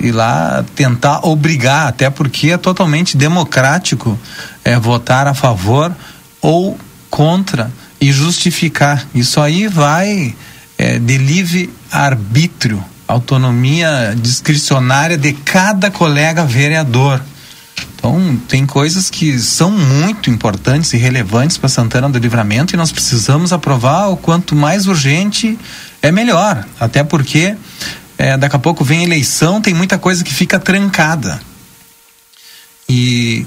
ir 0.00 0.10
lá 0.10 0.64
tentar 0.74 1.20
obrigar, 1.24 1.86
até 1.86 2.10
porque 2.10 2.50
é 2.50 2.56
totalmente 2.56 3.16
democrático 3.16 4.18
é, 4.64 4.76
votar 4.78 5.28
a 5.28 5.34
favor 5.34 5.94
ou 6.40 6.78
contra 7.08 7.70
e 8.00 8.10
justificar. 8.10 9.06
Isso 9.14 9.40
aí 9.40 9.68
vai 9.68 10.34
é, 10.76 10.98
de 10.98 11.18
livre 11.18 11.72
arbítrio, 11.90 12.82
autonomia 13.06 14.14
discricionária 14.20 15.16
de 15.16 15.32
cada 15.32 15.88
colega 15.90 16.44
vereador. 16.44 17.22
Então, 17.94 18.40
tem 18.48 18.64
coisas 18.64 19.10
que 19.10 19.38
são 19.38 19.70
muito 19.70 20.30
importantes 20.30 20.92
e 20.92 20.96
relevantes 20.96 21.56
para 21.56 21.68
Santana 21.68 22.08
do 22.08 22.18
Livramento 22.18 22.74
e 22.74 22.76
nós 22.76 22.92
precisamos 22.92 23.52
aprovar 23.52 24.08
o 24.08 24.16
quanto 24.16 24.54
mais 24.54 24.86
urgente 24.86 25.58
é 26.02 26.12
melhor. 26.12 26.66
Até 26.78 27.02
porque 27.02 27.56
é, 28.16 28.36
daqui 28.36 28.56
a 28.56 28.58
pouco 28.58 28.84
vem 28.84 29.00
a 29.00 29.04
eleição, 29.04 29.60
tem 29.60 29.74
muita 29.74 29.98
coisa 29.98 30.24
que 30.24 30.32
fica 30.32 30.58
trancada. 30.58 31.40
E 32.88 33.46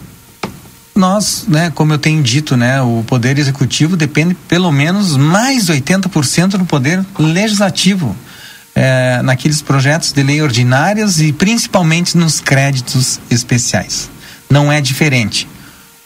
nós, 0.95 1.45
né, 1.47 1.71
como 1.73 1.93
eu 1.93 1.97
tenho 1.97 2.21
dito, 2.21 2.55
né, 2.55 2.81
o 2.81 3.03
poder 3.07 3.37
executivo 3.37 3.97
depende 3.97 4.35
pelo 4.47 4.71
menos 4.71 5.17
mais 5.17 5.67
80% 5.67 6.57
do 6.57 6.65
poder 6.65 7.03
legislativo. 7.17 8.15
É, 8.73 9.21
naqueles 9.21 9.61
projetos 9.61 10.13
de 10.13 10.23
lei 10.23 10.41
ordinárias 10.41 11.19
e 11.19 11.33
principalmente 11.33 12.17
nos 12.17 12.39
créditos 12.39 13.19
especiais. 13.29 14.09
Não 14.49 14.71
é 14.71 14.79
diferente. 14.79 15.45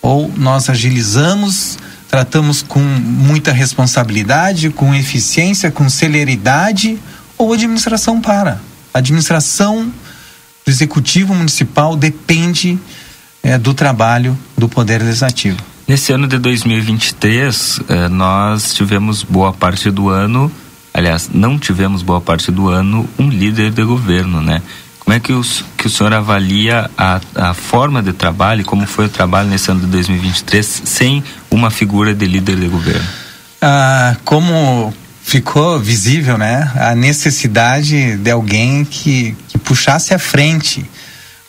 Ou 0.02 0.32
nós 0.36 0.68
agilizamos, 0.68 1.78
tratamos 2.16 2.62
com 2.62 2.80
muita 2.80 3.52
responsabilidade, 3.52 4.70
com 4.70 4.96
eficiência, 4.96 5.70
com 5.70 5.90
celeridade, 5.90 6.98
ou 7.38 7.52
a 7.52 7.56
administração 7.56 8.22
para. 8.22 8.62
A 8.94 9.00
administração 9.00 9.92
do 10.66 10.72
executivo 10.72 11.36
municipal 11.36 11.98
depende 11.98 12.80
é, 13.44 13.58
do 13.58 13.74
trabalho 13.74 14.38
do 14.58 14.70
Poder 14.70 15.02
Legislativo. 15.02 15.58
Nesse 15.86 16.14
ano 16.14 16.26
de 16.26 16.38
2023, 16.38 17.82
eh, 17.90 18.08
nós 18.08 18.74
tivemos 18.74 19.22
boa 19.22 19.52
parte 19.52 19.92
do 19.92 20.08
ano, 20.08 20.50
aliás, 20.94 21.30
não 21.34 21.60
tivemos 21.60 22.02
boa 22.02 22.22
parte 22.22 22.50
do 22.50 22.70
ano 22.70 23.10
um 23.20 23.28
líder 23.28 23.72
de 23.72 23.84
governo, 23.84 24.42
né? 24.42 24.62
Como 25.06 25.16
é 25.16 25.20
que, 25.20 25.32
os, 25.32 25.64
que 25.78 25.86
o 25.86 25.90
senhor 25.90 26.12
avalia 26.14 26.90
a, 26.98 27.22
a 27.36 27.54
forma 27.54 28.02
de 28.02 28.12
trabalho, 28.12 28.66
como 28.66 28.88
foi 28.88 29.06
o 29.06 29.10
trabalho 29.10 29.48
nesse 29.48 29.70
ano 29.70 29.82
de 29.82 29.86
2023, 29.86 30.82
sem 30.84 31.24
uma 31.52 31.70
figura 31.70 32.14
de 32.14 32.26
líder 32.26 32.56
de 32.56 32.68
governo? 32.68 33.08
Ah, 33.62 34.18
como 34.26 34.92
ficou 35.22 35.80
visível, 35.80 36.40
né? 36.40 36.72
A 36.76 36.96
necessidade 36.96 38.18
de 38.18 38.32
alguém 38.32 38.84
que, 38.84 39.38
que 39.48 39.60
puxasse 39.60 40.12
à 40.12 40.18
frente. 40.18 40.84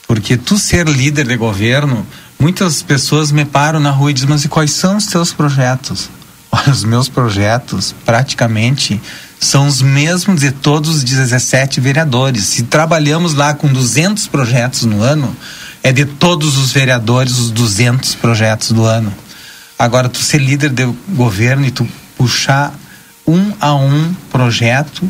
Porque 0.07 0.37
tu 0.37 0.59
ser 0.59 0.87
líder 0.87 1.27
de 1.27 1.37
governo, 1.37 2.07
muitas 2.39 2.83
pessoas 2.83 3.33
me 3.33 3.47
param 3.47 3.81
na 3.81 3.91
rua 3.91 4.11
e 4.11 4.15
dizem, 4.15 4.29
mas 4.29 4.45
e 4.45 4.49
quais 4.49 4.73
são 4.73 4.99
os 4.99 5.07
teus 5.07 5.33
projetos? 5.33 6.11
Olha, 6.53 6.71
os 6.71 6.85
meus 6.85 7.09
projetos 7.09 7.95
praticamente 8.05 9.01
são 9.39 9.67
os 9.67 9.83
mesmos 9.83 10.41
de 10.41 10.51
todos 10.51 10.97
os 10.97 11.05
17 11.05 11.81
vereadores. 11.81 12.45
Se 12.45 12.63
trabalhamos 12.65 13.35
lá 13.35 13.55
com 13.55 13.69
200 13.69 14.27
projetos 14.29 14.85
no 14.85 15.03
ano, 15.03 15.35
é 15.83 15.93
de 15.93 16.05
todos 16.05 16.57
os 16.57 16.73
vereadores 16.73 17.39
os 17.39 17.51
200 17.51 18.15
projetos 18.17 18.73
do 18.73 18.85
ano. 18.85 19.13
Agora, 19.79 20.09
tu 20.09 20.19
ser 20.19 20.39
líder 20.39 20.71
de 20.71 20.87
governo 21.11 21.67
e 21.67 21.71
tu 21.71 21.87
puxar 22.17 22.75
um 23.27 23.53
a 23.61 23.75
um 23.75 24.15
projeto 24.31 25.09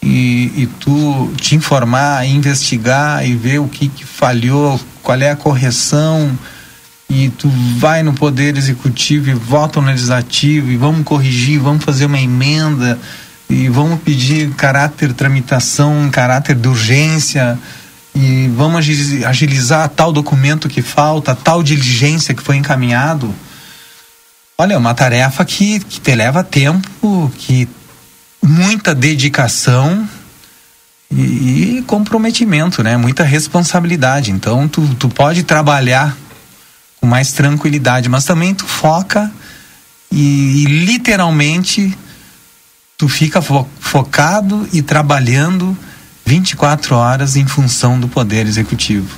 e, 0.00 0.52
e 0.56 0.68
tu 0.78 1.32
te 1.36 1.56
informar, 1.56 2.24
investigar 2.26 3.26
e 3.26 3.34
ver 3.34 3.58
o 3.58 3.68
que, 3.68 3.88
que 3.88 4.04
falhou, 4.04 4.80
qual 5.02 5.20
é 5.20 5.30
a 5.30 5.36
correção 5.36 6.38
e 7.10 7.30
tu 7.30 7.48
vai 7.78 8.02
no 8.02 8.12
poder 8.12 8.56
executivo 8.56 9.30
e 9.30 9.34
vota 9.34 9.80
no 9.80 9.86
legislativo 9.86 10.70
e 10.70 10.76
vamos 10.76 11.04
corrigir, 11.04 11.58
vamos 11.58 11.82
fazer 11.82 12.04
uma 12.04 12.20
emenda 12.20 12.98
e 13.48 13.68
vamos 13.68 14.00
pedir 14.00 14.50
caráter 14.54 15.12
tramitação, 15.12 16.10
caráter 16.10 16.54
de 16.54 16.68
urgência 16.68 17.58
e 18.14 18.48
vamos 18.48 18.86
agilizar 19.26 19.88
tal 19.88 20.12
documento 20.12 20.68
que 20.68 20.82
falta, 20.82 21.34
tal 21.34 21.62
diligência 21.62 22.34
que 22.34 22.42
foi 22.42 22.56
encaminhado. 22.56 23.34
Olha, 24.58 24.74
é 24.74 24.76
uma 24.76 24.92
tarefa 24.92 25.44
que, 25.44 25.78
que 25.80 26.00
te 26.00 26.14
leva 26.14 26.42
tempo, 26.42 27.32
que 27.38 27.68
muita 28.42 28.94
dedicação 28.94 30.08
e, 31.10 31.78
e, 31.78 31.84
comprometimento, 31.86 32.82
né? 32.82 32.96
Muita 32.96 33.22
responsabilidade. 33.22 34.30
Então 34.30 34.68
tu, 34.68 34.86
tu 34.96 35.08
pode 35.08 35.42
trabalhar 35.44 36.16
com 37.00 37.06
mais 37.06 37.32
tranquilidade, 37.32 38.08
mas 38.08 38.24
também 38.24 38.54
tu 38.54 38.66
foca 38.66 39.30
e, 40.10 40.64
e 40.64 40.64
literalmente 40.64 41.96
tu 42.98 43.08
fica 43.08 43.40
fo 43.40 43.66
focado 43.78 44.68
e 44.72 44.82
trabalhando 44.82 45.78
24 46.26 46.96
horas 46.96 47.36
em 47.36 47.46
função 47.46 47.98
do 47.98 48.08
poder 48.08 48.46
executivo. 48.46 49.16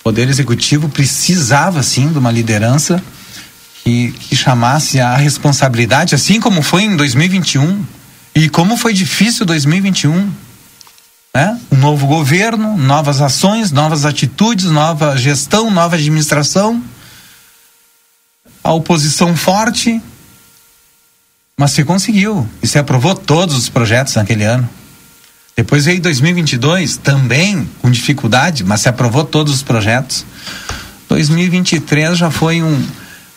O 0.00 0.02
poder 0.02 0.28
executivo 0.28 0.88
precisava 0.88 1.82
sim 1.82 2.08
de 2.08 2.18
uma 2.18 2.30
liderança 2.30 3.02
que, 3.84 4.12
que 4.12 4.36
chamasse 4.36 5.00
a 5.00 5.16
responsabilidade, 5.16 6.14
assim 6.14 6.40
como 6.40 6.60
foi 6.60 6.82
em 6.82 6.96
2021 6.96 7.86
e 8.34 8.48
como 8.48 8.76
foi 8.76 8.92
difícil 8.92 9.46
2021. 9.46 10.30
Né? 11.32 11.58
Um 11.70 11.76
novo 11.76 12.08
governo, 12.08 12.76
novas 12.76 13.20
ações, 13.20 13.70
novas 13.70 14.04
atitudes, 14.04 14.66
nova 14.66 15.16
gestão, 15.16 15.70
nova 15.70 15.94
administração 15.94 16.82
a 18.62 18.72
oposição 18.72 19.36
forte, 19.36 20.00
mas 21.60 21.72
se 21.72 21.84
conseguiu 21.84 22.48
e 22.62 22.66
se 22.66 22.78
aprovou 22.78 23.14
todos 23.14 23.54
os 23.54 23.68
projetos 23.68 24.14
naquele 24.14 24.44
ano. 24.44 24.66
Depois 25.54 25.84
veio 25.84 26.00
2022, 26.00 26.96
também 26.96 27.68
com 27.82 27.90
dificuldade, 27.90 28.64
mas 28.64 28.80
se 28.80 28.88
aprovou 28.88 29.26
todos 29.26 29.56
os 29.56 29.62
projetos. 29.62 30.24
2023 31.06 32.16
já 32.16 32.30
foi 32.30 32.62
um, 32.62 32.82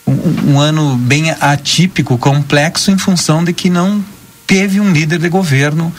um, 0.08 0.52
um 0.54 0.58
ano 0.58 0.96
bem 0.96 1.32
atípico, 1.32 2.18
complexo, 2.18 2.92
em 2.92 2.98
função 2.98 3.44
de 3.44 3.52
que 3.52 3.70
não 3.70 4.02
teve 4.48 4.80
um 4.80 4.94
líder 4.94 5.20
de 5.20 5.28
governo 5.28 5.94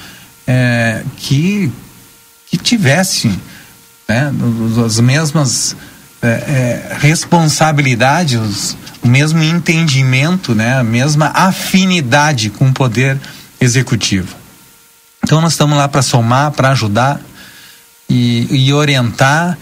é, 0.46 1.02
que, 1.18 1.70
que 2.46 2.56
tivesse 2.56 3.38
né, 4.08 4.32
as 4.82 4.98
mesmas 4.98 5.76
é, 6.24 6.26
é, 6.26 6.96
responsabilidades, 7.00 8.76
o 9.02 9.06
mesmo 9.06 9.42
entendimento, 9.42 10.54
né, 10.54 10.78
a 10.78 10.82
mesma 10.82 11.30
afinidade 11.34 12.48
com 12.48 12.68
o 12.68 12.72
poder 12.72 13.20
executivo. 13.60 14.34
Então 15.22 15.40
nós 15.42 15.52
estamos 15.52 15.76
lá 15.76 15.86
para 15.86 16.00
somar, 16.00 16.52
para 16.52 16.70
ajudar 16.70 17.20
e, 18.08 18.46
e, 18.50 18.72
orientar 18.72 19.58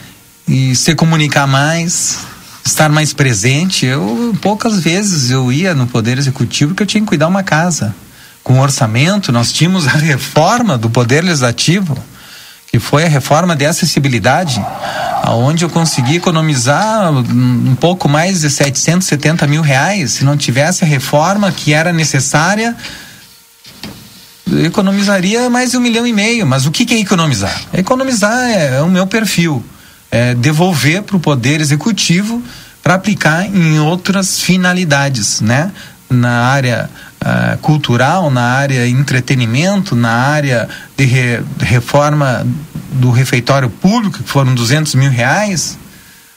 e 0.47 0.77
se 0.77 0.95
comunicar 0.95 1.49
mais, 1.49 2.19
estar 2.65 2.89
mais 2.89 3.13
presente. 3.13 3.85
Eu 3.85 4.37
poucas 4.41 4.79
vezes 4.81 5.31
eu 5.31 5.53
ia 5.53 5.75
no 5.75 5.89
poder 5.89 6.17
executivo 6.17 6.75
que 6.75 6.83
eu 6.85 6.87
tinha 6.87 7.01
que 7.01 7.09
cuidar 7.09 7.27
uma 7.27 7.43
casa 7.43 7.95
com 8.45 8.61
orçamento. 8.61 9.33
Nós 9.33 9.53
tínhamos 9.53 9.89
a 9.89 9.93
reforma 9.99 10.79
do 10.79 10.89
poder 10.89 11.25
legislativo 11.25 11.97
que 12.73 12.79
foi 12.79 13.05
a 13.05 13.09
reforma 13.09 13.55
de 13.55 13.67
acessibilidade, 13.67 14.65
aonde 15.23 15.65
eu 15.65 15.71
consegui 15.71 16.17
economizar 16.17 17.13
um 17.13 17.77
pouco 17.77 18.09
mais 18.09 18.41
de 18.41 18.51
770 18.51 19.47
mil 19.47 19.63
reais. 19.63 20.15
Se 20.15 20.25
não 20.25 20.37
tivesse 20.37 20.83
a 20.83 20.87
reforma 20.87 21.53
que 21.53 21.73
era 21.73 21.93
necessária, 21.93 22.77
eu 24.51 24.67
economizaria 24.67 25.49
mais 25.49 25.71
de 25.71 25.77
um 25.77 25.81
milhão 25.81 26.05
e 26.05 26.13
meio. 26.13 26.45
Mas 26.45 26.67
o 26.67 26.73
que, 26.73 26.85
que 26.85 26.95
é 26.95 26.99
economizar? 26.99 27.57
Economizar 27.73 28.37
é, 28.51 28.79
é 28.79 28.83
o 28.83 28.89
meu 28.89 29.07
perfil, 29.07 29.65
é 30.11 30.35
devolver 30.35 31.03
para 31.05 31.17
o 31.17 31.21
poder 31.21 31.61
executivo 31.61 32.43
para 32.83 32.95
aplicar 32.95 33.47
em 33.47 33.79
outras 33.79 34.41
finalidades, 34.41 35.41
né? 35.41 35.71
Na 36.11 36.47
área 36.47 36.91
uh, 37.23 37.59
cultural, 37.59 38.31
na 38.31 38.43
área 38.43 38.87
entretenimento, 38.87 39.95
na 39.95 40.13
área 40.13 40.69
de, 40.97 41.05
re, 41.05 41.43
reforma 41.61 42.47
do 42.93 43.11
refeitório 43.11 43.71
público, 43.71 44.23
que 44.23 44.29
foram 44.29 44.55
200 44.55 44.95
mil 44.95 45.11
reais, 45.11 45.79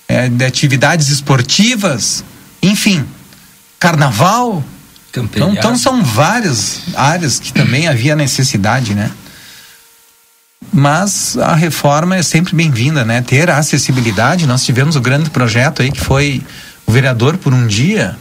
é, 0.07 0.29
de 0.29 0.45
atividades 0.45 1.09
esportivas, 1.09 2.23
enfim, 2.61 3.03
carnaval. 3.79 4.63
Então, 5.09 5.53
então 5.53 5.77
são 5.77 6.03
várias 6.03 6.81
áreas 6.95 7.39
que 7.39 7.51
também 7.51 7.87
havia 7.89 8.15
necessidade, 8.15 8.93
né? 8.93 9.09
Mas 10.73 11.37
a 11.37 11.55
reforma 11.55 12.15
é 12.15 12.23
sempre 12.23 12.55
bem-vinda, 12.55 13.05
né? 13.05 13.21
Ter 13.21 13.49
a 13.49 13.57
acessibilidade. 13.57 14.47
Nós 14.47 14.65
tivemos 14.65 14.95
o 14.95 15.01
grande 15.01 15.29
projeto 15.29 15.81
aí 15.81 15.91
que 15.91 16.01
foi 16.01 16.43
o 16.85 16.91
vereador 16.91 17.37
por 17.37 17.53
um 17.53 17.65
dia, 17.65 18.17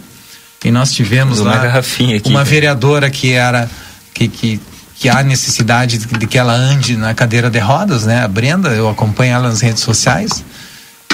e 0.64 0.70
nós 0.70 0.92
tivemos 0.92 1.40
uma 1.40 1.50
lá 1.50 1.58
garrafinha 1.58 2.16
aqui, 2.16 2.30
uma 2.30 2.40
né? 2.40 2.44
vereadora 2.44 3.10
que 3.10 3.32
era 3.32 3.68
que, 4.14 4.28
que, 4.28 4.60
que 4.96 5.08
há 5.08 5.22
necessidade 5.22 5.98
de, 5.98 6.26
que 6.26 6.38
ela 6.38 6.54
ande 6.54 6.96
na 6.96 7.12
cadeira 7.12 7.50
de 7.50 7.58
rodas, 7.58 8.06
né? 8.06 8.24
A 8.24 8.28
Brenda, 8.28 8.70
eu 8.70 8.88
acompanho 8.88 9.34
ela 9.34 9.48
nas 9.48 9.60
redes 9.60 9.82
sociais. 9.82 10.42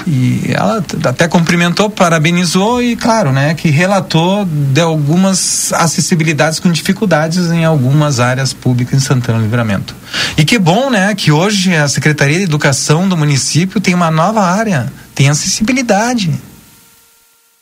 E 0.07 0.53
ela 0.55 0.83
até 1.05 1.29
cumprimentou, 1.29 1.91
parabenizou 1.91 2.83
e, 2.83 2.97
claro, 2.97 3.33
né, 3.33 3.53
que 3.55 3.69
relatou 3.69 4.47
de 4.47 4.81
algumas 4.81 5.75
acessibilidades 5.75 6.59
com 6.59 6.73
dificuldades 6.73 7.51
em 7.51 7.67
algumas 7.67 8.19
áreas 8.19 8.55
públicas 8.55 8.95
em 8.95 9.05
Santana 9.05 9.39
do 9.39 9.45
Livramento. 9.45 9.95
E 10.39 10.45
que 10.45 10.59
bom, 10.59 10.89
né, 10.89 11.15
que 11.15 11.31
hoje 11.31 11.77
a 11.77 11.87
Secretaria 11.87 12.39
de 12.39 12.45
Educação 12.45 13.07
do 13.09 13.17
município 13.17 13.79
tem 13.79 13.93
uma 13.93 14.11
nova 14.11 14.41
área, 14.41 14.91
tem 15.15 15.29
acessibilidade. 15.29 16.33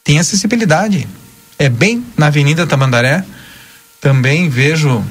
Tem 0.04 0.20
acessibilidade 0.20 1.08
é 1.58 1.68
bem 1.68 2.04
na 2.16 2.26
Avenida 2.26 2.66
Tamandaré. 2.66 3.24
Também 4.00 4.48
vejo 4.48 5.04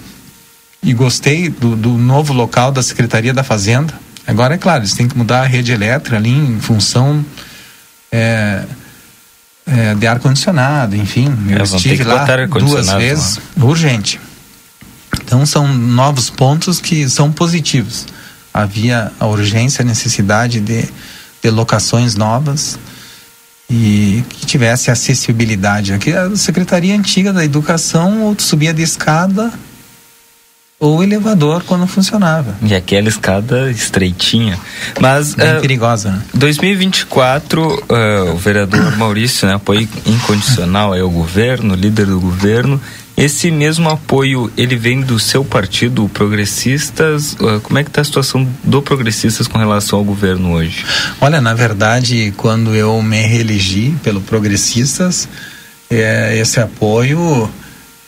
e 0.82 0.94
gostei 0.94 1.50
do, 1.50 1.76
do 1.76 1.90
novo 1.98 2.32
local 2.34 2.72
da 2.72 2.82
Secretaria 2.82 3.34
da 3.34 3.44
Fazenda. 3.44 3.94
Agora, 4.26 4.56
é 4.56 4.58
claro, 4.58 4.82
eles 4.82 4.94
têm 4.94 5.08
que 5.08 5.18
mudar 5.18 5.42
a 5.42 5.46
rede 5.46 5.72
elétrica 5.72 6.16
ali 6.16 6.32
em 6.32 6.60
função 6.60 7.26
é, 8.12 8.64
é, 9.66 9.96
de 9.96 10.08
ar-condicionado, 10.08 10.96
enfim. 10.96 11.28
Eu 11.50 11.60
É, 11.60 11.64
estive 11.64 12.04
lá 12.04 12.26
duas 12.48 12.90
vezes, 12.94 13.40
urgente. 13.58 14.20
Então, 15.22 15.46
são 15.46 15.68
novos 15.68 16.30
pontos 16.30 16.80
que 16.80 17.10
são 17.10 17.32
positivos. 17.32 18.06
Havia 18.54 19.12
a 19.20 19.26
urgência, 19.28 19.82
a 19.82 19.86
necessidade 19.86 20.60
de, 20.60 20.88
de 21.44 21.50
locações 21.50 22.16
novas 22.16 22.78
e 23.70 24.24
que 24.30 24.46
tivesse 24.46 24.90
acessibilidade. 24.90 25.94
Aqui 25.94 26.14
a 26.14 26.36
secretaria 26.36 26.96
antiga 26.96 27.34
da 27.34 27.44
educação, 27.44 28.36
subia 28.38 28.74
de 28.74 28.82
escada 28.82 29.52
ou 30.80 31.04
elevador 31.04 31.64
quando 31.64 31.88
funcionava. 31.88 32.56
E 32.62 32.76
aquela 32.76 33.10
escada 33.10 33.72
estreitinha. 33.72 34.60
Mas. 35.00 35.34
Bem 35.34 35.58
uh, 35.58 35.62
perigosa, 35.62 36.12
né? 36.12 36.22
2024, 36.34 37.62
uh, 37.64 38.34
o 38.34 38.38
vereador 38.38 38.96
Maurício, 38.98 39.48
né, 39.48 39.56
apoio 39.56 39.88
incondicional 40.06 40.94
ao 40.94 41.10
governo, 41.10 41.74
líder 41.76 42.06
do 42.06 42.20
governo. 42.20 42.80
Esse 43.16 43.50
mesmo 43.50 43.90
apoio, 43.90 44.52
ele 44.56 44.76
vem 44.76 45.02
do 45.02 45.18
seu 45.18 45.44
partido, 45.44 46.08
Progressistas? 46.14 47.34
Uh, 47.34 47.60
como 47.64 47.80
é 47.80 47.84
que 47.84 47.90
está 47.90 48.02
a 48.02 48.04
situação 48.04 48.48
do 48.64 48.80
Progressistas 48.80 49.48
com 49.48 49.58
relação 49.58 49.98
ao 49.98 50.06
governo 50.06 50.54
hoje? 50.54 50.86
Olha, 51.20 51.42
na 51.42 51.56
verdade, 51.56 52.32
quando 52.38 52.76
eu 52.76 53.02
me 53.02 53.20
reelegi 53.22 53.96
pelo 54.04 54.22
Progressistas, 54.22 55.28
é, 55.90 56.38
esse 56.38 56.60
apoio 56.60 57.50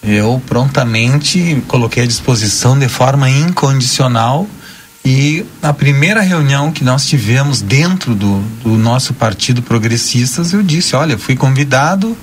eu 0.04 0.42
prontamente 0.48 1.62
coloquei 1.68 2.04
à 2.04 2.06
disposição 2.06 2.78
de 2.78 2.88
forma 2.88 3.30
incondicional 3.30 4.48
e 5.04 5.46
na 5.62 5.74
primeira 5.74 6.22
reunião 6.22 6.72
que 6.72 6.84
nós 6.84 7.06
tivemos 7.06 7.62
dentro 7.62 8.16
do, 8.16 8.42
do 8.64 8.78
nosso 8.78 9.14
partido 9.14 9.62
progressistas 9.62 10.54
eu 10.54 10.64
disse 10.64 10.96
olha 10.96 11.18
fui 11.18 11.36
convidado 11.36 12.18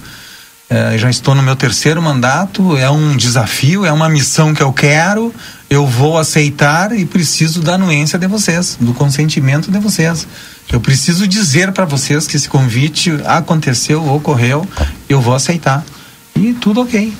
eh, 0.71 0.97
já 0.99 1.11
estou 1.11 1.35
no 1.35 1.43
meu 1.43 1.57
terceiro 1.57 2.01
mandato 2.01 2.77
é 2.77 2.89
um 2.91 3.17
desafio 3.17 3.85
é 3.85 3.93
uma 3.93 4.09
missão 4.09 4.55
que 4.55 4.63
eu 4.63 4.73
quero 4.73 5.35
eu 5.69 5.87
vou 5.87 6.17
aceitar 6.17 6.97
e 6.97 7.05
preciso 7.05 7.61
da 7.61 7.75
anuência 7.75 8.19
de 8.19 8.27
vocês 8.27 8.77
do 8.81 8.95
consentimento 8.95 9.71
de 9.71 9.79
vocês. 9.79 10.27
Eu 10.73 10.81
preciso 10.81 11.27
dizer 11.27 11.73
para 11.73 11.85
vocês 11.85 12.27
que 12.27 12.37
esse 12.37 12.49
convite 12.49 13.11
aconteceu 13.25 14.09
ocorreu 14.09 14.67
eu 15.09 15.21
vou 15.21 15.35
aceitar. 15.35 15.85
E 16.37 16.53
tudo 16.55 16.83
ok 16.83 17.13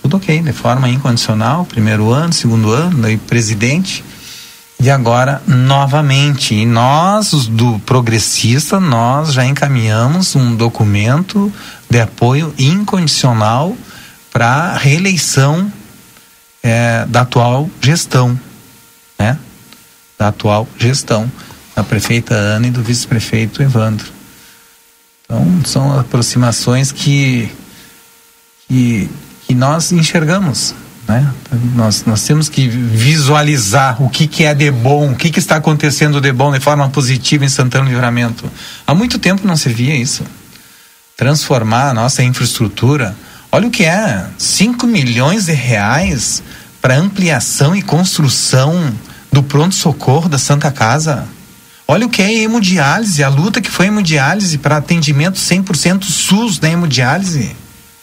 tudo 0.00 0.16
ok, 0.16 0.40
de 0.40 0.52
forma 0.52 0.88
incondicional, 0.88 1.64
primeiro 1.64 2.10
ano, 2.12 2.32
segundo 2.32 2.70
ano, 2.72 3.02
daí 3.02 3.16
presidente. 3.16 4.04
E 4.78 4.90
agora, 4.90 5.42
novamente, 5.46 6.54
e 6.54 6.66
nós, 6.66 7.32
os 7.32 7.46
do 7.46 7.78
progressista, 7.80 8.78
nós 8.78 9.32
já 9.32 9.44
encaminhamos 9.44 10.36
um 10.36 10.54
documento 10.54 11.50
de 11.88 11.98
apoio 11.98 12.52
incondicional 12.58 13.74
para 14.30 14.46
a 14.46 14.76
reeleição 14.76 15.72
é, 16.62 17.06
da 17.06 17.22
atual 17.22 17.70
gestão, 17.80 18.38
né? 19.18 19.38
Da 20.18 20.28
atual 20.28 20.68
gestão, 20.78 21.30
da 21.74 21.82
prefeita 21.82 22.34
Ana 22.34 22.66
e 22.66 22.70
do 22.70 22.82
vice-prefeito 22.82 23.62
Evandro. 23.62 24.06
Então, 25.24 25.60
são 25.64 25.98
aproximações 25.98 26.92
que, 26.92 27.50
que 28.68 29.08
que 29.46 29.54
nós 29.54 29.92
enxergamos. 29.92 30.74
Né? 31.06 31.32
Nós, 31.74 32.04
nós 32.04 32.22
temos 32.24 32.48
que 32.48 32.66
visualizar 32.68 34.02
o 34.02 34.10
que, 34.10 34.26
que 34.26 34.44
é 34.44 34.52
de 34.52 34.70
bom, 34.70 35.12
o 35.12 35.16
que, 35.16 35.30
que 35.30 35.38
está 35.38 35.56
acontecendo 35.56 36.20
de 36.20 36.32
bom 36.32 36.52
de 36.52 36.58
forma 36.58 36.88
positiva 36.88 37.44
em 37.44 37.48
Santana 37.48 37.88
Livramento. 37.88 38.50
Há 38.86 38.94
muito 38.94 39.18
tempo 39.18 39.46
não 39.46 39.56
se 39.56 39.68
via 39.68 39.94
isso. 39.94 40.24
Transformar 41.16 41.90
a 41.90 41.94
nossa 41.94 42.22
infraestrutura. 42.22 43.16
Olha 43.52 43.68
o 43.68 43.70
que 43.70 43.84
é: 43.84 44.26
5 44.36 44.86
milhões 44.86 45.46
de 45.46 45.52
reais 45.52 46.42
para 46.82 46.96
ampliação 46.96 47.74
e 47.74 47.82
construção 47.82 48.92
do 49.32 49.42
pronto-socorro 49.42 50.28
da 50.28 50.38
Santa 50.38 50.70
Casa. 50.72 51.26
Olha 51.88 52.04
o 52.04 52.10
que 52.10 52.20
é 52.20 52.42
hemodiálise, 52.42 53.22
a 53.22 53.28
luta 53.28 53.60
que 53.60 53.70
foi 53.70 53.86
hemodiálise 53.86 54.58
para 54.58 54.78
atendimento 54.78 55.38
100% 55.38 56.02
SUS 56.04 56.58
da 56.58 56.68
hemodiálise. 56.68 57.54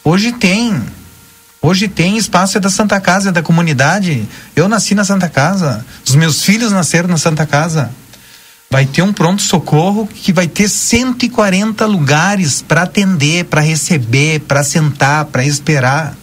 Hoje 0.02 0.32
tem. 0.32 0.82
Hoje 1.64 1.88
tem 1.88 2.18
espaço 2.18 2.58
é 2.58 2.60
da 2.60 2.68
Santa 2.68 3.00
Casa, 3.00 3.30
é 3.30 3.32
da 3.32 3.42
comunidade. 3.42 4.28
Eu 4.54 4.68
nasci 4.68 4.94
na 4.94 5.02
Santa 5.02 5.30
Casa. 5.30 5.82
Os 6.06 6.14
meus 6.14 6.42
filhos 6.42 6.70
nasceram 6.70 7.08
na 7.08 7.16
Santa 7.16 7.46
Casa. 7.46 7.90
Vai 8.70 8.84
ter 8.84 9.00
um 9.00 9.14
pronto-socorro 9.14 10.06
que 10.06 10.30
vai 10.30 10.46
ter 10.46 10.68
140 10.68 11.86
lugares 11.86 12.60
para 12.60 12.82
atender, 12.82 13.46
para 13.46 13.62
receber, 13.62 14.40
para 14.40 14.62
sentar, 14.62 15.24
para 15.24 15.42
esperar. 15.42 16.14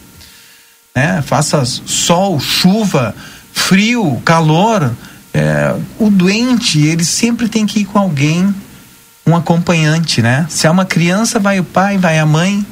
Né? 0.95 1.23
Faça 1.23 1.65
sol, 1.65 2.39
chuva, 2.39 3.15
frio, 3.51 4.21
calor. 4.23 4.91
É, 5.33 5.73
o 5.97 6.11
doente, 6.11 6.79
ele 6.81 7.03
sempre 7.03 7.49
tem 7.49 7.65
que 7.65 7.79
ir 7.79 7.85
com 7.85 7.97
alguém, 7.97 8.53
um 9.25 9.35
acompanhante, 9.35 10.21
né? 10.21 10.45
Se 10.51 10.67
é 10.67 10.69
uma 10.69 10.85
criança, 10.85 11.39
vai 11.39 11.59
o 11.59 11.63
pai, 11.63 11.97
vai 11.97 12.19
a 12.19 12.27
mãe 12.27 12.63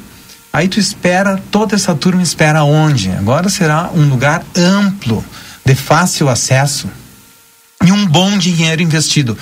Aí 0.52 0.68
tu 0.68 0.80
espera, 0.80 1.40
toda 1.50 1.76
essa 1.76 1.94
turma 1.94 2.22
espera 2.22 2.64
onde? 2.64 3.10
Agora 3.10 3.48
será 3.48 3.90
um 3.94 4.08
lugar 4.08 4.44
amplo, 4.56 5.24
de 5.64 5.74
fácil 5.74 6.28
acesso 6.28 6.88
e 7.84 7.92
um 7.92 8.06
bom 8.06 8.36
dinheiro 8.36 8.82
investido. 8.82 9.38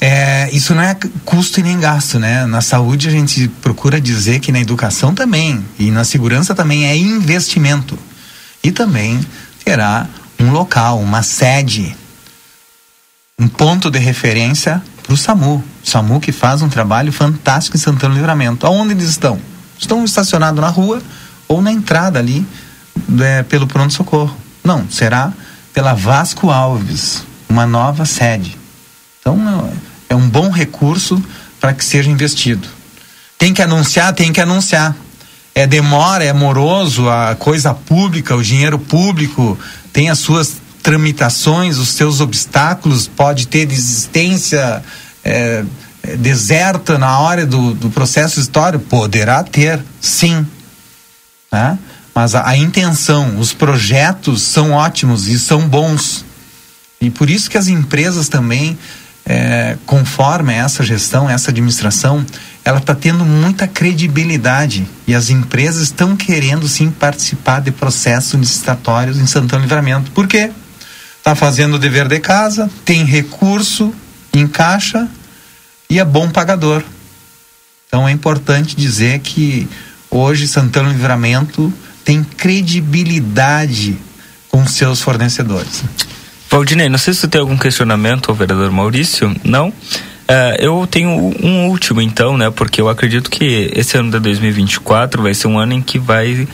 É, 0.00 0.48
isso 0.52 0.74
não 0.74 0.82
é 0.82 0.96
custo 1.24 1.60
e 1.60 1.62
nem 1.62 1.78
gasto, 1.78 2.18
né? 2.18 2.46
Na 2.46 2.60
saúde 2.60 3.08
a 3.08 3.10
gente 3.10 3.48
procura 3.60 4.00
dizer 4.00 4.40
que 4.40 4.52
na 4.52 4.60
educação 4.60 5.14
também 5.14 5.62
e 5.78 5.90
na 5.90 6.04
segurança 6.04 6.54
também 6.54 6.86
é 6.86 6.96
investimento. 6.96 7.98
E 8.64 8.70
também 8.70 9.20
terá 9.64 10.06
um 10.38 10.50
local, 10.52 11.00
uma 11.00 11.22
sede, 11.22 11.94
um 13.38 13.48
ponto 13.48 13.90
de 13.90 13.98
referência 13.98 14.80
para 15.02 15.12
o 15.12 15.16
SAMU. 15.16 15.62
O 15.84 15.88
SAMU 15.88 16.20
que 16.20 16.32
faz 16.32 16.62
um 16.62 16.68
trabalho 16.68 17.12
fantástico 17.12 17.76
em 17.76 17.80
Santana 17.80 18.14
Livramento. 18.14 18.66
Aonde 18.66 18.92
eles 18.92 19.08
estão? 19.08 19.38
Estão 19.82 20.04
estacionados 20.04 20.60
na 20.60 20.68
rua 20.68 21.02
ou 21.46 21.60
na 21.60 21.72
entrada 21.72 22.18
ali 22.18 22.46
é, 23.20 23.42
pelo 23.42 23.66
pronto-socorro. 23.66 24.36
Não, 24.64 24.88
será 24.90 25.32
pela 25.72 25.94
Vasco 25.94 26.50
Alves, 26.50 27.24
uma 27.48 27.66
nova 27.66 28.04
sede. 28.04 28.56
Então, 29.20 29.72
é 30.08 30.14
um 30.14 30.28
bom 30.28 30.50
recurso 30.50 31.22
para 31.60 31.72
que 31.72 31.84
seja 31.84 32.10
investido. 32.10 32.66
Tem 33.38 33.54
que 33.54 33.62
anunciar, 33.62 34.12
tem 34.12 34.32
que 34.32 34.40
anunciar. 34.40 34.94
É 35.54 35.66
demora, 35.66 36.24
é 36.24 36.32
moroso, 36.32 37.08
a 37.08 37.34
coisa 37.34 37.74
pública, 37.74 38.34
o 38.34 38.42
dinheiro 38.42 38.78
público 38.78 39.58
tem 39.92 40.08
as 40.08 40.18
suas 40.18 40.60
tramitações, 40.82 41.78
os 41.78 41.90
seus 41.90 42.20
obstáculos, 42.20 43.06
pode 43.06 43.46
ter 43.46 43.66
desistência, 43.66 44.82
é, 45.24 45.32
é, 45.32 45.64
deserta 46.18 46.98
na 46.98 47.18
hora 47.20 47.46
do, 47.46 47.74
do 47.74 47.90
processo 47.90 48.40
histórico? 48.40 48.84
Poderá 48.84 49.42
ter, 49.42 49.80
sim. 50.00 50.46
Né? 51.50 51.78
Mas 52.14 52.34
a, 52.34 52.48
a 52.48 52.56
intenção, 52.56 53.38
os 53.38 53.52
projetos 53.52 54.42
são 54.42 54.72
ótimos 54.72 55.28
e 55.28 55.38
são 55.38 55.68
bons. 55.68 56.24
E 57.00 57.10
por 57.10 57.30
isso 57.30 57.48
que 57.48 57.56
as 57.56 57.68
empresas 57.68 58.28
também, 58.28 58.78
é, 59.24 59.76
conforme 59.86 60.52
essa 60.52 60.82
gestão, 60.82 61.30
essa 61.30 61.50
administração, 61.50 62.24
ela 62.64 62.78
está 62.78 62.94
tendo 62.94 63.24
muita 63.24 63.66
credibilidade 63.66 64.86
e 65.06 65.14
as 65.14 65.30
empresas 65.30 65.82
estão 65.82 66.16
querendo 66.16 66.68
sim 66.68 66.90
participar 66.90 67.60
de 67.60 67.70
processos 67.70 68.38
licitatórios 68.38 69.18
em 69.18 69.26
Santana 69.26 69.62
Livramento. 69.62 70.10
Por 70.12 70.26
quê? 70.26 70.50
Está 71.18 71.34
fazendo 71.34 71.74
o 71.74 71.78
dever 71.78 72.08
de 72.08 72.20
casa, 72.20 72.70
tem 72.84 73.04
recurso, 73.04 73.92
encaixa 74.34 75.08
e 75.92 75.98
é 75.98 76.04
bom 76.06 76.30
pagador. 76.30 76.82
Então 77.86 78.08
é 78.08 78.12
importante 78.12 78.74
dizer 78.74 79.18
que 79.18 79.68
hoje 80.10 80.48
Santana 80.48 80.88
Livramento 80.88 81.70
tem 82.02 82.24
credibilidade 82.24 83.98
com 84.48 84.66
seus 84.66 85.02
fornecedores. 85.02 85.84
Valdinei, 86.50 86.88
não 86.88 86.96
sei 86.96 87.12
se 87.12 87.20
você 87.20 87.28
tem 87.28 87.42
algum 87.42 87.58
questionamento 87.58 88.30
ao 88.30 88.34
vereador 88.34 88.72
Maurício. 88.72 89.36
Não? 89.44 89.68
Uh, 89.68 89.72
eu 90.58 90.88
tenho 90.90 91.10
um 91.10 91.68
último 91.68 92.00
então, 92.00 92.38
né? 92.38 92.50
Porque 92.50 92.80
eu 92.80 92.88
acredito 92.88 93.30
que 93.30 93.70
esse 93.74 93.98
ano 93.98 94.10
de 94.10 94.18
2024 94.18 95.22
vai 95.22 95.34
ser 95.34 95.48
um 95.48 95.58
ano 95.58 95.74
em 95.74 95.82
que 95.82 95.98
vai 95.98 96.48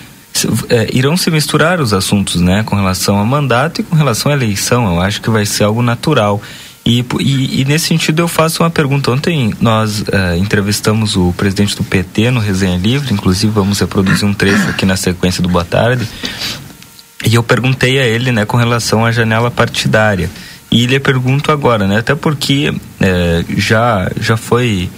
é, 0.69 0.89
irão 0.93 1.17
se 1.17 1.31
misturar 1.31 1.81
os 1.81 1.93
assuntos, 1.93 2.41
né? 2.41 2.65
Com 2.65 2.75
relação 2.75 3.19
ao 3.19 3.25
mandato 3.25 3.83
e 3.83 3.85
com 3.85 3.95
relação 3.95 4.33
à 4.33 4.35
eleição. 4.35 4.95
Eu 4.95 5.01
acho 5.01 5.21
que 5.23 5.31
vai 5.31 5.47
ser 5.47 5.63
algo 5.63 5.81
natural. 5.81 6.43
E, 6.89 7.05
e, 7.21 7.61
e, 7.61 7.65
nesse 7.67 7.89
sentido 7.89 8.23
eu 8.23 8.29
faço 8.29 8.63
uma 8.63 8.71
pergunta. 8.71 9.11
Ontem 9.11 9.53
nós 9.61 10.01
uh, 10.01 10.39
entrevistamos 10.39 11.17
o 11.17 11.35
presidente 11.35 11.77
do 11.77 11.85
PT 11.85 12.31
no 12.31 12.41
Resenha 12.41 12.79
Livre, 12.79 13.13
inclusive 13.13 13.53
vamos 13.53 13.79
reproduzir 13.79 14.27
um 14.27 14.33
trecho 14.33 14.71
aqui 14.71 14.87
na 14.87 14.97
sequência 14.97 15.43
do 15.43 15.51
Boa 15.51 15.67
Tarde. 15.67 16.09
E 17.27 17.35
eu 17.35 17.43
perguntei 17.43 17.99
a 17.99 18.07
ele, 18.07 18.33
né, 18.33 18.47
com 18.47 18.57
relação 18.57 19.05
à 19.05 19.13
janela 19.13 19.51
partidária. 19.51 20.31
E 20.71 20.87
lhe 20.87 20.99
pergunto 20.99 21.53
agora, 21.53 21.87
né, 21.87 21.99
até 21.99 22.15
porque 22.15 22.75
é, 22.99 23.45
já, 23.59 24.11
já 24.19 24.39
foi 24.39 24.89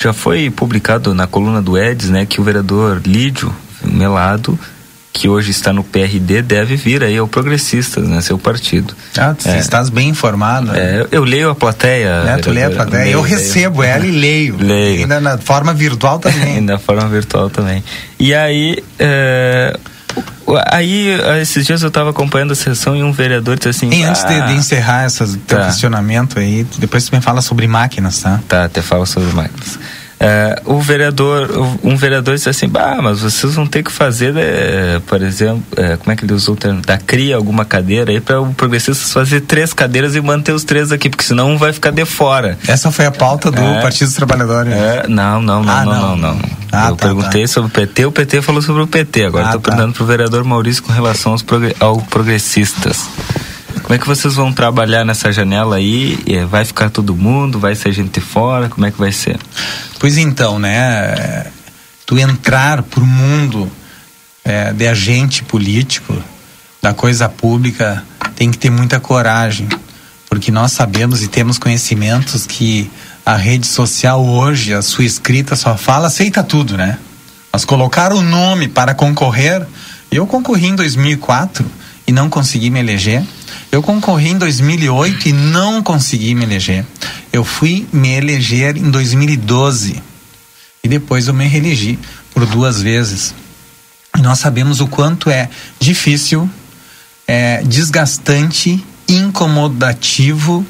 já 0.00 0.14
foi 0.14 0.48
publicado 0.48 1.12
na 1.12 1.26
coluna 1.26 1.60
do 1.60 1.76
Eds, 1.76 2.08
né, 2.08 2.24
que 2.24 2.40
o 2.40 2.44
vereador 2.44 3.02
Lídio 3.04 3.54
Melado 3.84 4.58
que 5.18 5.28
hoje 5.28 5.50
está 5.50 5.72
no 5.72 5.82
PRD 5.82 6.42
deve 6.42 6.76
vir 6.76 7.02
aí 7.02 7.18
ao 7.18 7.26
Progressistas, 7.26 8.06
né? 8.06 8.20
Seu 8.20 8.38
partido. 8.38 8.94
Ah, 9.18 9.34
tu 9.34 9.48
É. 9.48 9.58
estás 9.58 9.88
bem 9.90 10.08
informado. 10.10 10.72
É, 10.76 11.00
eu, 11.00 11.08
eu 11.10 11.24
leio 11.24 11.50
a 11.50 11.54
plateia. 11.56 12.22
É, 12.28 12.36
tu 12.36 12.50
lê 12.50 12.62
a 12.62 12.70
plateia. 12.70 13.10
Eu 13.10 13.22
leio, 13.22 13.34
recebo 13.36 13.80
leio. 13.80 13.92
ela 13.92 14.06
e 14.06 14.10
leio. 14.12 14.56
Leio. 14.62 15.00
Ainda 15.00 15.20
na 15.20 15.36
forma 15.36 15.74
virtual 15.74 16.20
também. 16.20 16.62
da 16.64 16.78
forma 16.78 17.08
virtual 17.08 17.50
também. 17.50 17.82
E 18.20 18.32
aí, 18.32 18.78
é, 18.96 19.76
aí 20.70 21.08
esses 21.42 21.66
dias 21.66 21.82
eu 21.82 21.88
estava 21.88 22.10
acompanhando 22.10 22.52
a 22.52 22.56
sessão 22.56 22.94
e 22.96 23.02
um 23.02 23.10
vereador 23.12 23.56
disse 23.56 23.68
assim. 23.70 23.90
E 23.90 24.04
antes 24.04 24.22
de, 24.24 24.34
"Ah, 24.34 24.46
de 24.46 24.54
encerrar 24.54 25.06
esse 25.06 25.36
Tá. 25.38 25.66
questionamento 25.66 26.38
aí, 26.38 26.64
depois 26.78 27.04
tu 27.08 27.14
me 27.16 27.20
fala 27.20 27.40
sobre 27.40 27.66
máquinas, 27.66 28.20
tá? 28.22 28.40
Tá, 28.46 28.64
até 28.66 28.80
fala 28.82 29.04
sobre 29.04 29.32
máquinas. 29.32 29.78
É, 30.20 30.60
o 30.64 30.80
vereador, 30.80 31.48
um 31.84 31.96
vereador 31.96 32.34
disse 32.34 32.48
assim, 32.48 32.68
bah, 32.68 32.98
mas 33.00 33.20
vocês 33.20 33.54
vão 33.54 33.66
ter 33.68 33.84
que 33.84 33.92
fazer, 33.92 34.34
é, 34.36 35.00
por 35.06 35.22
exemplo, 35.22 35.62
é, 35.76 35.96
como 35.96 36.10
é 36.10 36.16
que 36.16 36.24
ele 36.24 36.32
usou 36.32 36.54
o 36.54 36.58
termo? 36.58 36.80
Da 36.82 36.98
cria 36.98 37.36
alguma 37.36 37.64
cadeira 37.64 38.10
aí 38.10 38.20
para 38.20 38.40
o 38.40 38.52
progressistas 38.52 39.12
fazer 39.12 39.42
três 39.42 39.72
cadeiras 39.72 40.16
e 40.16 40.20
manter 40.20 40.50
os 40.52 40.64
três 40.64 40.90
aqui, 40.90 41.08
porque 41.08 41.22
senão 41.22 41.52
um 41.52 41.56
vai 41.56 41.72
ficar 41.72 41.92
de 41.92 42.04
fora. 42.04 42.58
Essa 42.66 42.90
foi 42.90 43.06
a 43.06 43.12
pauta 43.12 43.48
do 43.50 43.60
É. 43.62 43.80
Partido 43.80 44.08
dos 44.08 44.16
Trabalhadores. 44.16 44.72
É, 44.72 45.06
não, 45.06 45.40
não, 45.40 45.62
não, 45.62 45.72
Ah, 45.72 45.84
não, 45.84 45.92
não. 45.92 46.16
não, 46.16 46.34
não. 46.34 46.40
Ah, 46.72 46.88
eu 46.88 46.96
tá, 46.96 47.06
perguntei 47.06 47.46
sobre 47.46 47.68
o 47.68 47.72
PT, 47.72 48.06
o 48.06 48.12
PT 48.12 48.42
falou 48.42 48.60
sobre 48.60 48.82
o 48.82 48.86
PT. 48.88 49.24
Agora 49.26 49.44
Ah, 49.44 49.48
estou 49.50 49.60
tá. 49.60 49.70
perguntando 49.70 49.94
pro 49.94 50.04
vereador 50.04 50.42
Maurício 50.44 50.82
com 50.82 50.92
relação 50.92 51.30
aos 51.32 51.42
progre- 51.42 51.76
ao 51.78 51.96
progressistas. 52.02 53.08
Como 53.88 53.96
é 53.96 53.98
que 53.98 54.06
vocês 54.06 54.34
vão 54.34 54.52
trabalhar 54.52 55.02
nessa 55.02 55.32
janela 55.32 55.76
aí? 55.76 56.18
Vai 56.50 56.62
ficar 56.62 56.90
todo 56.90 57.16
mundo? 57.16 57.58
Vai 57.58 57.74
ser 57.74 57.90
gente 57.90 58.20
fora? 58.20 58.68
Como 58.68 58.84
é 58.84 58.90
que 58.90 58.98
vai 58.98 59.10
ser? 59.10 59.38
Pois 59.98 60.18
então, 60.18 60.58
né? 60.58 61.46
Tu 62.04 62.18
entrar 62.18 62.82
pro 62.82 63.06
mundo 63.06 63.66
é, 64.44 64.74
de 64.74 64.86
agente 64.86 65.42
político, 65.42 66.14
da 66.82 66.92
coisa 66.92 67.30
pública, 67.30 68.04
tem 68.36 68.50
que 68.50 68.58
ter 68.58 68.68
muita 68.68 69.00
coragem. 69.00 69.66
Porque 70.28 70.52
nós 70.52 70.72
sabemos 70.72 71.22
e 71.22 71.28
temos 71.28 71.56
conhecimentos 71.56 72.46
que 72.46 72.90
a 73.24 73.36
rede 73.36 73.66
social 73.66 74.22
hoje, 74.22 74.74
a 74.74 74.82
sua 74.82 75.06
escrita 75.06 75.56
só 75.56 75.78
fala, 75.78 76.08
aceita 76.08 76.42
tudo, 76.42 76.76
né? 76.76 76.98
Mas 77.50 77.64
colocar 77.64 78.12
o 78.12 78.20
nome 78.20 78.68
para 78.68 78.92
concorrer, 78.92 79.66
eu 80.12 80.26
concorri 80.26 80.66
em 80.66 80.76
2004 80.76 81.64
e 82.06 82.12
não 82.12 82.28
consegui 82.28 82.68
me 82.68 82.80
eleger. 82.80 83.24
Eu 83.70 83.82
concorri 83.82 84.30
em 84.30 84.38
2008 84.38 85.28
e 85.28 85.32
não 85.32 85.82
consegui 85.82 86.34
me 86.34 86.44
eleger. 86.44 86.86
Eu 87.30 87.44
fui 87.44 87.86
me 87.92 88.08
eleger 88.08 88.76
em 88.78 88.90
2012 88.90 90.02
e 90.82 90.88
depois 90.88 91.28
eu 91.28 91.34
me 91.34 91.46
reelegi 91.46 91.98
por 92.32 92.46
duas 92.46 92.80
vezes. 92.80 93.34
E 94.16 94.22
nós 94.22 94.38
sabemos 94.38 94.80
o 94.80 94.86
quanto 94.86 95.28
é 95.28 95.50
difícil, 95.78 96.48
é 97.26 97.62
desgastante, 97.62 98.82
incomodativo. 99.06 100.66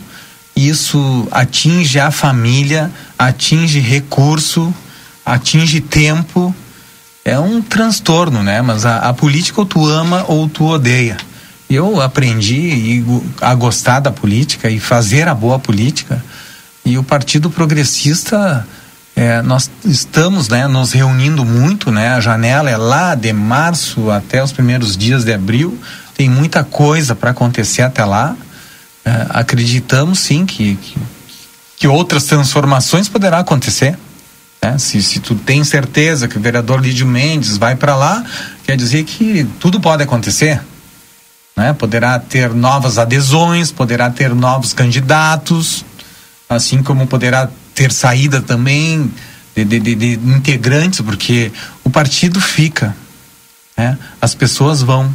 Isso 0.57 1.29
atinge 1.31 2.01
a 2.01 2.11
família, 2.11 2.91
atinge 3.17 3.79
recurso, 3.79 4.75
atinge 5.25 5.81
tempo. 5.81 6.53
É 7.25 7.39
um 7.39 7.63
transtorno, 7.63 8.43
né? 8.43 8.61
Mas 8.61 8.85
a, 8.85 8.99
a 8.99 9.15
política 9.15 9.61
ou 9.61 9.67
tu 9.67 9.87
ama 9.87 10.25
ou 10.27 10.49
tu 10.49 10.65
odeia. 10.65 11.17
Eu 11.71 12.01
aprendi 12.01 13.05
a 13.43 13.55
gostar 13.55 14.01
da 14.01 14.11
política 14.11 14.71
e 14.71 14.81
fazer 14.81 15.29
a 15.29 15.35
boa 15.35 15.59
política. 15.59 16.25
E 16.83 16.97
o 16.97 17.03
Partido 17.03 17.51
Progressista, 17.51 18.67
é, 19.15 19.43
nós 19.43 19.71
estamos 19.85 20.49
né, 20.49 20.67
nos 20.67 20.93
reunindo 20.93 21.45
muito, 21.45 21.91
né? 21.91 22.09
A 22.15 22.21
janela 22.21 22.71
é 22.71 22.77
lá 22.79 23.15
de 23.15 23.31
março 23.35 24.11
até 24.11 24.43
os 24.43 24.51
primeiros 24.51 24.97
dias 24.97 25.25
de 25.25 25.33
abril. 25.35 25.79
Tem 26.17 26.31
muita 26.31 26.65
coisa 26.65 27.15
para 27.15 27.33
acontecer 27.33 27.83
até 27.83 28.03
lá. 28.03 28.35
É, 29.05 29.27
acreditamos 29.29 30.21
sim 30.21 30.47
que, 30.47 30.77
que, 30.77 30.97
que 31.77 31.87
outras 31.87 32.25
transformações 32.25 33.11
poderá 33.11 33.41
acontecer. 33.41 33.99
né? 34.63 34.79
Se, 34.79 35.03
se 35.03 35.21
tu 35.21 35.35
tem 35.35 35.63
certeza 35.65 36.27
que 36.27 36.39
o 36.39 36.41
vereador 36.41 36.81
Lídio 36.81 37.07
Mendes 37.07 37.59
vai 37.59 37.77
para 37.77 37.95
lá, 37.95 38.25
quer 38.65 38.75
dizer 38.75 39.05
que 39.05 39.47
tudo 39.61 39.79
pode 39.79 40.03
acontecer. 40.03 40.63
Né? 41.59 41.73
Poderá 41.73 42.21
ter 42.21 42.51
novas 42.55 42.99
adesões, 42.99 43.73
poderá 43.73 44.09
ter 44.09 44.33
novos 44.33 44.73
candidatos, 44.73 45.85
assim 46.49 46.85
como 46.85 47.05
poderá 47.09 47.51
ter 47.75 47.91
saída 47.91 48.41
também 48.41 49.13
de, 49.57 49.65
de, 49.65 49.81
de- 49.81 49.95
de 49.97 50.29
integrantes, 50.31 51.01
porque 51.01 51.51
o 51.83 51.91
partido 51.91 52.41
fica, 52.41 52.97
né? 53.77 53.99
as 54.23 54.37
pessoas 54.37 54.83
vão. 54.83 55.13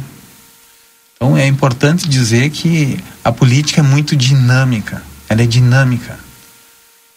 Então 1.16 1.34
é 1.34 1.46
importante 1.46 2.06
dizer 2.06 2.50
que 2.50 3.02
a 3.24 3.32
política 3.32 3.80
é 3.80 3.82
muito 3.82 4.14
dinâmica, 4.14 5.02
ela 5.30 5.40
é 5.42 5.46
dinâmica. 5.46 6.18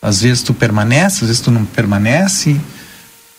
Às 0.02 0.22
vezes 0.22 0.42
tu 0.42 0.54
permanece, 0.54 1.26
às 1.26 1.28
vezes 1.28 1.42
tu 1.42 1.52
não 1.52 1.66
permanece 1.66 2.56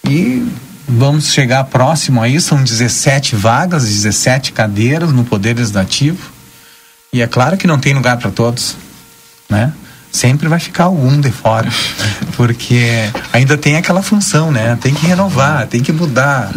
e 0.07 0.47
vamos 0.89 1.33
chegar 1.33 1.65
próximo 1.65 2.23
aí, 2.23 2.41
são 2.41 2.63
17 2.63 3.37
vagas, 3.37 3.85
17 3.87 4.53
cadeiras 4.53 5.13
no 5.13 5.25
Poder 5.25 5.55
Legislativo. 5.55 6.31
E 7.13 7.21
é 7.21 7.27
claro 7.27 7.57
que 7.57 7.67
não 7.67 7.79
tem 7.79 7.93
lugar 7.93 8.17
para 8.17 8.31
todos, 8.31 8.77
né? 9.49 9.73
Sempre 10.11 10.49
vai 10.49 10.59
ficar 10.59 10.85
algum 10.85 11.21
de 11.21 11.31
fora, 11.31 11.69
porque 12.37 13.11
ainda 13.33 13.59
tem 13.59 13.77
aquela 13.77 14.03
função, 14.03 14.51
né? 14.51 14.79
Tem 14.81 14.95
que 14.95 15.07
renovar, 15.07 15.67
tem 15.67 15.83
que 15.83 15.93
mudar, 15.93 16.51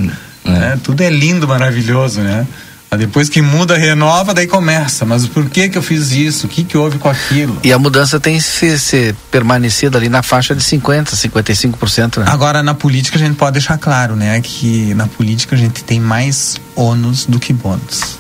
né? 0.44 0.80
Tudo 0.82 1.02
é 1.02 1.10
lindo, 1.10 1.48
maravilhoso, 1.48 2.22
né? 2.22 2.48
Mas 2.92 3.00
depois 3.00 3.30
que 3.30 3.42
muda, 3.42 3.78
renova, 3.78 4.34
daí 4.34 4.46
começa. 4.46 5.06
Mas 5.06 5.26
por 5.26 5.50
que 5.50 5.70
que 5.70 5.78
eu 5.78 5.82
fiz 5.82 6.12
isso? 6.12 6.46
O 6.46 6.50
que 6.50 6.62
que 6.66 6.78
houve 6.78 7.00
com 7.00 7.08
aquilo? 7.08 7.58
E 7.64 7.72
a 7.72 7.80
mudança 7.80 8.20
tem 8.20 8.38
se, 8.42 8.78
se 8.78 9.16
permanecido 9.32 9.98
ali 9.98 10.10
na 10.10 10.22
faixa 10.22 10.54
de 10.54 10.62
50, 10.62 11.16
55%, 11.16 12.18
né? 12.18 12.26
Agora, 12.28 12.62
na 12.62 12.74
política, 12.74 13.16
a 13.18 13.20
gente 13.20 13.38
pode 13.38 13.54
deixar 13.54 13.78
claro, 13.78 14.18
né? 14.18 14.42
Que 14.42 14.94
na 14.94 15.08
política 15.08 15.56
a 15.56 15.58
gente 15.58 15.86
tem 15.86 16.02
mais 16.02 16.58
ônus 16.76 17.26
do 17.26 17.40
que 17.40 17.54
bônus. 17.54 18.20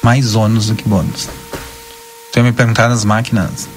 Mais 0.00 0.36
ônus 0.36 0.66
do 0.66 0.76
que 0.76 0.88
bônus. 0.88 1.28
Tu 2.32 2.38
ia 2.38 2.44
me 2.44 2.52
perguntar 2.52 2.86
das 2.86 3.04
máquinas. 3.04 3.68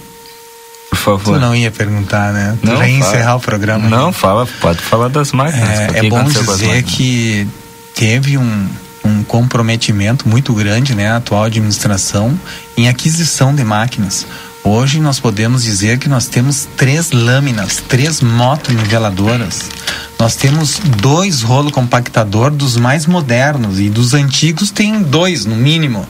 Por 0.91 0.97
favor. 0.99 1.33
Tu 1.33 1.39
não 1.39 1.55
ia 1.55 1.71
perguntar, 1.71 2.31
né? 2.31 2.55
Tu 2.61 2.67
Não, 2.67 2.77
já 2.77 2.87
ia 2.87 2.99
fala. 2.99 3.11
encerrar 3.11 3.35
o 3.37 3.39
programa. 3.39 3.89
Não, 3.89 4.13
fala, 4.13 4.47
pode 4.61 4.83
falar 4.83 5.07
das 5.07 5.31
máquinas. 5.31 5.67
É, 5.67 6.05
é 6.05 6.09
bom 6.09 6.23
dizer 6.25 6.43
máquinas? 6.67 6.91
que 6.91 7.47
teve 7.95 8.37
um, 8.37 8.69
um 9.05 9.23
comprometimento 9.23 10.27
muito 10.27 10.53
grande, 10.53 10.95
né, 10.95 11.09
a 11.09 11.17
atual 11.17 11.43
administração, 11.43 12.37
em 12.75 12.89
aquisição 12.89 13.53
de 13.53 13.63
máquinas. 13.63 14.25
Hoje 14.63 14.99
nós 14.99 15.19
podemos 15.19 15.63
dizer 15.63 15.99
que 15.99 16.09
nós 16.09 16.25
temos 16.27 16.67
três 16.75 17.11
lâminas, 17.11 17.83
três 17.87 18.19
motoniveladoras. 18.19 19.69
Nós 20.17 20.35
temos 20.35 20.79
dois 20.99 21.43
rolo 21.43 21.71
compactador 21.71 22.49
dos 22.49 22.75
mais 22.75 23.05
modernos 23.05 23.79
e 23.79 23.91
dos 23.91 24.15
antigos 24.15 24.71
tem 24.71 25.03
dois 25.03 25.45
no 25.45 25.55
mínimo. 25.55 26.07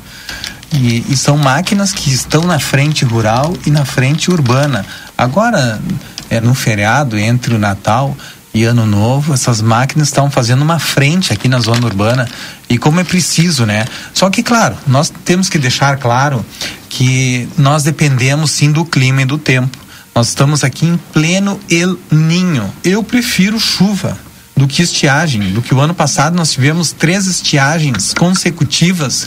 E, 0.72 1.06
e 1.10 1.18
são 1.18 1.38
máquinas 1.38 1.92
que 1.92 2.10
estão 2.10 2.44
na 2.44 2.58
frente 2.58 3.04
rural 3.04 3.54
e 3.66 3.70
na 3.70 3.84
frente 3.84 4.32
urbana. 4.32 4.86
Agora, 5.18 5.82
é, 6.30 6.40
no 6.40 6.56
feriado, 6.56 7.18
entre 7.18 7.54
o 7.54 7.60
Natal 7.60 8.16
e 8.56 8.64
Ano 8.64 8.86
Novo, 8.86 9.34
essas 9.34 9.62
máquinas 9.62 10.08
estão 10.08 10.32
fazendo 10.32 10.62
uma 10.62 10.80
frente 10.80 11.34
aqui 11.34 11.50
na 11.50 11.60
zona 11.60 11.86
urbana. 11.86 12.26
E 12.70 12.78
como 12.78 13.02
é 13.02 13.04
preciso, 13.04 13.66
né? 13.66 13.86
Só 14.14 14.30
que, 14.30 14.42
claro, 14.42 14.78
nós 14.88 15.12
temos 15.26 15.50
que 15.50 15.60
deixar 15.60 15.98
claro 15.98 16.44
que 16.88 17.50
nós 17.58 17.84
dependemos 17.84 18.52
sim 18.52 18.72
do 18.72 18.86
clima 18.86 19.24
e 19.24 19.26
do 19.26 19.38
tempo. 19.38 19.78
Nós 20.16 20.30
estamos 20.30 20.64
aqui 20.64 20.86
em 20.86 20.96
pleno 21.12 21.60
El 21.70 22.00
Ninho. 22.10 22.74
Eu 22.82 23.04
prefiro 23.04 23.60
chuva 23.60 24.18
do 24.56 24.66
que 24.66 24.82
estiagem. 24.82 25.52
Do 25.52 25.62
que 25.62 25.76
o 25.76 25.82
ano 25.82 25.94
passado 25.94 26.34
nós 26.38 26.54
tivemos 26.54 26.94
três 26.94 27.28
estiagens 27.28 28.14
consecutivas 28.14 29.26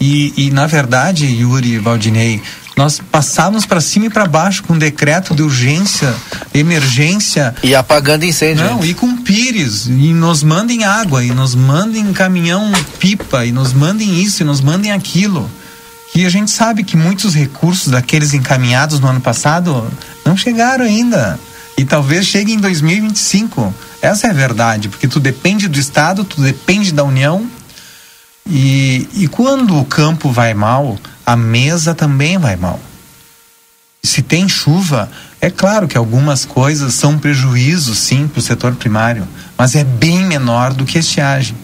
e, 0.00 0.32
e 0.36 0.50
na 0.52 0.68
verdade, 0.68 1.26
Yuri 1.26 1.72
e 1.72 1.78
Valdinei, 1.80 2.40
nós 2.80 2.98
passávamos 2.98 3.66
para 3.66 3.78
cima 3.78 4.06
e 4.06 4.10
para 4.10 4.24
baixo 4.24 4.62
com 4.62 4.78
decreto 4.78 5.34
de 5.34 5.42
urgência, 5.42 6.14
emergência. 6.54 7.54
E 7.62 7.74
apagando 7.74 8.24
incêndio. 8.24 8.64
Não, 8.64 8.82
e 8.82 8.94
com 8.94 9.18
pires. 9.18 9.84
E 9.84 10.14
nos 10.14 10.42
mandem 10.42 10.82
água, 10.84 11.22
e 11.22 11.30
nos 11.30 11.54
mandem 11.54 12.10
caminhão 12.14 12.72
pipa, 12.98 13.44
e 13.44 13.52
nos 13.52 13.74
mandem 13.74 14.22
isso, 14.22 14.42
e 14.42 14.46
nos 14.46 14.62
mandem 14.62 14.92
aquilo. 14.92 15.50
E 16.14 16.24
a 16.24 16.30
gente 16.30 16.50
sabe 16.50 16.82
que 16.82 16.96
muitos 16.96 17.34
recursos 17.34 17.88
daqueles 17.88 18.32
encaminhados 18.32 18.98
no 18.98 19.08
ano 19.08 19.20
passado 19.20 19.86
não 20.24 20.34
chegaram 20.34 20.86
ainda. 20.86 21.38
E 21.76 21.84
talvez 21.84 22.24
chegue 22.24 22.54
em 22.54 22.58
2025. 22.58 23.74
Essa 24.00 24.28
é 24.28 24.30
a 24.30 24.34
verdade, 24.34 24.88
porque 24.88 25.06
tu 25.06 25.20
depende 25.20 25.68
do 25.68 25.78
Estado, 25.78 26.24
tu 26.24 26.40
depende 26.40 26.92
da 26.92 27.04
União. 27.04 27.46
E, 28.50 29.08
e 29.14 29.28
quando 29.28 29.78
o 29.78 29.84
campo 29.84 30.30
vai 30.30 30.52
mal, 30.54 30.98
a 31.24 31.36
mesa 31.36 31.94
também 31.94 32.36
vai 32.36 32.56
mal. 32.56 32.80
Se 34.02 34.22
tem 34.22 34.48
chuva, 34.48 35.08
é 35.40 35.50
claro 35.50 35.86
que 35.86 35.96
algumas 35.96 36.44
coisas 36.44 36.94
são 36.94 37.16
prejuízo, 37.16 37.94
sim, 37.94 38.26
para 38.26 38.40
o 38.40 38.42
setor 38.42 38.74
primário, 38.74 39.26
mas 39.56 39.76
é 39.76 39.84
bem 39.84 40.24
menor 40.24 40.74
do 40.74 40.84
que 40.84 40.98
estiagem. 40.98 41.54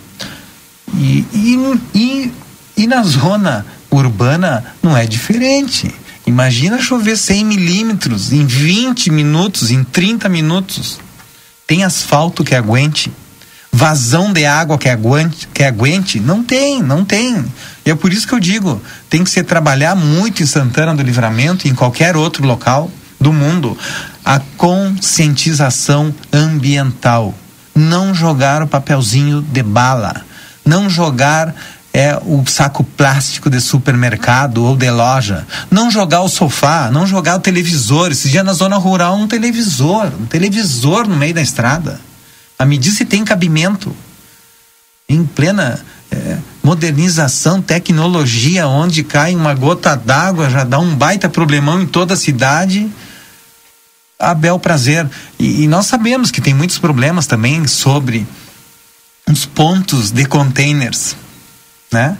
E, 0.94 1.24
e, 1.32 1.80
e, 1.94 2.32
e 2.76 2.86
na 2.86 3.02
zona 3.02 3.66
urbana 3.90 4.64
não 4.80 4.96
é 4.96 5.06
diferente. 5.06 5.92
Imagina 6.24 6.80
chover 6.80 7.16
100 7.16 7.44
milímetros 7.44 8.32
em 8.32 8.46
20 8.46 9.10
minutos, 9.10 9.70
em 9.70 9.82
30 9.82 10.28
minutos. 10.28 11.00
Tem 11.66 11.82
asfalto 11.82 12.44
que 12.44 12.54
aguente? 12.54 13.12
Vazão 13.76 14.32
de 14.32 14.46
água 14.46 14.78
que 14.78 14.88
aguente? 14.88 15.46
Que 15.52 15.62
aguente? 15.62 16.18
Não 16.18 16.42
tem, 16.42 16.82
não 16.82 17.04
tem. 17.04 17.44
E 17.84 17.90
é 17.90 17.94
por 17.94 18.10
isso 18.10 18.26
que 18.26 18.32
eu 18.32 18.40
digo: 18.40 18.80
tem 19.10 19.22
que 19.22 19.28
se 19.28 19.42
trabalhar 19.42 19.94
muito 19.94 20.42
em 20.42 20.46
Santana 20.46 20.94
do 20.94 21.02
Livramento 21.02 21.66
e 21.66 21.70
em 21.70 21.74
qualquer 21.74 22.16
outro 22.16 22.46
local 22.46 22.90
do 23.20 23.34
mundo 23.34 23.76
a 24.24 24.40
conscientização 24.56 26.14
ambiental. 26.32 27.34
Não 27.74 28.14
jogar 28.14 28.62
o 28.62 28.66
papelzinho 28.66 29.42
de 29.42 29.62
bala. 29.62 30.22
Não 30.64 30.88
jogar 30.88 31.54
é 31.92 32.18
o 32.24 32.46
saco 32.46 32.82
plástico 32.82 33.50
de 33.50 33.60
supermercado 33.60 34.64
ou 34.64 34.74
de 34.74 34.90
loja. 34.90 35.46
Não 35.70 35.90
jogar 35.90 36.22
o 36.22 36.30
sofá, 36.30 36.90
não 36.90 37.06
jogar 37.06 37.36
o 37.36 37.40
televisor. 37.40 38.10
Esse 38.10 38.30
dia 38.30 38.42
na 38.42 38.54
zona 38.54 38.78
rural, 38.78 39.16
um 39.16 39.28
televisor, 39.28 40.10
um 40.18 40.24
televisor 40.24 41.06
no 41.06 41.14
meio 41.14 41.34
da 41.34 41.42
estrada. 41.42 42.00
A 42.58 42.64
medida 42.64 42.94
se 42.94 43.04
tem 43.04 43.24
cabimento. 43.24 43.94
Em 45.08 45.24
plena 45.24 45.84
é, 46.10 46.38
modernização, 46.62 47.62
tecnologia, 47.62 48.66
onde 48.66 49.04
cai 49.04 49.34
uma 49.34 49.54
gota 49.54 49.94
d'água, 49.94 50.50
já 50.50 50.64
dá 50.64 50.78
um 50.78 50.94
baita 50.94 51.28
problemão 51.28 51.80
em 51.80 51.86
toda 51.86 52.14
a 52.14 52.16
cidade. 52.16 52.90
A 54.18 54.34
bel 54.34 54.58
prazer. 54.58 55.08
E, 55.38 55.62
e 55.62 55.68
nós 55.68 55.86
sabemos 55.86 56.30
que 56.30 56.40
tem 56.40 56.54
muitos 56.54 56.78
problemas 56.78 57.26
também 57.26 57.66
sobre 57.66 58.26
os 59.28 59.44
pontos 59.44 60.10
de 60.10 60.24
containers 60.24 61.16
né? 61.92 62.16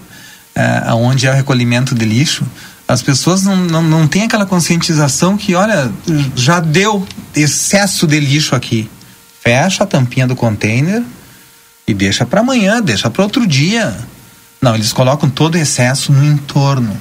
É, 0.55 0.93
onde 0.95 1.27
é 1.27 1.31
o 1.31 1.35
recolhimento 1.35 1.95
de 1.95 2.05
lixo, 2.05 2.47
as 2.89 3.03
pessoas 3.03 3.43
não, 3.43 3.57
não, 3.57 3.83
não 3.83 4.09
têm 4.09 4.23
aquela 4.23 4.47
conscientização 4.47 5.37
que, 5.37 5.55
olha, 5.55 5.93
já 6.35 6.61
deu 6.61 7.07
excesso 7.35 8.07
de 8.07 8.19
lixo 8.19 8.55
aqui. 8.55 8.89
Fecha 9.51 9.85
a 9.85 9.87
tampinha 9.87 10.27
do 10.27 10.37
container 10.37 11.03
e 11.87 11.95
deixa 11.95 12.27
para 12.27 12.41
amanhã, 12.41 12.83
deixa 12.83 13.11
para 13.11 13.23
outro 13.23 13.47
dia. 13.47 13.97
Não, 14.61 14.75
eles 14.75 14.93
colocam 14.93 15.29
todo 15.29 15.55
o 15.55 15.59
excesso 15.59 16.13
no 16.13 16.25
entorno 16.25 17.01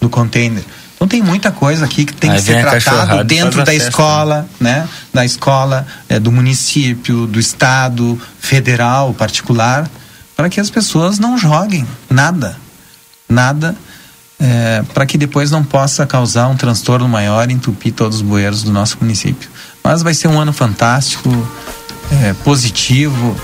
do 0.00 0.08
container. 0.08 0.64
Então 0.94 1.08
tem 1.08 1.22
muita 1.22 1.50
coisa 1.50 1.86
aqui 1.86 2.04
que 2.04 2.12
tem 2.12 2.30
Aí 2.30 2.36
que 2.36 2.42
ser 2.42 2.62
tratado 2.62 3.24
dentro 3.24 3.64
da 3.64 3.74
escola, 3.74 4.46
né? 4.60 4.86
Da 5.12 5.24
escola, 5.24 5.86
é, 6.08 6.18
do 6.18 6.30
município, 6.30 7.26
do 7.26 7.40
estado, 7.40 8.20
federal, 8.38 9.14
particular 9.14 9.88
para 10.40 10.48
que 10.48 10.58
as 10.58 10.70
pessoas 10.70 11.18
não 11.18 11.36
joguem 11.36 11.86
nada, 12.08 12.56
nada, 13.28 13.76
é, 14.40 14.82
para 14.94 15.04
que 15.04 15.18
depois 15.18 15.50
não 15.50 15.62
possa 15.62 16.06
causar 16.06 16.48
um 16.48 16.56
transtorno 16.56 17.06
maior 17.06 17.50
e 17.50 17.52
entupir 17.52 17.92
todos 17.92 18.16
os 18.16 18.22
bueiros 18.22 18.62
do 18.62 18.72
nosso 18.72 18.96
município. 19.02 19.50
Mas 19.82 20.02
vai 20.02 20.14
ser 20.14 20.28
um 20.28 20.38
ano 20.40 20.52
fantástico, 20.52 21.28
é, 22.22 22.32
positivo, 22.44 23.36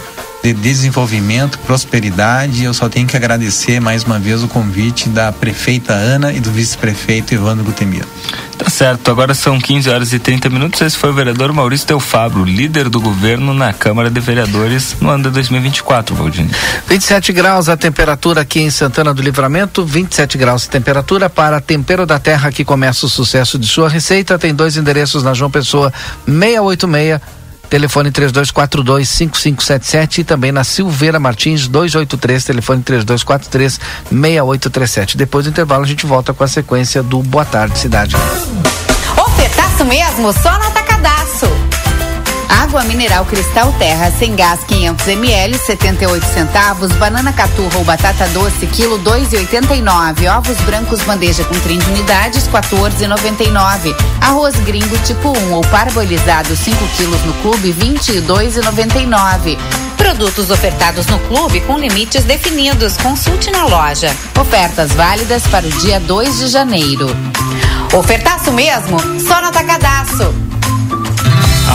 de 0.47 0.53
desenvolvimento, 0.53 1.59
prosperidade. 1.61 2.63
Eu 2.63 2.73
só 2.73 2.89
tenho 2.89 3.05
que 3.05 3.17
agradecer 3.17 3.81
mais 3.81 4.05
uma 4.05 4.17
vez 4.17 4.45
o 4.45 4.49
convite 4.49 5.09
da 5.09 5.33
prefeita 5.33 5.93
Ana 5.93 6.33
e 6.33 6.39
do 6.39 6.53
vice-prefeito 6.53 7.35
Evandro 7.35 7.65
Gutemir. 7.65 8.05
Tá 8.57 8.71
certo, 8.71 9.11
agora 9.11 9.35
são 9.35 9.59
15 9.59 9.91
horas 9.91 10.13
e 10.13 10.21
30 10.21 10.49
minutos. 10.49 10.81
Esse 10.81 10.97
foi 10.97 11.11
o 11.11 11.13
vereador 11.13 11.53
Maurício 11.53 11.87
Del 11.89 11.99
Fabro, 11.99 12.45
líder 12.45 12.89
do 12.89 13.01
governo 13.01 13.53
na 13.53 13.73
Câmara 13.73 14.09
de 14.09 14.21
Vereadores 14.21 14.95
no 15.01 15.11
ano 15.11 15.25
de 15.25 15.31
2024, 15.31 16.15
Valdinho. 16.15 16.51
27 16.87 17.33
graus 17.33 17.69
a 17.69 17.77
temperatura 17.77 18.43
aqui 18.43 18.61
em 18.61 18.71
Santana 18.71 19.13
do 19.13 19.23
Livramento, 19.23 19.85
27 19.85 20.39
graus 20.39 20.63
de 20.63 20.71
temperatura 20.71 21.29
para 21.29 21.61
Tempero 21.61 22.07
da 22.07 22.21
Terra 22.21 22.53
que 22.53 22.65
começa 22.65 23.05
o 23.05 23.09
sucesso 23.09 23.59
de 23.59 23.67
sua 23.67 23.89
receita. 23.89 24.39
Tem 24.39 24.55
dois 24.55 24.77
endereços 24.77 25.25
na 25.25 25.35
João 25.35 25.51
Pessoa 25.51 25.93
686 26.25 27.21
telefone 27.69 28.11
3242 28.11 29.09
5577 29.09 30.21
e 30.21 30.25
também 30.25 30.53
na 30.53 30.65
Silveira 30.65 31.19
Martins 31.19 31.69
283, 31.69 32.45
telefone 32.45 32.83
3243 32.83 33.81
6837. 34.11 35.17
Depois 35.17 35.45
do 35.45 35.51
intervalo 35.51 35.85
a 35.85 35.87
gente 35.87 36.07
volta 36.07 36.33
com 36.33 36.45
a 36.45 36.49
sequência 36.49 37.03
do 37.03 37.23
Boa 37.23 37.45
Tarde 37.45 37.79
Cidade. 37.79 38.17
Ofertaço 39.17 39.85
mesmo, 39.85 40.33
só 40.33 40.59
no 40.59 40.65
atacadaço. 40.65 41.47
Água 42.49 42.85
mineral 42.85 43.25
Cristal 43.25 43.73
Terra 43.79 44.13
sem 44.19 44.35
gás 44.35 44.61
500 44.65 45.09
ml 45.09 45.59
78 45.59 46.25
centavos, 46.27 46.93
banana 46.93 47.33
caturra 47.33 47.79
ou 47.79 47.85
batata 47.85 48.27
doce 48.29 48.67
quilo 48.67 48.99
2,89, 49.01 50.37
ovos 50.37 50.57
brancos 50.59 51.01
bandeja 51.03 51.45
com 51.45 51.59
30 51.59 51.87
unidades 51.91 52.49
14,99, 52.49 53.95
arroz 54.21 54.57
gringo 54.61 54.97
tipo 54.99 55.37
1 55.37 55.53
ou 55.53 55.63
parboilizado 55.63 56.55
5 56.55 56.77
quilos 56.97 57.23
no 57.25 57.33
clube 57.35 57.73
22,99. 57.73 59.59
Produtos 59.97 60.51
ofertados 60.51 61.07
no 61.07 61.19
clube 61.21 61.61
com 61.63 61.79
limites 61.79 62.23
definidos. 62.25 62.97
Consulte 62.97 63.51
na 63.51 63.65
loja. 63.65 64.15
Ofertas 64.39 64.93
válidas 64.93 65.43
para 65.49 65.67
o 65.67 65.71
dia 65.71 65.99
2 65.99 66.39
de 66.39 66.49
janeiro. 66.49 67.09
Ofertaço 67.93 68.53
mesmo? 68.53 68.99
Só 69.21 69.41
no 69.41 69.49
Atacadaço. 69.49 70.56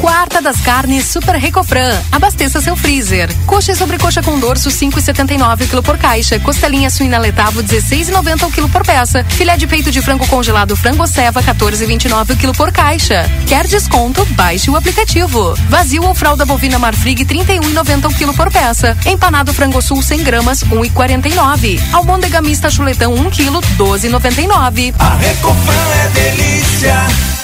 Quarta 0.00 0.40
das 0.40 0.60
carnes 0.60 1.06
Super 1.06 1.36
Recofran. 1.36 2.00
Abasteça 2.12 2.60
seu 2.60 2.76
freezer. 2.76 3.28
Coxa 3.46 3.72
e 3.72 3.76
sobrecoxa 3.76 4.22
com 4.22 4.38
dorso 4.38 4.68
5,79 4.68 5.68
kg 5.68 5.82
por 5.82 5.98
caixa. 5.98 6.38
Costelinha 6.40 6.90
suína 6.90 7.18
letavo 7.18 7.62
16,90 7.62 8.52
kg 8.52 8.68
por 8.70 8.84
peça. 8.84 9.24
Filé 9.30 9.56
de 9.56 9.66
peito 9.66 9.90
de 9.90 10.02
frango 10.02 10.26
congelado 10.26 10.76
frango 10.76 11.06
ceva 11.06 11.42
14,29 11.42 12.36
kg 12.36 12.56
por 12.56 12.72
caixa. 12.72 13.28
Quer 13.46 13.66
desconto? 13.66 14.24
Baixe 14.30 14.70
o 14.70 14.76
aplicativo. 14.76 15.54
Vazio 15.68 16.04
ou 16.04 16.14
fralda 16.14 16.44
bovina 16.44 16.78
Marfrig 16.78 17.24
31,90 17.24 18.14
kg 18.14 18.34
por 18.34 18.50
peça. 18.50 18.96
Empanado 19.06 19.52
frango 19.52 19.80
sul 19.80 20.02
100 20.02 20.22
gramas 20.22 20.64
1,49. 20.64 21.80
Almôndega 21.92 22.42
mista 22.42 22.70
chuletão 22.70 23.14
1 23.14 23.30
kg 23.30 23.50
12,99. 23.76 24.94
A 24.98 25.14
Recofran 25.16 25.74
é 26.04 26.08
delícia. 26.08 27.43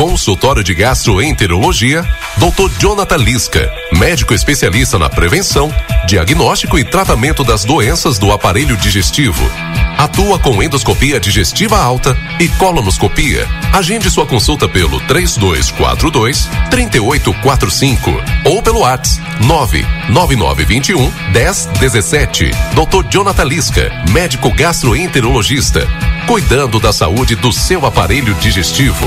Consultório 0.00 0.64
de 0.64 0.72
Gastroenterologia, 0.72 2.02
Dr. 2.38 2.70
Jonathan 2.78 3.18
Lisca, 3.18 3.70
médico 3.92 4.32
especialista 4.32 4.98
na 4.98 5.10
prevenção, 5.10 5.70
diagnóstico 6.06 6.78
e 6.78 6.84
tratamento 6.84 7.44
das 7.44 7.66
doenças 7.66 8.18
do 8.18 8.32
aparelho 8.32 8.78
digestivo. 8.78 9.44
Atua 9.98 10.38
com 10.38 10.62
endoscopia 10.62 11.20
digestiva 11.20 11.78
alta 11.78 12.16
e 12.40 12.48
colonoscopia. 12.48 13.46
Agende 13.74 14.10
sua 14.10 14.24
consulta 14.24 14.66
pelo 14.66 14.98
3242 15.00 16.48
3845 16.70 18.10
ou 18.46 18.62
pelo 18.62 18.80
WhatsApp 18.80 19.44
99921 19.44 21.12
1017. 21.30 22.50
Dr. 22.72 23.06
Jonathan 23.10 23.44
Lisca, 23.44 23.92
médico 24.10 24.50
gastroenterologista, 24.50 25.86
cuidando 26.26 26.80
da 26.80 26.90
saúde 26.90 27.34
do 27.34 27.52
seu 27.52 27.84
aparelho 27.84 28.32
digestivo. 28.36 29.06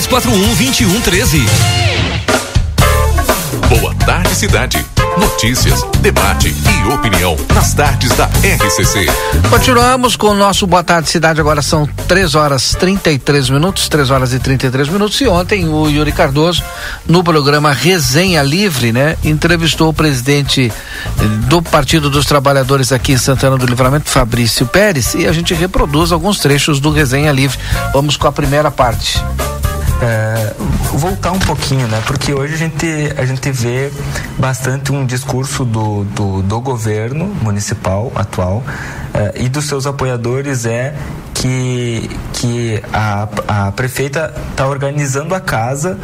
3241 0.07 0.55
2113. 0.55 1.45
Boa 3.69 3.93
tarde. 3.95 4.35
Cidade. 4.35 4.85
Notícias, 5.17 5.83
debate 5.99 6.47
e 6.47 6.87
opinião 6.87 7.35
nas 7.53 7.73
tardes 7.73 8.09
da 8.15 8.25
RCC. 8.25 9.05
Continuamos 9.49 10.15
com 10.15 10.27
o 10.27 10.33
nosso 10.33 10.65
Boa 10.65 10.83
Tarde 10.83 11.09
Cidade. 11.09 11.39
Agora 11.39 11.61
são 11.61 11.85
3 12.07 12.33
horas 12.33 12.75
33 12.79 13.49
minutos, 13.49 13.89
3 13.89 14.09
horas 14.09 14.33
e 14.33 14.39
33 14.39 14.87
minutos. 14.87 15.19
E 15.19 15.27
ontem 15.27 15.67
o 15.67 15.87
Yuri 15.87 16.11
Cardoso, 16.13 16.63
no 17.05 17.23
programa 17.23 17.73
Resenha 17.73 18.41
Livre, 18.41 18.91
né, 18.91 19.17
entrevistou 19.23 19.89
o 19.89 19.93
presidente 19.93 20.71
do 21.47 21.61
Partido 21.61 22.09
dos 22.09 22.25
Trabalhadores 22.25 22.91
aqui 22.91 23.11
em 23.11 23.17
Santana 23.17 23.57
do 23.57 23.65
Livramento, 23.65 24.09
Fabrício 24.09 24.65
Pérez, 24.65 25.13
e 25.13 25.27
a 25.27 25.31
gente 25.33 25.53
reproduz 25.53 26.11
alguns 26.11 26.39
trechos 26.39 26.79
do 26.79 26.89
Resenha 26.89 27.31
Livre. 27.31 27.59
Vamos 27.93 28.15
com 28.17 28.27
a 28.27 28.31
primeira 28.31 28.71
parte. 28.71 29.21
É, 30.01 30.53
voltar 30.93 31.31
um 31.31 31.39
pouquinho, 31.39 31.87
né? 31.87 32.01
Porque 32.07 32.33
hoje 32.33 32.55
a 32.55 32.57
gente, 32.57 32.87
a 33.17 33.25
gente 33.25 33.51
vê 33.51 33.91
bastante 34.37 34.91
um 34.91 35.05
discurso 35.05 35.63
do, 35.63 36.03
do, 36.05 36.41
do 36.41 36.59
governo 36.59 37.25
municipal 37.25 38.11
atual 38.15 38.63
é, 39.13 39.43
e 39.43 39.47
dos 39.49 39.65
seus 39.65 39.85
apoiadores 39.85 40.65
é 40.65 40.95
que, 41.35 42.09
que 42.33 42.83
a, 42.91 43.27
a 43.47 43.71
prefeita 43.71 44.33
está 44.51 44.67
organizando 44.67 45.35
a 45.35 45.39
casa 45.39 45.99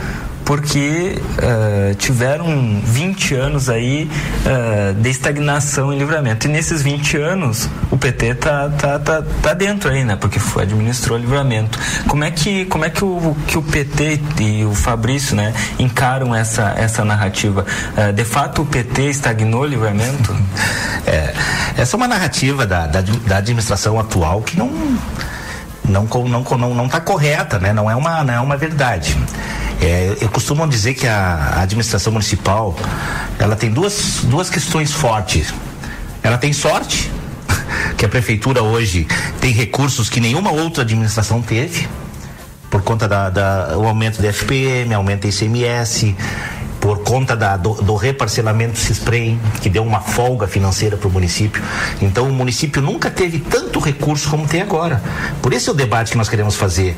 porque 0.48 1.14
uh, 1.20 1.94
tiveram 1.96 2.80
20 2.82 3.36
anos 3.36 3.68
aí 3.68 4.10
uh, 4.46 4.94
de 4.94 5.10
estagnação 5.10 5.92
em 5.92 6.00
livramento. 6.00 6.48
E 6.48 6.50
nesses 6.50 6.82
20 6.82 7.18
anos, 7.18 7.70
o 7.92 7.98
PT 7.98 8.36
tá, 8.36 8.70
tá, 8.70 8.98
tá, 8.98 9.22
tá 9.22 9.54
dentro 9.54 9.90
aí, 9.92 10.06
né? 10.06 10.16
Porque 10.16 10.40
foi, 10.40 10.64
administrou 10.64 11.18
livramento. 11.18 11.78
Como 12.08 12.24
é 12.24 12.32
que, 12.32 12.64
como 12.68 12.86
é 12.86 12.90
que, 12.90 13.04
o, 13.04 13.36
que 13.46 13.58
o 13.58 13.62
PT 13.62 14.22
e 14.40 14.64
o 14.64 14.74
Fabrício, 14.74 15.36
né, 15.36 15.54
encaram 15.78 16.34
essa, 16.34 16.74
essa 16.78 17.04
narrativa? 17.04 17.66
Uh, 17.98 18.14
de 18.14 18.24
fato, 18.24 18.62
o 18.62 18.66
PT 18.66 19.02
estagnou 19.10 19.64
o 19.64 19.66
livramento? 19.66 20.34
É, 21.10 21.34
essa 21.78 21.96
é 21.96 21.98
uma 21.98 22.08
narrativa 22.08 22.66
da, 22.66 22.86
da, 22.86 23.02
da 23.02 23.38
administração 23.38 23.98
atual 23.98 24.42
que 24.42 24.58
não 24.58 24.70
não 25.88 26.04
não 26.04 26.44
não 26.44 26.76
não 26.76 26.86
está 26.86 27.00
correta, 27.00 27.58
né? 27.60 27.72
Não 27.72 27.90
é 27.90 27.96
uma 27.96 28.26
não 28.26 28.34
é 28.34 28.42
uma 28.42 28.58
verdade. 28.58 29.18
É, 29.82 30.18
eu 30.22 30.30
costumo 30.30 30.68
dizer 30.68 30.94
que 30.96 31.08
a, 31.08 31.62
administração 31.62 32.12
municipal 32.12 32.76
ela 33.38 33.56
tem 33.56 33.72
duas, 33.72 34.22
duas 34.24 34.50
questões 34.50 34.92
fortes. 34.92 35.54
Ela 36.24 36.38
tem 36.38 36.52
sorte, 36.52 37.12
que 37.98 38.06
a 38.06 38.10
prefeitura 38.10 38.64
hoje 38.64 39.08
tem 39.40 39.52
recursos 39.52 40.10
que 40.10 40.20
nenhuma 40.20 40.52
outra 40.52 40.84
administração 40.84 41.42
teve, 41.42 41.88
por 42.70 42.82
conta 42.82 43.08
da, 43.08 43.30
da 43.30 43.78
o 43.78 43.88
aumento 43.88 44.22
da 44.22 44.30
FPM, 44.30 44.94
aumento 44.94 45.24
da 45.24 45.30
ICMS, 45.30 46.16
por 46.80 47.00
conta 47.00 47.36
da, 47.36 47.58
do, 47.58 47.74
do 47.76 47.96
reparcelamento 47.96 48.78
CISPREM, 48.78 49.40
que 49.62 49.70
deu 49.70 49.84
uma 49.84 50.00
folga 50.00 50.48
financeira 50.48 50.98
para 50.98 51.08
o 51.08 51.12
município. 51.12 51.62
Então 52.02 52.28
o 52.28 52.34
município 52.34 52.82
nunca 52.82 53.10
teve 53.10 53.40
tanto 53.40 53.80
recurso 53.80 54.30
como 54.30 54.48
tem 54.48 54.62
agora. 54.62 55.02
Por 55.42 55.54
esse 55.54 55.70
é 55.70 55.72
o 55.72 55.76
debate 55.76 56.12
que 56.12 56.18
nós 56.18 56.30
queremos 56.30 56.56
fazer. 56.56 56.96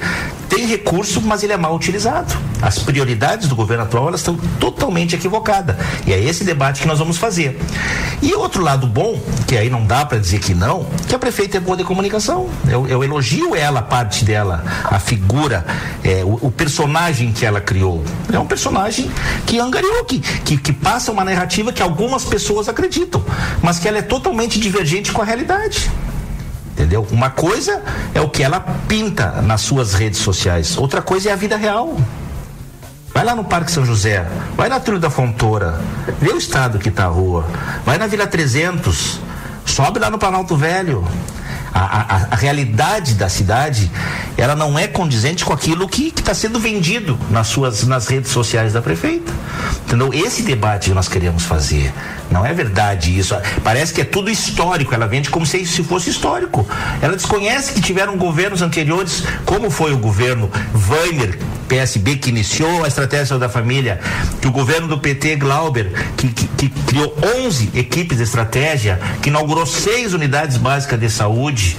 Tem 0.47 0.65
recurso, 0.65 1.21
mas 1.21 1.43
ele 1.43 1.53
é 1.53 1.57
mal 1.57 1.75
utilizado. 1.75 2.35
As 2.61 2.79
prioridades 2.79 3.47
do 3.47 3.55
governo 3.55 3.83
atual 3.83 4.07
elas 4.07 4.19
estão 4.19 4.35
totalmente 4.59 5.15
equivocadas. 5.15 5.75
E 6.05 6.13
é 6.13 6.19
esse 6.19 6.43
debate 6.43 6.81
que 6.81 6.87
nós 6.87 6.99
vamos 6.99 7.17
fazer. 7.17 7.59
E 8.21 8.33
outro 8.33 8.61
lado 8.63 8.85
bom, 8.85 9.19
que 9.47 9.57
aí 9.57 9.69
não 9.69 9.85
dá 9.85 10.05
para 10.05 10.17
dizer 10.17 10.39
que 10.39 10.53
não, 10.53 10.85
que 11.07 11.15
a 11.15 11.19
prefeita 11.19 11.57
é 11.57 11.59
boa 11.59 11.77
de 11.77 11.83
comunicação. 11.83 12.49
Eu, 12.67 12.87
eu 12.87 13.03
elogio 13.03 13.55
ela, 13.55 13.79
a 13.79 13.83
parte 13.83 14.25
dela, 14.25 14.63
a 14.83 14.99
figura, 14.99 15.65
é, 16.03 16.23
o, 16.23 16.47
o 16.47 16.51
personagem 16.51 17.31
que 17.31 17.45
ela 17.45 17.61
criou. 17.61 18.03
É 18.31 18.37
um 18.37 18.45
personagem 18.45 19.09
que 19.45 19.57
anga 19.59 19.78
que, 20.05 20.57
que, 20.57 20.73
passa 20.73 21.11
uma 21.11 21.23
narrativa 21.23 21.71
que 21.71 21.81
algumas 21.81 22.25
pessoas 22.25 22.67
acreditam, 22.69 23.23
mas 23.61 23.79
que 23.79 23.87
ela 23.87 23.97
é 23.97 24.01
totalmente 24.01 24.59
divergente 24.59 25.11
com 25.11 25.21
a 25.21 25.25
realidade. 25.25 25.89
Entendeu? 26.73 27.05
Uma 27.11 27.29
coisa 27.29 27.81
é 28.13 28.21
o 28.21 28.29
que 28.29 28.41
ela 28.41 28.59
pinta 28.87 29.41
nas 29.41 29.61
suas 29.61 29.93
redes 29.93 30.19
sociais, 30.19 30.77
outra 30.77 31.01
coisa 31.01 31.29
é 31.29 31.33
a 31.33 31.35
vida 31.35 31.57
real. 31.57 31.97
Vai 33.13 33.25
lá 33.25 33.35
no 33.35 33.43
Parque 33.43 33.71
São 33.71 33.85
José, 33.85 34.25
vai 34.55 34.69
na 34.69 34.79
Trilha 34.79 34.99
da 34.99 35.09
Fontoura, 35.09 35.81
vê 36.21 36.31
o 36.31 36.37
estado 36.37 36.79
que 36.79 36.89
está 36.89 37.05
a 37.05 37.07
rua, 37.07 37.45
vai 37.85 37.97
na 37.97 38.07
Vila 38.07 38.27
300, 38.27 39.19
sobe 39.65 39.99
lá 39.99 40.09
no 40.09 40.17
Planalto 40.17 40.55
Velho, 40.55 41.05
a, 41.73 41.79
a, 41.79 42.27
a, 42.31 42.35
realidade 42.35 43.13
da 43.13 43.29
cidade 43.29 43.91
ela 44.37 44.55
não 44.55 44.77
é 44.77 44.87
condizente 44.87 45.45
com 45.45 45.53
aquilo 45.53 45.87
que 45.87 46.07
está 46.07 46.33
sendo 46.33 46.59
vendido 46.59 47.17
nas 47.29 47.47
suas 47.47 47.83
nas 47.85 48.07
redes 48.07 48.31
sociais 48.31 48.73
da 48.73 48.81
prefeita. 48.81 49.31
Entendeu? 49.85 50.13
Esse 50.13 50.43
debate 50.43 50.89
que 50.89 50.95
nós 50.95 51.07
queremos 51.07 51.43
fazer. 51.43 51.91
Não 52.29 52.45
é 52.45 52.53
verdade 52.53 53.17
isso. 53.17 53.35
Parece 53.63 53.93
que 53.93 54.01
é 54.01 54.05
tudo 54.05 54.29
histórico. 54.29 54.93
Ela 54.93 55.07
vende 55.07 55.29
como 55.29 55.45
se, 55.45 55.65
se 55.65 55.83
fosse 55.83 56.09
histórico. 56.09 56.67
Ela 57.01 57.15
desconhece 57.15 57.73
que 57.73 57.81
tiveram 57.81 58.15
governos 58.17 58.61
anteriores, 58.61 59.23
como 59.45 59.71
foi 59.71 59.93
o 59.93 59.97
governo 59.97 60.49
Weiner, 60.89 61.39
PSB, 61.69 62.17
que 62.17 62.29
iniciou 62.29 62.83
a 62.83 62.87
estratégia 62.87 63.37
da 63.37 63.47
família, 63.47 63.99
que 64.41 64.47
o 64.47 64.51
governo 64.51 64.87
do 64.87 64.99
PT, 64.99 65.35
Glauber, 65.35 65.91
que, 66.17 66.27
que, 66.29 66.47
que 66.47 66.69
criou 66.69 67.15
11 67.45 67.69
equipes 67.75 68.17
de 68.17 68.23
estratégia, 68.23 68.99
que 69.21 69.29
inaugurou 69.29 69.65
seis 69.65 70.13
unidades 70.13 70.57
básicas 70.57 70.99
de 70.99 71.09
saúde 71.09 71.77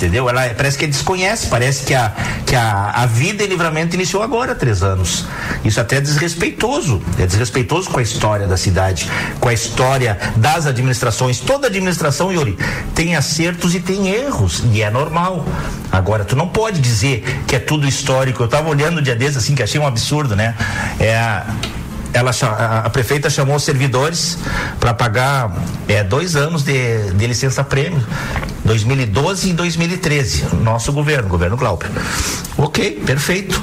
entendeu? 0.00 0.30
Ela 0.30 0.48
parece 0.54 0.78
que 0.78 0.86
desconhece, 0.86 1.46
parece 1.48 1.84
que 1.84 1.94
a, 1.94 2.10
que 2.46 2.56
a, 2.56 2.90
a 2.90 3.06
vida 3.06 3.44
em 3.44 3.46
livramento 3.46 3.94
iniciou 3.94 4.22
agora, 4.22 4.54
três 4.54 4.82
anos. 4.82 5.26
Isso 5.62 5.78
até 5.78 5.96
é 5.96 6.00
desrespeitoso, 6.00 7.02
é 7.18 7.26
desrespeitoso 7.26 7.90
com 7.90 7.98
a 7.98 8.02
história 8.02 8.46
da 8.46 8.56
cidade, 8.56 9.10
com 9.38 9.48
a 9.48 9.52
história 9.52 10.18
das 10.36 10.66
administrações. 10.66 11.38
Toda 11.40 11.66
administração, 11.66 12.32
Yuri, 12.32 12.56
tem 12.94 13.14
acertos 13.14 13.74
e 13.74 13.80
tem 13.80 14.08
erros, 14.08 14.62
e 14.72 14.80
é 14.80 14.90
normal. 14.90 15.44
Agora, 15.92 16.24
tu 16.24 16.34
não 16.34 16.48
pode 16.48 16.80
dizer 16.80 17.22
que 17.46 17.54
é 17.54 17.58
tudo 17.58 17.86
histórico. 17.86 18.42
Eu 18.42 18.46
estava 18.46 18.70
olhando 18.70 18.98
o 18.98 19.02
dia 19.02 19.14
desses, 19.14 19.36
assim, 19.36 19.54
que 19.54 19.62
achei 19.62 19.78
um 19.78 19.86
absurdo, 19.86 20.34
né? 20.34 20.54
É 20.98 21.42
ela 22.12 22.32
a 22.84 22.90
prefeita 22.90 23.30
chamou 23.30 23.54
os 23.54 23.62
servidores 23.62 24.36
para 24.80 24.92
pagar 24.92 25.52
é, 25.86 26.02
dois 26.02 26.34
anos 26.34 26.64
de, 26.64 27.12
de 27.12 27.26
licença 27.26 27.62
prêmio 27.62 28.04
2012 28.70 29.50
e 29.50 29.52
2013 29.52 30.44
nosso 30.62 30.92
governo 30.92 31.28
governo 31.28 31.56
Glauber 31.56 31.90
ok 32.56 33.02
perfeito 33.04 33.60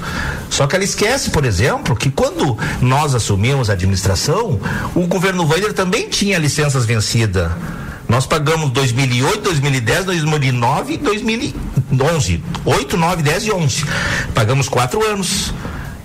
só 0.49 0.67
que 0.67 0.75
ela 0.75 0.83
esquece 0.83 1.29
por 1.29 1.45
exemplo 1.45 1.95
que 1.95 2.11
quando 2.11 2.57
nós 2.81 3.15
assumimos 3.15 3.69
a 3.69 3.73
administração 3.73 4.59
o 4.93 5.07
governo 5.07 5.47
Weiler 5.47 5.71
também 5.71 6.09
tinha 6.09 6.37
licenças 6.37 6.85
vencidas 6.85 7.49
nós 8.09 8.25
pagamos 8.25 8.69
2008, 8.71 9.41
2010, 9.41 10.05
2009 10.05 10.93
e 10.93 10.97
2011. 10.97 12.43
8, 12.63 12.97
9, 12.97 13.21
10 13.21 13.43
e 13.43 13.51
11. 13.51 13.85
Pagamos 14.33 14.69
quatro 14.69 15.05
anos 15.05 15.53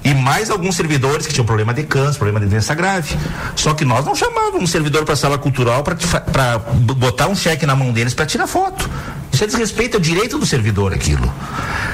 e 0.04 0.14
mais 0.14 0.50
alguns 0.50 0.76
servidores 0.76 1.26
que 1.26 1.32
tinham 1.32 1.46
problema 1.46 1.72
de 1.72 1.84
câncer, 1.84 2.18
problema 2.18 2.40
de 2.40 2.46
doença 2.46 2.74
grave. 2.74 3.16
Só 3.54 3.72
que 3.74 3.84
nós 3.84 4.04
não 4.04 4.14
chamávamos 4.14 4.62
um 4.62 4.66
servidor 4.66 5.04
para 5.04 5.14
a 5.14 5.16
sala 5.16 5.38
cultural 5.38 5.82
para 5.82 6.58
botar 6.96 7.28
um 7.28 7.36
cheque 7.36 7.64
na 7.66 7.76
mão 7.76 7.92
deles 7.92 8.12
para 8.12 8.26
tirar 8.26 8.46
foto. 8.46 8.88
Isso 9.32 9.44
é 9.44 9.46
desrespeito 9.46 9.96
ao 9.96 10.00
direito 10.00 10.38
do 10.38 10.46
servidor 10.46 10.92
aquilo. 10.92 11.32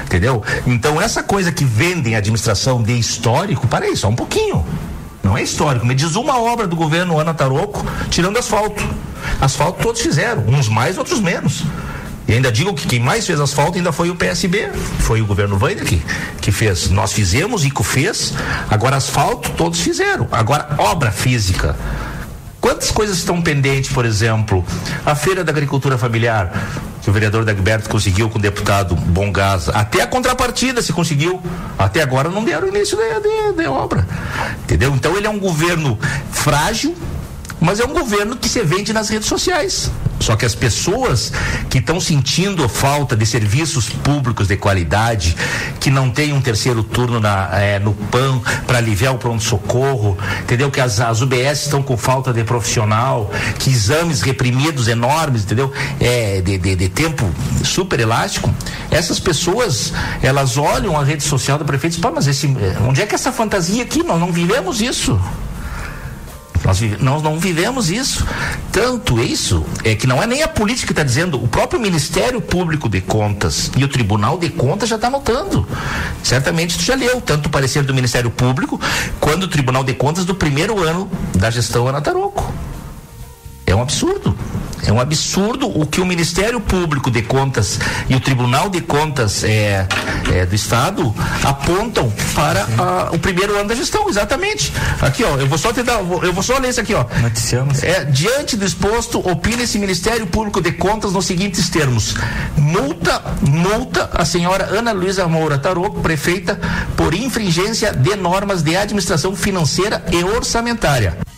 Entendeu? 0.03 0.43
Então 0.65 0.99
essa 0.99 1.21
coisa 1.21 1.51
que 1.51 1.63
vendem 1.63 2.15
a 2.15 2.17
administração 2.17 2.81
de 2.81 2.97
histórico, 2.97 3.67
para 3.67 3.85
aí, 3.85 3.95
só 3.95 4.09
um 4.09 4.15
pouquinho. 4.15 4.65
Não 5.23 5.37
é 5.37 5.43
histórico. 5.43 5.85
Me 5.85 5.93
diz 5.93 6.15
uma 6.15 6.39
obra 6.39 6.65
do 6.65 6.75
governo 6.75 7.19
Ana 7.19 7.33
Taroco 7.33 7.85
tirando 8.09 8.37
asfalto. 8.37 8.83
Asfalto 9.39 9.83
todos 9.83 10.01
fizeram, 10.01 10.43
uns 10.47 10.67
mais, 10.67 10.97
outros 10.97 11.19
menos. 11.19 11.63
E 12.29 12.33
ainda 12.33 12.51
digo 12.51 12.75
que 12.75 12.87
quem 12.87 12.99
mais 12.99 13.25
fez 13.25 13.39
asfalto 13.39 13.79
ainda 13.79 13.91
foi 13.91 14.11
o 14.11 14.15
PSB, 14.15 14.69
foi 14.99 15.19
o 15.19 15.25
governo 15.25 15.57
Weiner 15.59 15.83
que, 15.83 15.99
que 16.39 16.51
fez. 16.51 16.87
Nós 16.91 17.11
fizemos, 17.11 17.65
ICO 17.65 17.83
fez, 17.83 18.35
agora 18.69 18.97
asfalto 18.97 19.49
todos 19.57 19.81
fizeram. 19.81 20.27
Agora 20.31 20.75
obra 20.77 21.11
física. 21.11 21.75
Quantas 22.61 22.91
coisas 22.91 23.17
estão 23.17 23.41
pendentes, 23.41 23.91
por 23.91 24.05
exemplo, 24.05 24.63
a 25.03 25.15
Feira 25.15 25.43
da 25.43 25.51
Agricultura 25.51 25.97
Familiar, 25.97 26.51
que 27.01 27.09
o 27.09 27.13
vereador 27.13 27.43
Dagberto 27.43 27.89
conseguiu 27.89 28.29
com 28.29 28.37
o 28.37 28.41
deputado 28.41 28.95
Bom 28.95 29.31
Gás, 29.31 29.67
até 29.69 30.03
a 30.03 30.07
contrapartida 30.07 30.83
se 30.83 30.93
conseguiu, 30.93 31.41
até 31.79 32.03
agora 32.03 32.29
não 32.29 32.43
deram 32.43 32.67
início 32.67 32.95
da 33.55 33.71
obra, 33.71 34.07
entendeu? 34.61 34.93
Então 34.93 35.17
ele 35.17 35.25
é 35.25 35.29
um 35.31 35.39
governo 35.39 35.97
frágil, 36.31 36.95
mas 37.59 37.79
é 37.79 37.85
um 37.85 37.93
governo 37.93 38.35
que 38.35 38.47
se 38.47 38.61
vende 38.63 38.93
nas 38.93 39.09
redes 39.09 39.27
sociais. 39.27 39.91
Só 40.19 40.35
que 40.35 40.45
as 40.45 40.53
pessoas 40.53 41.31
que 41.69 41.77
estão 41.77 41.99
sentindo 41.99 42.67
falta 42.67 43.15
de 43.15 43.25
serviços 43.25 43.89
públicos 43.89 44.47
de 44.47 44.57
qualidade, 44.57 45.35
que 45.79 45.89
não 45.89 46.09
tem 46.09 46.33
um 46.33 46.41
terceiro 46.41 46.83
turno 46.83 47.19
na, 47.19 47.49
é, 47.53 47.79
no 47.79 47.93
PAN 47.93 48.41
para 48.67 48.79
aliviar 48.79 49.13
o 49.13 49.17
pronto-socorro, 49.17 50.17
entendeu? 50.41 50.69
Que 50.69 50.81
as, 50.81 50.99
as 50.99 51.21
UBS 51.21 51.63
estão 51.63 51.81
com 51.81 51.95
falta 51.97 52.33
de 52.33 52.43
profissional, 52.43 53.31
que 53.57 53.69
exames 53.69 54.21
reprimidos 54.21 54.87
enormes, 54.87 55.43
entendeu? 55.43 55.71
É, 55.99 56.41
de, 56.41 56.57
de, 56.57 56.75
de 56.75 56.89
tempo 56.89 57.29
super 57.63 57.99
elástico. 57.99 58.53
Essas 58.91 59.19
pessoas, 59.19 59.93
elas 60.21 60.57
olham 60.57 60.99
a 60.99 61.03
rede 61.03 61.23
social 61.23 61.57
do 61.57 61.63
prefeito 61.63 61.93
e 61.93 61.95
dizem, 61.95 62.11
mas 62.13 62.27
esse, 62.27 62.47
onde 62.85 63.01
é 63.01 63.05
que 63.05 63.15
essa 63.15 63.31
fantasia 63.31 63.83
aqui? 63.83 64.03
Nós 64.03 64.19
não 64.19 64.31
vivemos 64.33 64.81
isso. 64.81 65.19
Nós, 66.69 66.77
vive, 66.77 67.03
nós 67.03 67.23
não 67.23 67.39
vivemos 67.39 67.89
isso. 67.89 68.23
Tanto 68.71 69.19
isso 69.19 69.65
é 69.83 69.95
que 69.95 70.05
não 70.05 70.21
é 70.21 70.27
nem 70.27 70.43
a 70.43 70.47
política 70.47 70.85
que 70.85 70.91
está 70.91 71.01
dizendo, 71.01 71.43
o 71.43 71.47
próprio 71.47 71.79
Ministério 71.79 72.39
Público 72.39 72.87
de 72.87 73.01
Contas 73.01 73.71
e 73.75 73.83
o 73.83 73.87
Tribunal 73.87 74.37
de 74.37 74.51
Contas 74.51 74.87
já 74.87 74.95
está 74.95 75.09
notando. 75.09 75.67
Certamente 76.21 76.77
tu 76.77 76.83
já 76.83 76.93
leu 76.93 77.19
tanto 77.21 77.47
o 77.47 77.49
parecer 77.49 77.81
do 77.81 77.91
Ministério 77.91 78.29
Público 78.29 78.79
quanto 79.19 79.45
o 79.45 79.47
Tribunal 79.47 79.83
de 79.83 79.95
Contas 79.95 80.25
do 80.25 80.35
primeiro 80.35 80.79
ano 80.79 81.09
da 81.35 81.49
gestão 81.49 81.87
Ana 81.87 82.01
Taroco. 82.01 82.53
É 83.65 83.73
um 83.73 83.81
absurdo. 83.81 84.37
É 84.85 84.91
um 84.91 84.99
absurdo 84.99 85.67
o 85.67 85.85
que 85.85 86.01
o 86.01 86.05
Ministério 86.05 86.59
Público 86.59 87.11
de 87.11 87.21
Contas 87.21 87.79
e 88.07 88.15
o 88.15 88.19
Tribunal 88.19 88.69
de 88.69 88.81
Contas 88.81 89.43
é, 89.43 89.87
é, 90.31 90.45
do 90.45 90.55
Estado 90.55 91.13
apontam 91.43 92.11
para 92.33 92.67
a, 92.77 93.09
o 93.11 93.19
primeiro 93.19 93.55
ano 93.57 93.69
da 93.69 93.75
gestão, 93.75 94.09
exatamente. 94.09 94.71
Aqui, 95.01 95.23
ó, 95.23 95.37
eu 95.37 95.47
vou 95.47 95.57
só 95.57 95.73
te 95.73 95.83
dar, 95.83 95.99
eu 95.99 96.33
vou 96.33 96.43
só 96.43 96.57
ler 96.57 96.69
isso 96.69 96.81
aqui, 96.81 96.93
ó. 96.93 97.05
Noticiamos. 97.21 97.83
É, 97.83 98.05
diante 98.05 98.55
do 98.55 98.65
exposto, 98.65 99.19
opina 99.27 99.63
esse 99.63 99.77
Ministério 99.77 100.27
Público 100.27 100.61
de 100.61 100.71
Contas 100.71 101.13
nos 101.13 101.25
seguintes 101.25 101.69
termos: 101.69 102.15
multa, 102.57 103.21
multa 103.41 104.09
a 104.13 104.25
senhora 104.25 104.65
Ana 104.71 104.91
Luísa 104.91 105.27
Moura 105.27 105.57
Taroco, 105.57 106.01
prefeita, 106.01 106.59
por 106.95 107.13
infringência 107.13 107.93
de 107.93 108.15
normas 108.15 108.61
de 108.61 108.75
administração 108.75 109.35
financeira 109.35 110.03
e 110.11 110.23
orçamentária. 110.23 111.28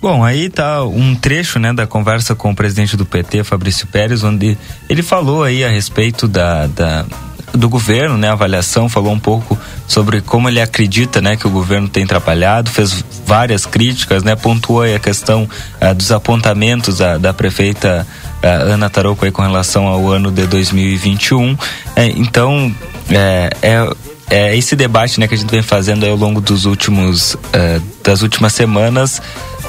Bom, 0.00 0.24
aí 0.24 0.48
tá 0.48 0.82
um 0.84 1.14
trecho, 1.14 1.58
né, 1.58 1.74
da 1.74 1.86
conversa 1.86 2.34
com 2.34 2.50
o 2.50 2.56
presidente 2.56 2.96
do 2.96 3.04
PT, 3.04 3.44
Fabrício 3.44 3.86
Pérez, 3.86 4.24
onde 4.24 4.56
ele 4.88 5.02
falou 5.02 5.44
aí 5.44 5.62
a 5.62 5.68
respeito 5.68 6.26
da, 6.26 6.66
da 6.66 7.04
do 7.52 7.68
governo, 7.68 8.16
né, 8.16 8.28
a 8.28 8.32
avaliação, 8.32 8.88
falou 8.88 9.12
um 9.12 9.18
pouco 9.18 9.58
sobre 9.86 10.20
como 10.20 10.48
ele 10.48 10.60
acredita, 10.60 11.20
né, 11.20 11.36
que 11.36 11.46
o 11.46 11.50
governo 11.50 11.88
tem 11.88 12.06
trabalhado, 12.06 12.70
fez 12.70 13.04
várias 13.26 13.66
críticas, 13.66 14.22
né, 14.22 14.36
pontuou 14.36 14.82
a 14.82 14.98
questão 14.98 15.42
uh, 15.82 15.94
dos 15.94 16.12
apontamentos 16.12 16.98
da, 16.98 17.18
da 17.18 17.34
prefeita 17.34 18.06
uh, 18.42 18.72
Ana 18.72 18.88
Tarouco 18.88 19.24
aí 19.24 19.32
com 19.32 19.42
relação 19.42 19.86
ao 19.86 20.08
ano 20.08 20.30
de 20.30 20.46
2021. 20.46 21.58
É, 21.96 22.06
então, 22.06 22.74
é, 23.10 23.50
é 23.62 23.94
é 24.32 24.56
esse 24.56 24.76
debate 24.76 25.18
né, 25.18 25.26
que 25.26 25.34
a 25.34 25.36
gente 25.36 25.50
vem 25.50 25.60
fazendo 25.60 26.06
ao 26.06 26.14
longo 26.14 26.40
dos 26.40 26.64
últimos 26.64 27.34
uh, 27.34 27.82
das 28.04 28.22
últimas 28.22 28.52
semanas 28.52 29.20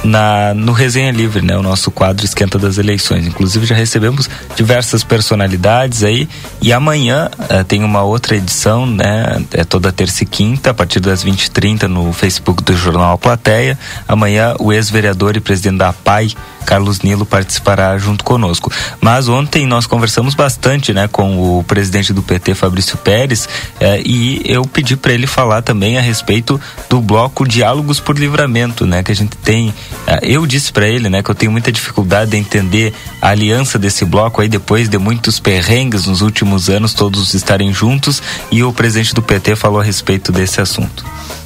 na, 0.04 0.54
no 0.54 0.72
Resenha 0.72 1.12
Livre, 1.12 1.42
né? 1.42 1.58
O 1.58 1.62
nosso 1.62 1.92
quadro 1.92 2.26
Esquenta 2.26 2.58
das 2.58 2.78
Eleições. 2.78 3.26
Inclusive 3.28 3.66
já 3.66 3.76
recebemos 3.76 4.30
diversas 4.56 5.04
personalidades 5.04 6.04
aí 6.04 6.28
e 6.62 6.74
amanhã 6.74 7.30
uh, 7.38 7.64
tem 7.64 7.84
uma 7.84 8.02
outra 8.02 8.36
edição, 8.36 8.86
né? 8.86 9.44
É 9.52 9.64
toda 9.64 9.92
terça 9.92 10.24
e 10.24 10.26
quinta, 10.26 10.72
a 10.72 10.74
partir 10.74 11.00
das 11.00 11.24
20h30 11.24 11.84
no 11.84 12.12
Facebook 12.14 12.64
do 12.64 12.76
Jornal 12.76 13.18
Plateia. 13.18 13.78
Amanhã 14.08 14.56
o 14.60 14.74
ex-vereador 14.74 15.36
e 15.36 15.40
presidente 15.40 15.78
da 15.78 15.94
PAI, 15.94 16.32
Carlos 16.66 17.02
Nilo, 17.02 17.26
participará 17.26 17.98
junto 17.98 18.24
conosco. 18.24 18.72
Mas 19.00 19.28
ontem 19.28 19.66
nós 19.66 19.86
conversamos 19.86 20.34
bastante, 20.34 20.94
né? 20.94 21.08
Com 21.08 21.60
o 21.60 21.64
presidente 21.64 22.14
do 22.14 22.24
PT, 22.24 22.56
Fabrício 22.56 22.98
Pérez, 22.98 23.48
eh, 23.80 24.02
e 24.06 24.42
eu 24.46 24.64
pedi 24.66 24.96
para 24.96 25.14
ele 25.14 25.28
falar 25.28 25.62
também 25.62 25.98
a 25.98 26.02
respeito 26.02 26.60
do 26.90 27.02
bloco 27.02 27.48
Diálogos 27.48 28.00
por 28.00 28.18
Livramento, 28.18 28.86
né? 28.86 29.04
Que 29.04 29.12
a 29.12 29.16
gente 29.16 29.36
tem 29.38 29.74
eu 30.22 30.46
disse 30.46 30.72
para 30.72 30.88
ele, 30.88 31.10
né, 31.10 31.24
que 31.24 31.30
eu 31.30 31.36
tenho 31.36 31.52
muita 31.52 31.72
dificuldade 31.72 32.32
de 32.32 32.38
entender 32.38 32.94
a 33.22 33.30
aliança 33.30 33.78
desse 33.80 34.06
bloco 34.06 34.42
aí 34.42 34.50
depois 34.50 34.90
de 34.90 34.98
muitos 34.98 35.40
perrengues 35.40 36.06
nos 36.06 36.22
últimos 36.22 36.70
anos, 36.70 36.94
todos 36.94 37.34
estarem 37.34 37.74
juntos, 37.74 38.22
e 38.52 38.64
o 38.64 38.74
presidente 38.74 39.14
do 39.14 39.22
PT 39.22 39.56
falou 39.56 39.80
a 39.80 39.84
respeito 39.84 40.32
desse 40.32 40.60
assunto. 40.62 41.06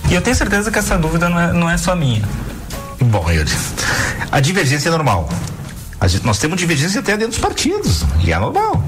E 0.10 0.14
eu 0.14 0.22
tenho 0.22 0.36
certeza 0.36 0.72
que 0.72 0.80
essa 0.80 0.98
dúvida 0.98 1.30
não 1.30 1.40
é, 1.40 1.54
não 1.54 1.70
é 1.70 1.78
só 1.78 1.96
minha. 1.96 2.24
Bom, 3.02 3.30
Yuri, 3.30 3.52
a 4.32 4.40
divergência 4.40 4.90
é 4.90 4.92
normal. 4.92 5.30
Gente, 6.08 6.26
nós 6.26 6.38
temos 6.38 6.58
divergência 6.58 7.00
até 7.00 7.14
dentro 7.14 7.30
dos 7.30 7.40
partidos, 7.40 8.04
e 8.24 8.32
é 8.32 8.38
normal 8.38 8.84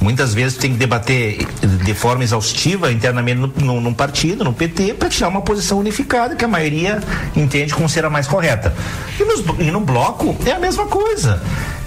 muitas 0.00 0.34
vezes 0.34 0.56
tem 0.56 0.72
que 0.72 0.78
debater 0.78 1.46
de 1.84 1.94
forma 1.94 2.22
exaustiva 2.22 2.92
internamente 2.92 3.40
no, 3.62 3.80
no 3.80 3.94
partido, 3.94 4.44
no 4.44 4.52
PT, 4.52 4.94
para 4.94 5.08
tirar 5.08 5.28
uma 5.28 5.42
posição 5.42 5.78
unificada 5.78 6.36
que 6.36 6.44
a 6.44 6.48
maioria 6.48 7.00
entende 7.36 7.74
como 7.74 7.88
ser 7.88 8.04
a 8.04 8.10
mais 8.10 8.26
correta. 8.26 8.74
E, 9.18 9.24
nos, 9.24 9.44
e 9.58 9.70
no 9.70 9.80
bloco 9.80 10.36
é 10.46 10.52
a 10.52 10.58
mesma 10.58 10.86
coisa. 10.86 11.42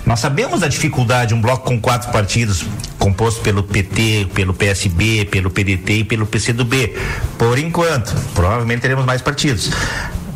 Nós 0.06 0.20
sabemos 0.20 0.62
da 0.62 0.68
dificuldade, 0.68 1.34
um 1.34 1.42
bloco 1.42 1.66
com 1.66 1.80
quatro 1.80 2.12
partidos, 2.12 2.66
composto 2.98 3.42
pelo 3.42 3.64
PT, 3.64 4.28
pelo 4.34 4.54
PSB, 4.54 5.26
pelo 5.26 5.50
PDT 5.50 5.94
e 5.94 6.04
pelo 6.04 6.26
PCdoB. 6.26 6.96
Por 7.38 7.58
enquanto, 7.60 8.14
provavelmente 8.34 8.82
teremos 8.82 9.06
mais 9.06 9.22
partidos. 9.22 9.70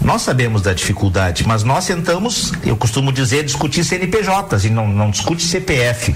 Nós 0.02 0.22
sabemos 0.22 0.62
da 0.62 0.72
dificuldade, 0.72 1.48
mas 1.48 1.64
nós 1.64 1.88
tentamos, 1.88 2.54
eu 2.64 2.78
costumo 2.78 3.12
dizer, 3.12 3.44
discutir 3.44 3.84
CNPJs 3.84 4.66
e 4.66 4.70
não, 4.70 4.88
não 4.88 5.10
discute 5.10 5.44
CPF. 5.44 6.14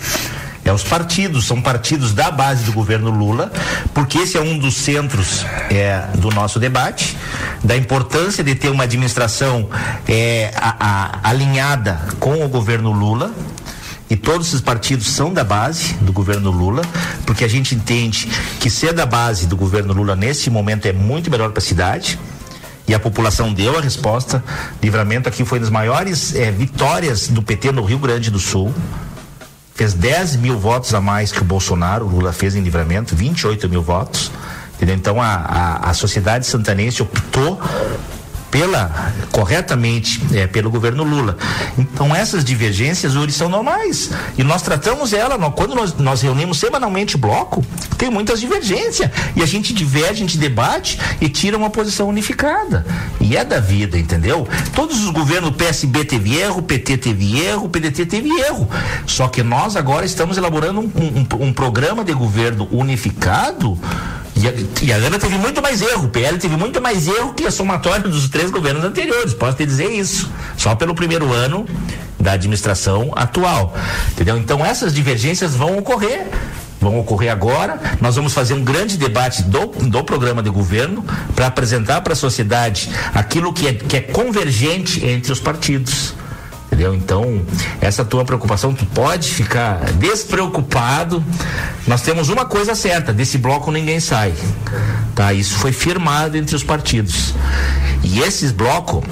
É 0.63 0.71
os 0.71 0.83
partidos, 0.83 1.45
são 1.45 1.61
partidos 1.61 2.13
da 2.13 2.29
base 2.29 2.63
do 2.63 2.73
governo 2.73 3.09
Lula, 3.09 3.51
porque 3.93 4.19
esse 4.19 4.37
é 4.37 4.41
um 4.41 4.57
dos 4.57 4.75
centros 4.75 5.45
é, 5.69 6.05
do 6.17 6.29
nosso 6.29 6.59
debate, 6.59 7.17
da 7.63 7.75
importância 7.75 8.43
de 8.43 8.53
ter 8.55 8.69
uma 8.69 8.83
administração 8.83 9.69
é, 10.07 10.51
a, 10.55 11.21
a, 11.23 11.29
alinhada 11.29 11.99
com 12.19 12.43
o 12.43 12.49
governo 12.49 12.91
Lula, 12.91 13.33
e 14.09 14.15
todos 14.15 14.47
esses 14.47 14.61
partidos 14.61 15.07
são 15.07 15.31
da 15.31 15.43
base 15.43 15.93
do 16.01 16.11
governo 16.11 16.49
Lula, 16.49 16.81
porque 17.25 17.43
a 17.43 17.47
gente 17.47 17.75
entende 17.75 18.27
que 18.59 18.69
ser 18.69 18.91
da 18.91 19.05
base 19.05 19.45
do 19.45 19.55
governo 19.55 19.93
Lula 19.93 20.15
nesse 20.15 20.49
momento 20.49 20.87
é 20.87 20.93
muito 20.93 21.29
melhor 21.29 21.51
para 21.51 21.59
a 21.59 21.65
cidade. 21.65 22.19
E 22.87 22.93
a 22.95 22.99
população 22.99 23.53
deu 23.53 23.77
a 23.77 23.81
resposta. 23.81 24.43
Livramento 24.81 25.29
aqui 25.29 25.45
foi 25.45 25.59
uma 25.59 25.61
das 25.61 25.69
maiores 25.69 26.33
é, 26.33 26.49
vitórias 26.49 27.27
do 27.27 27.39
PT 27.39 27.71
no 27.71 27.83
Rio 27.83 27.99
Grande 27.99 28.31
do 28.31 28.39
Sul 28.39 28.73
fez 29.79 29.93
10 29.93 30.35
mil 30.35 30.59
votos 30.59 30.93
a 30.93 30.99
mais 30.99 31.31
que 31.31 31.39
o 31.39 31.45
Bolsonaro, 31.45 32.05
o 32.05 32.09
Lula 32.09 32.33
fez 32.33 32.53
em 32.53 32.61
livramento, 32.61 33.15
28 33.15 33.69
mil 33.69 33.81
votos. 33.81 34.29
Então 34.81 35.21
a, 35.21 35.35
a, 35.35 35.89
a 35.91 35.93
sociedade 35.93 36.45
santanense 36.45 37.01
optou 37.01 37.57
pela 38.51 39.13
corretamente 39.31 40.21
é, 40.33 40.47
pelo 40.47 40.69
governo 40.69 41.03
Lula. 41.03 41.37
Então 41.77 42.15
essas 42.15 42.43
divergências 42.43 43.15
hoje 43.15 43.33
são 43.33 43.49
normais 43.49 44.09
e 44.37 44.43
nós 44.43 44.61
tratamos 44.61 45.13
ela 45.13 45.37
quando 45.51 45.75
nós, 45.75 45.93
nós 45.95 46.21
reunimos 46.21 46.59
semanalmente 46.59 47.17
bloco 47.17 47.63
tem 47.97 48.09
muitas 48.09 48.39
divergências 48.39 49.09
e 49.35 49.43
a 49.43 49.45
gente 49.45 49.73
diverge, 49.73 50.09
a 50.09 50.13
gente 50.13 50.37
debate 50.37 50.99
e 51.19 51.29
tira 51.29 51.57
uma 51.57 51.69
posição 51.69 52.07
unificada 52.07 52.85
e 53.19 53.35
é 53.35 53.43
da 53.43 53.59
vida, 53.59 53.97
entendeu? 53.97 54.47
Todos 54.73 55.03
os 55.03 55.09
governos 55.11 55.55
PSB 55.55 56.05
teve 56.05 56.37
erro, 56.37 56.61
PT 56.61 56.97
teve 56.97 57.39
erro, 57.39 57.69
PDT 57.69 58.05
teve 58.05 58.29
erro. 58.29 58.69
Só 59.05 59.27
que 59.27 59.43
nós 59.43 59.75
agora 59.75 60.05
estamos 60.05 60.37
elaborando 60.37 60.79
um, 60.79 60.85
um, 60.85 61.47
um 61.47 61.53
programa 61.53 62.03
de 62.03 62.13
governo 62.13 62.67
unificado 62.71 63.77
e 64.39 64.47
a, 64.47 64.53
e 64.81 64.93
a, 64.93 64.95
Ana 64.95 65.19
teve 65.19 65.37
muito 65.37 65.61
mais 65.61 65.81
erro, 65.81 66.05
o 66.05 66.09
PL 66.09 66.37
teve 66.37 66.55
muito 66.55 66.81
mais 66.81 67.07
erro 67.07 67.33
que 67.33 67.45
a 67.45 67.51
somatória 67.51 68.07
dos 68.07 68.29
três 68.29 68.49
governos 68.49 68.85
anteriores, 68.85 69.33
posso 69.33 69.57
te 69.57 69.65
dizer 69.65 69.91
isso. 69.91 70.31
Só 70.55 70.75
pelo 70.75 70.95
primeiro 70.95 71.33
ano 71.33 71.65
da 72.17 72.31
administração 72.33 73.11
atual. 73.15 73.75
Entendeu? 74.11 74.37
Então 74.37 74.65
essas 74.65 74.93
divergências 74.93 75.55
vão 75.55 75.77
ocorrer. 75.77 76.27
Vão 76.79 76.97
ocorrer 76.97 77.29
agora. 77.29 77.77
Nós 77.99 78.15
vamos 78.15 78.33
fazer 78.33 78.53
um 78.53 78.63
grande 78.63 78.97
debate 78.97 79.43
do, 79.43 79.67
do 79.67 80.03
programa 80.05 80.41
de 80.41 80.49
governo 80.49 81.03
para 81.35 81.47
apresentar 81.47 81.99
para 81.99 82.13
a 82.13 82.15
sociedade 82.15 82.89
aquilo 83.13 83.51
que 83.51 83.67
é, 83.67 83.73
que 83.73 83.97
é 83.97 84.01
convergente 84.01 85.05
entre 85.05 85.33
os 85.33 85.41
partidos 85.41 86.13
entendeu? 86.79 86.95
Então, 86.95 87.41
essa 87.81 88.05
tua 88.05 88.23
preocupação, 88.23 88.73
tu 88.73 88.85
pode 88.85 89.29
ficar 89.29 89.79
despreocupado. 89.93 91.23
Nós 91.85 92.01
temos 92.01 92.29
uma 92.29 92.45
coisa 92.45 92.73
certa, 92.73 93.11
desse 93.11 93.37
bloco 93.37 93.71
ninguém 93.71 93.99
sai. 93.99 94.33
Tá? 95.13 95.33
Isso 95.33 95.55
foi 95.55 95.73
firmado 95.73 96.37
entre 96.37 96.55
os 96.55 96.63
partidos. 96.63 97.33
E 98.03 98.19
esses 98.19 98.51
blocos 98.51 99.03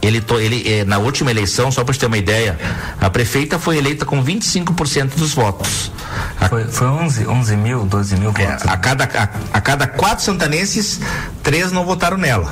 ele, 0.00 0.24
ele 0.40 0.68
eh, 0.68 0.84
na 0.84 0.98
última 0.98 1.30
eleição, 1.30 1.70
só 1.70 1.84
para 1.84 1.94
ter 1.94 2.06
uma 2.06 2.18
ideia, 2.18 2.58
a 3.00 3.08
prefeita 3.08 3.56
foi 3.56 3.76
eleita 3.76 4.04
com 4.04 4.24
25% 4.24 5.14
dos 5.16 5.32
votos. 5.32 5.92
A, 6.40 6.48
foi, 6.48 6.64
foi 6.64 6.88
11, 6.88 7.26
11 7.26 7.56
mil, 7.56 7.84
12 7.84 8.16
mil 8.16 8.32
é, 8.36 8.46
votos. 8.46 8.66
A 8.66 8.76
cada, 8.76 9.04
a, 9.04 9.28
a 9.58 9.60
cada 9.60 9.86
quatro 9.86 10.24
santanenses, 10.24 10.98
três 11.42 11.70
não 11.70 11.84
votaram 11.84 12.16
nela. 12.16 12.50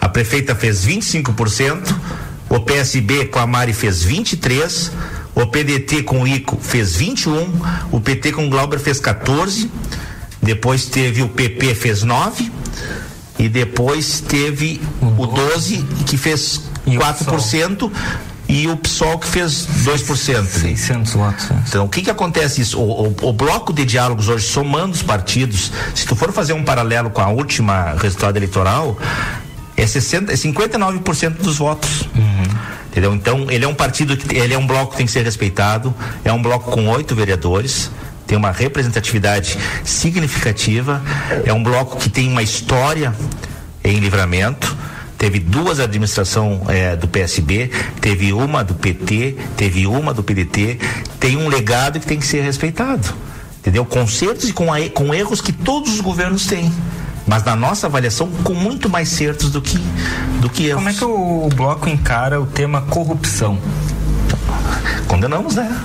A 0.00 0.08
prefeita 0.08 0.54
fez 0.54 0.86
25%, 0.86 1.92
o 2.48 2.60
PSB 2.60 3.26
com 3.26 3.38
a 3.38 3.46
Mari 3.46 3.72
fez 3.72 4.02
23, 4.02 4.92
o 5.34 5.46
PDT 5.46 6.02
com 6.02 6.22
o 6.22 6.28
ICO 6.28 6.58
fez 6.60 6.96
21, 6.96 7.52
o 7.92 8.00
PT 8.00 8.32
com 8.32 8.46
o 8.46 8.50
Glauber 8.50 8.78
fez 8.78 9.00
14, 9.00 9.70
depois 10.42 10.86
teve 10.86 11.22
o 11.22 11.28
PP 11.28 11.74
fez 11.74 12.02
9 12.02 12.50
e 13.38 13.48
depois 13.48 14.20
teve 14.20 14.80
o 15.00 15.26
12 15.26 15.84
que 16.06 16.16
fez 16.16 16.62
4% 16.86 17.90
e 18.48 18.68
o 18.68 18.76
PSOL 18.76 19.18
que 19.18 19.26
fez 19.26 19.66
2%. 19.84 20.46
600 20.46 21.12
votos. 21.14 21.48
Então, 21.68 21.84
o 21.84 21.88
que 21.88 22.02
que 22.02 22.10
acontece 22.10 22.60
isso? 22.60 22.78
O, 22.78 23.08
o, 23.08 23.16
o, 23.22 23.32
bloco 23.32 23.72
de 23.72 23.84
diálogos 23.84 24.28
hoje, 24.28 24.46
somando 24.46 24.92
os 24.92 25.02
partidos, 25.02 25.72
se 25.94 26.06
tu 26.06 26.14
for 26.14 26.32
fazer 26.32 26.52
um 26.52 26.64
paralelo 26.64 27.10
com 27.10 27.20
a 27.20 27.28
última 27.28 27.94
resultado 27.98 28.36
eleitoral, 28.36 28.96
é 29.76 29.86
60, 29.86 30.32
é 30.32 30.36
59% 30.36 31.30
dos 31.42 31.58
votos. 31.58 32.08
Entendeu? 32.90 33.14
Então, 33.14 33.46
ele 33.50 33.64
é 33.64 33.68
um 33.68 33.74
partido 33.74 34.16
que 34.16 34.34
ele 34.36 34.54
é 34.54 34.58
um 34.58 34.66
bloco 34.66 34.92
que 34.92 34.96
tem 34.96 35.06
que 35.06 35.12
ser 35.12 35.22
respeitado, 35.24 35.94
é 36.24 36.32
um 36.32 36.40
bloco 36.40 36.70
com 36.70 36.88
oito 36.88 37.14
vereadores, 37.14 37.90
tem 38.26 38.38
uma 38.38 38.50
representatividade 38.50 39.58
significativa, 39.84 41.02
é 41.44 41.52
um 41.52 41.62
bloco 41.62 41.96
que 41.98 42.08
tem 42.08 42.28
uma 42.28 42.42
história 42.42 43.14
em 43.84 43.98
livramento. 43.98 44.74
Teve 45.18 45.38
duas 45.38 45.80
administrações 45.80 46.60
eh, 46.68 46.94
do 46.96 47.08
PSB, 47.08 47.70
teve 48.02 48.32
uma 48.34 48.62
do 48.62 48.74
PT, 48.74 49.36
teve 49.56 49.86
uma 49.86 50.12
do 50.12 50.22
PDT, 50.22 50.78
tem 51.18 51.36
um 51.38 51.48
legado 51.48 51.98
que 51.98 52.06
tem 52.06 52.18
que 52.18 52.26
ser 52.26 52.42
respeitado. 52.42 53.14
Entendeu? 53.60 53.84
Concertos 53.84 54.48
e 54.48 54.52
com, 54.52 54.72
a- 54.72 54.88
com 54.90 55.14
erros 55.14 55.40
que 55.40 55.52
todos 55.52 55.92
os 55.94 56.00
governos 56.00 56.46
têm. 56.46 56.70
Mas 57.26 57.42
na 57.42 57.56
nossa 57.56 57.88
avaliação, 57.88 58.30
com 58.44 58.54
muito 58.54 58.88
mais 58.88 59.08
certos 59.08 59.50
do 59.50 59.60
que, 59.60 59.78
do 60.40 60.48
que 60.48 60.66
erros. 60.66 60.76
Como 60.76 60.88
é 60.88 60.92
que 60.92 61.04
o 61.04 61.48
bloco 61.54 61.88
encara 61.88 62.40
o 62.40 62.46
tema 62.46 62.82
corrupção? 62.82 63.58
Condenamos, 65.08 65.56
né? 65.56 65.76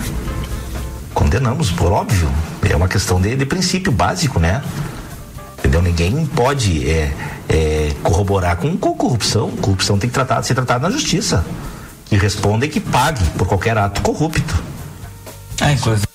Condenamos, 1.14 1.72
por 1.72 1.92
óbvio. 1.92 2.30
É 2.70 2.76
uma 2.76 2.88
questão 2.88 3.20
de, 3.20 3.36
de 3.36 3.46
princípio 3.46 3.92
básico, 3.92 4.40
né? 4.40 4.64
Entendeu? 5.58 5.82
Ninguém 5.82 6.26
pode 6.28 6.88
é, 6.90 7.12
é, 7.50 7.92
corroborar 8.04 8.58
com, 8.58 8.78
com 8.78 8.94
corrupção. 8.96 9.50
Corrupção 9.52 9.98
tem 9.98 10.10
que 10.10 10.14
tratar, 10.14 10.44
ser 10.44 10.54
tratada 10.54 10.88
na 10.88 10.94
justiça. 10.94 11.44
Que 12.06 12.18
responda 12.18 12.66
e 12.66 12.70
que 12.70 12.80
pague 12.80 13.24
por 13.38 13.48
qualquer 13.48 13.78
ato 13.78 14.02
corrupto. 14.02 14.64
Ah, 15.60 15.72
inclusive. 15.72 16.11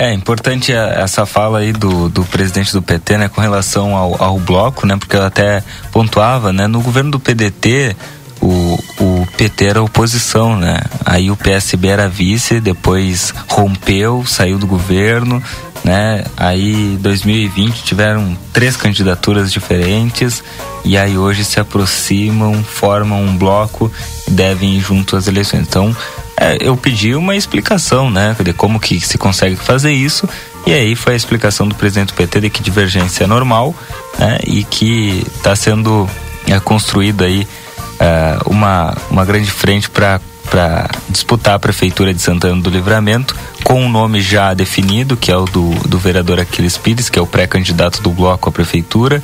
É 0.00 0.12
importante 0.12 0.72
essa 0.72 1.26
fala 1.26 1.58
aí 1.58 1.72
do, 1.72 2.08
do 2.08 2.22
presidente 2.22 2.72
do 2.72 2.80
PT, 2.80 3.18
né, 3.18 3.28
com 3.28 3.40
relação 3.40 3.96
ao, 3.96 4.22
ao 4.22 4.38
bloco, 4.38 4.86
né, 4.86 4.96
porque 4.96 5.16
eu 5.16 5.24
até 5.24 5.64
pontuava, 5.90 6.52
né, 6.52 6.68
no 6.68 6.80
governo 6.80 7.10
do 7.10 7.18
PDT 7.18 7.96
o, 8.40 8.78
o 9.00 9.26
PT 9.36 9.64
era 9.64 9.82
oposição, 9.82 10.56
né, 10.56 10.78
aí 11.04 11.32
o 11.32 11.36
PSB 11.36 11.88
era 11.88 12.08
vice, 12.08 12.60
depois 12.60 13.34
rompeu, 13.48 14.24
saiu 14.24 14.56
do 14.56 14.68
governo, 14.68 15.42
né, 15.82 16.24
aí 16.36 16.96
2020 17.00 17.82
tiveram 17.82 18.38
três 18.52 18.76
candidaturas 18.76 19.52
diferentes 19.52 20.44
e 20.84 20.96
aí 20.96 21.18
hoje 21.18 21.44
se 21.44 21.58
aproximam, 21.58 22.62
formam 22.62 23.20
um 23.20 23.36
bloco 23.36 23.90
e 24.28 24.30
devem 24.30 24.76
ir 24.76 24.80
junto 24.80 25.16
às 25.16 25.26
eleições. 25.26 25.66
Então 25.66 25.94
é, 26.40 26.58
eu 26.60 26.76
pedi 26.76 27.14
uma 27.14 27.34
explicação, 27.36 28.10
né, 28.10 28.36
de 28.42 28.52
como 28.52 28.78
que 28.78 29.00
se 29.00 29.18
consegue 29.18 29.56
fazer 29.56 29.92
isso, 29.92 30.28
e 30.66 30.72
aí 30.72 30.94
foi 30.94 31.14
a 31.14 31.16
explicação 31.16 31.66
do 31.66 31.74
presidente 31.74 32.08
do 32.08 32.14
PT 32.14 32.40
de 32.40 32.50
que 32.50 32.62
divergência 32.62 33.24
é 33.24 33.26
normal, 33.26 33.74
né, 34.18 34.38
e 34.46 34.64
que 34.64 35.24
está 35.36 35.56
sendo 35.56 36.08
é, 36.46 36.58
construída 36.60 37.24
aí 37.24 37.46
é, 37.98 38.38
uma, 38.46 38.96
uma 39.10 39.24
grande 39.24 39.50
frente 39.50 39.90
para 39.90 40.20
para 40.48 40.88
disputar 41.10 41.56
a 41.56 41.58
prefeitura 41.58 42.14
de 42.14 42.22
Santana 42.22 42.60
do 42.62 42.70
Livramento 42.70 43.36
com 43.62 43.82
um 43.82 43.88
nome 43.88 44.22
já 44.22 44.54
definido, 44.54 45.14
que 45.14 45.30
é 45.30 45.36
o 45.36 45.44
do, 45.44 45.74
do 45.86 45.98
vereador 45.98 46.40
Aquiles 46.40 46.78
Pires, 46.78 47.10
que 47.10 47.18
é 47.18 47.22
o 47.22 47.26
pré-candidato 47.26 48.00
do 48.00 48.10
bloco 48.10 48.48
à 48.48 48.52
prefeitura. 48.52 49.22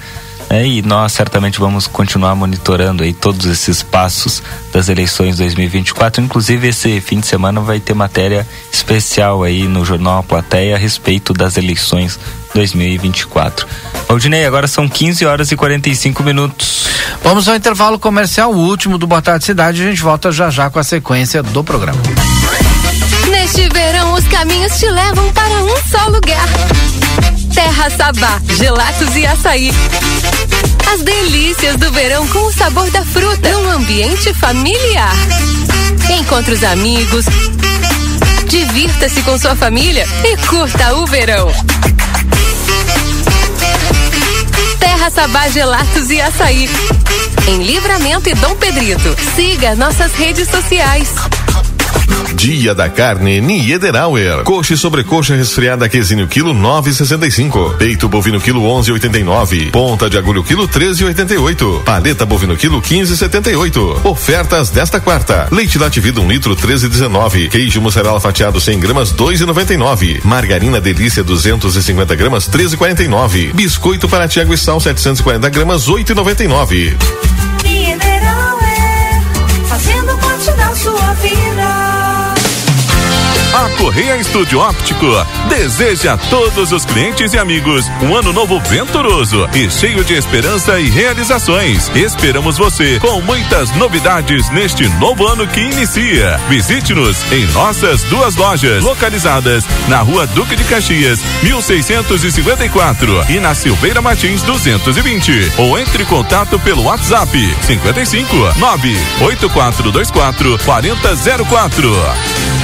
Né, 0.49 0.67
e 0.67 0.83
nós 0.83 1.13
certamente 1.13 1.59
vamos 1.59 1.87
continuar 1.87 2.35
monitorando 2.35 3.03
aí 3.03 3.13
todos 3.13 3.47
esses 3.47 3.83
passos 3.83 4.43
das 4.73 4.89
eleições 4.89 5.37
2024. 5.37 6.23
Inclusive 6.23 6.69
esse 6.69 7.01
fim 7.01 7.21
de 7.21 7.27
semana 7.27 7.61
vai 7.61 7.81
ter 7.81 7.95
matéria 7.95 8.47
especial 8.73 9.43
aí 9.43 9.67
no 9.67 9.85
jornal 9.85 10.19
A 10.19 10.23
Plateia 10.23 10.77
a 10.77 10.79
respeito 10.79 11.33
das 11.33 11.57
eleições 11.57 12.19
2024. 12.55 13.67
Aldinei, 14.09 14.47
agora 14.47 14.67
são 14.67 14.89
15 14.89 15.27
horas 15.27 15.51
e 15.51 15.57
45 15.57 16.23
minutos. 16.23 16.89
Vamos 17.23 17.49
ao 17.49 17.57
intervalo 17.57 17.99
comercial, 17.99 18.53
o 18.53 18.57
último 18.57 18.99
do 18.99 19.07
Boa 19.07 19.23
Tarde 19.23 19.45
Cidade. 19.45 19.83
A 19.83 19.87
gente 19.87 20.03
volta 20.03 20.31
já 20.31 20.51
já 20.51 20.71
com 20.71 20.79
a 20.79 20.85
sequência 20.85 21.43
do 21.43 21.65
programa. 21.65 22.01
Neste 23.31 23.69
verão, 23.69 24.15
os 24.15 24.27
caminhos 24.29 24.79
te 24.79 24.87
levam 24.87 25.33
para 25.33 25.65
um 25.65 25.77
só 25.89 26.07
lugar. 26.09 26.47
Terra 27.55 27.91
Sabá, 27.91 28.41
gelatos 28.57 29.17
e 29.17 29.27
açaí. 29.27 29.73
As 30.95 31.03
delícias 31.03 31.77
do 31.77 31.91
verão 31.91 32.25
com 32.29 32.39
o 32.39 32.53
sabor 32.53 32.89
da 32.93 33.05
fruta 33.05 33.51
num 33.51 33.69
ambiente 33.69 34.33
familiar. 34.33 35.13
Encontre 36.09 36.55
os 36.55 36.63
amigos, 36.63 37.25
divirta-se 38.47 39.21
com 39.23 39.37
sua 39.37 39.57
família 39.57 40.07
e 40.23 40.37
curta 40.47 40.95
o 40.95 41.05
verão. 41.07 41.53
Terra 44.79 45.11
Sabá, 45.11 45.49
gelatos 45.49 46.11
e 46.11 46.21
açaí. 46.21 46.71
Em 47.49 47.65
Livramento 47.65 48.29
e 48.29 48.35
Dom 48.35 48.55
Pedrito. 48.55 49.17
Siga 49.35 49.75
nossas 49.75 50.13
redes 50.13 50.49
sociais. 50.49 51.09
Dia 52.35 52.75
da 52.75 52.91
carne 52.91 53.41
Niederauer. 53.41 54.43
Coxa 54.43 54.75
e 54.75 54.77
sobrecoxa 54.77 55.35
resfriada 55.35 55.89
quesinho 55.89 56.29
quilo 56.29 56.53
9,65. 56.53 57.77
Peito 57.77 58.09
bovino 58.09 58.41
quilo 58.41 58.61
11,89. 58.61 59.71
Ponta 59.71 60.11
de 60.11 60.19
agulho 60.19 60.45
quilo 60.45 60.69
13,88. 60.69 61.85
Paleta 61.85 62.27
bovino 62.27 62.55
quilo 62.57 62.83
15,78. 62.83 64.05
Ofertas 64.05 64.69
desta 64.69 65.01
quarta. 65.01 65.49
Leite 65.51 65.79
Lativida 65.79 66.21
1 66.21 66.29
litro 66.29 66.55
13,19. 66.55 67.49
Queijo 67.49 67.81
mussarela 67.81 68.21
fatiado 68.21 68.61
100 68.61 68.79
gramas 68.79 69.15
2,99. 69.15 70.21
Margarina 70.25 70.81
Delícia 70.81 71.25
250 71.25 72.15
gramas 72.15 72.49
13,49. 72.49 73.55
Biscoito 73.55 74.07
para 74.09 74.29
Tiago 74.29 74.53
e 74.53 74.59
Sal 74.59 74.81
740 74.81 75.49
gramas 75.49 75.89
8,99. 75.89 77.54
A 83.55 83.69
Correia 83.79 84.17
Estúdio 84.17 84.59
Óptico 84.59 85.07
deseja 85.49 86.15
a 86.15 86.17
todos 86.17 86.73
os 86.73 86.85
clientes 86.85 87.35
e 87.35 87.39
amigos 87.39 87.89
um 88.03 88.17
ano 88.17 88.33
novo 88.33 88.59
venturoso 88.59 89.49
e 89.55 89.71
cheio 89.71 90.03
de 90.03 90.13
esperança 90.13 90.81
e 90.81 90.91
realizações. 90.91 91.89
Esperamos 91.95 92.59
você 92.59 92.99
com 92.99 93.21
muitas 93.21 93.71
novidades 93.77 94.51
neste 94.51 94.89
novo 94.99 95.29
ano 95.29 95.47
que 95.47 95.61
inicia. 95.61 96.37
Visite-nos 96.49 97.31
em 97.31 97.47
nossas 97.53 98.03
duas 98.05 98.35
lojas 98.35 98.83
localizadas 98.83 99.65
na 99.87 100.01
Rua 100.01 100.27
Duque 100.27 100.57
de 100.57 100.65
Caxias, 100.65 101.21
1654 101.45 103.27
e 103.29 103.39
na 103.39 103.55
Silveira 103.55 104.03
Martins 104.03 104.43
220 104.43 105.53
ou 105.59 105.79
entre 105.79 106.03
em 106.03 106.07
contato 106.07 106.59
pelo 106.59 106.83
WhatsApp 106.83 107.31
55 107.63 108.37
98424 108.59 110.59
4004. 110.65 112.64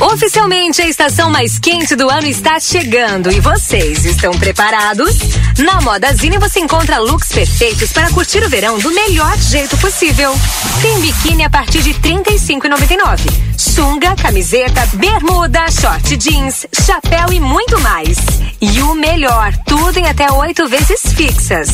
Oficialmente, 0.00 0.80
a 0.80 0.88
estação 0.88 1.28
mais 1.28 1.58
quente 1.58 1.96
do 1.96 2.08
ano 2.08 2.28
está 2.28 2.60
chegando 2.60 3.32
e 3.32 3.40
vocês 3.40 4.04
estão 4.04 4.30
preparados? 4.32 5.16
Na 5.58 5.80
Modazine 5.80 6.38
você 6.38 6.60
encontra 6.60 6.98
looks 6.98 7.32
perfeitos 7.32 7.92
para 7.92 8.08
curtir 8.10 8.38
o 8.44 8.48
verão 8.48 8.78
do 8.78 8.92
melhor 8.92 9.36
jeito 9.38 9.76
possível. 9.78 10.32
Tem 10.80 11.00
biquíni 11.00 11.44
a 11.44 11.50
partir 11.50 11.82
de 11.82 11.90
R$ 11.90 11.98
35,99. 11.98 13.18
Sunga, 13.56 14.14
camiseta, 14.14 14.86
bermuda, 14.94 15.68
short 15.68 16.16
jeans, 16.16 16.64
chapéu 16.86 17.32
e 17.32 17.40
muito 17.40 17.80
mais. 17.80 18.18
E 18.60 18.80
o 18.82 18.94
melhor, 18.94 19.52
tudo 19.66 19.98
em 19.98 20.06
até 20.06 20.30
oito 20.30 20.68
vezes 20.68 21.12
fixas. 21.12 21.70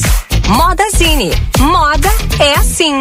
Modazine. 0.48 1.30
Moda 1.58 2.10
é 2.38 2.54
assim. 2.54 3.00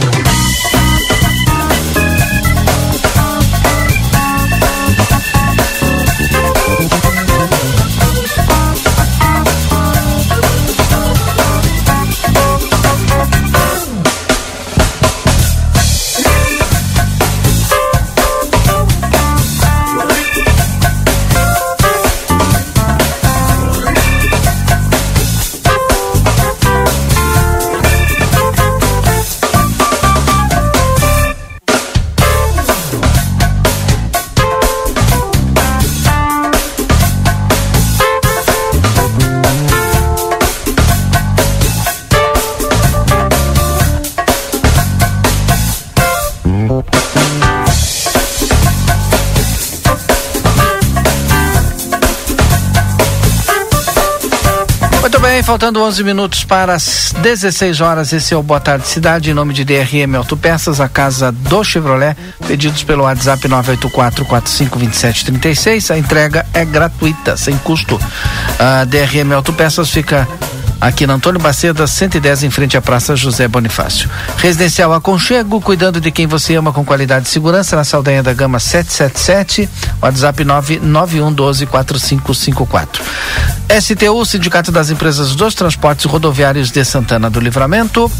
Faltando 55.51 55.83
11 55.83 56.03
minutos 56.05 56.45
para 56.45 56.73
as 56.73 57.13
16 57.17 57.81
horas. 57.81 58.13
Esse 58.13 58.33
é 58.33 58.37
o 58.37 58.41
Boa 58.41 58.61
Tarde 58.61 58.87
Cidade, 58.87 59.29
em 59.29 59.33
nome 59.33 59.53
de 59.53 59.65
DRM 59.65 60.15
Autopeças, 60.15 60.79
a 60.79 60.87
casa 60.87 61.29
do 61.29 61.61
Chevrolet. 61.61 62.15
Pedidos 62.47 62.85
pelo 62.85 63.03
WhatsApp 63.03 63.49
984-452736. 63.49 65.93
A 65.93 65.97
entrega 65.97 66.45
é 66.53 66.63
gratuita, 66.63 67.35
sem 67.35 67.57
custo. 67.57 67.99
A 68.57 68.85
DRM 68.85 69.33
Autopeças 69.35 69.89
fica 69.89 70.25
aqui 70.81 71.05
na 71.05 71.13
Antônio 71.13 71.39
Baceda, 71.39 71.85
110, 71.85 72.43
em 72.43 72.49
frente 72.49 72.75
à 72.75 72.81
Praça 72.81 73.15
José 73.15 73.47
Bonifácio. 73.47 74.09
Residencial 74.37 74.91
Aconchego, 74.91 75.61
cuidando 75.61 76.01
de 76.01 76.09
quem 76.09 76.25
você 76.25 76.55
ama 76.55 76.73
com 76.73 76.83
qualidade 76.83 77.27
e 77.27 77.29
segurança, 77.29 77.75
na 77.75 77.83
Saldanha 77.83 78.23
da 78.23 78.33
Gama 78.33 78.59
777, 78.59 79.69
WhatsApp 80.01 80.43
991124554. 80.43 83.01
STU, 83.79 84.25
Sindicato 84.25 84.71
das 84.71 84.89
Empresas 84.89 85.35
dos 85.35 85.53
Transportes 85.53 86.05
Rodoviários 86.05 86.71
de 86.71 86.83
Santana 86.83 87.29
do 87.29 87.39
Livramento. 87.39 88.11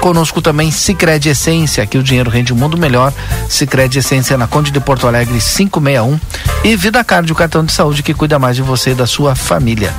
Conosco 0.00 0.40
também 0.40 0.70
Sicredi 0.70 1.28
Essência, 1.30 1.82
aqui 1.82 1.98
o 1.98 2.02
dinheiro 2.02 2.30
rende 2.30 2.52
um 2.52 2.56
mundo 2.56 2.78
melhor. 2.78 3.12
Sicredi 3.48 3.98
Essência 3.98 4.38
na 4.38 4.46
Conde 4.46 4.70
de 4.70 4.80
Porto 4.80 5.06
Alegre 5.06 5.38
561 5.38 6.18
e 6.64 6.76
Vida 6.76 7.04
Card, 7.04 7.30
o 7.30 7.34
cartão 7.34 7.62
de 7.64 7.72
saúde 7.72 8.02
que 8.02 8.14
cuida 8.14 8.38
mais 8.38 8.56
de 8.56 8.62
você 8.62 8.90
e 8.90 8.94
da 8.94 9.06
sua 9.06 9.34
família. 9.34 9.92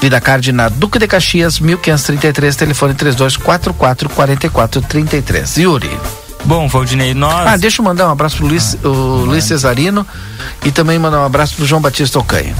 Vida 0.00 0.20
Card 0.20 0.52
na 0.52 0.68
Duque 0.68 0.98
de 0.98 1.08
Caxias, 1.08 1.60
1533, 1.60 2.56
telefone 2.56 2.94
3244 2.94 4.08
4433. 4.08 5.56
Yuri. 5.58 5.90
Bom, 6.44 6.68
Valdinei, 6.68 7.14
nós. 7.14 7.46
Ah, 7.46 7.56
deixa 7.56 7.80
eu 7.80 7.84
mandar 7.84 8.08
um 8.08 8.12
abraço 8.12 8.36
pro 8.36 8.46
Luiz, 8.46 8.76
o 8.82 8.88
Luiz 9.24 9.44
Cesarino 9.44 10.06
e 10.64 10.70
também 10.70 10.98
mandar 10.98 11.20
um 11.20 11.24
abraço 11.24 11.56
pro 11.56 11.66
João 11.66 11.80
Batista 11.80 12.18
Ocanha. 12.18 12.54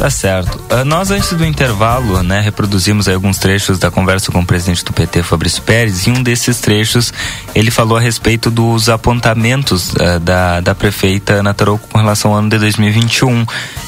Tá 0.00 0.08
certo. 0.08 0.58
Uh, 0.72 0.82
nós, 0.82 1.10
antes 1.10 1.30
do 1.34 1.44
intervalo, 1.44 2.22
né, 2.22 2.40
reproduzimos 2.40 3.06
aí 3.06 3.14
alguns 3.14 3.36
trechos 3.36 3.78
da 3.78 3.90
conversa 3.90 4.32
com 4.32 4.40
o 4.40 4.46
presidente 4.46 4.82
do 4.82 4.94
PT, 4.94 5.22
Fabrício 5.22 5.62
Pérez, 5.62 6.06
e 6.06 6.10
um 6.10 6.22
desses 6.22 6.58
trechos 6.58 7.12
ele 7.54 7.70
falou 7.70 7.98
a 7.98 8.00
respeito 8.00 8.50
dos 8.50 8.88
apontamentos 8.88 9.92
uh, 9.92 10.18
da, 10.18 10.60
da 10.60 10.74
prefeita 10.74 11.34
Ana 11.34 11.52
Tarouco 11.52 11.86
com 11.86 11.98
relação 11.98 12.30
ao 12.30 12.38
ano 12.38 12.48
de 12.48 12.58
2021. 12.58 13.44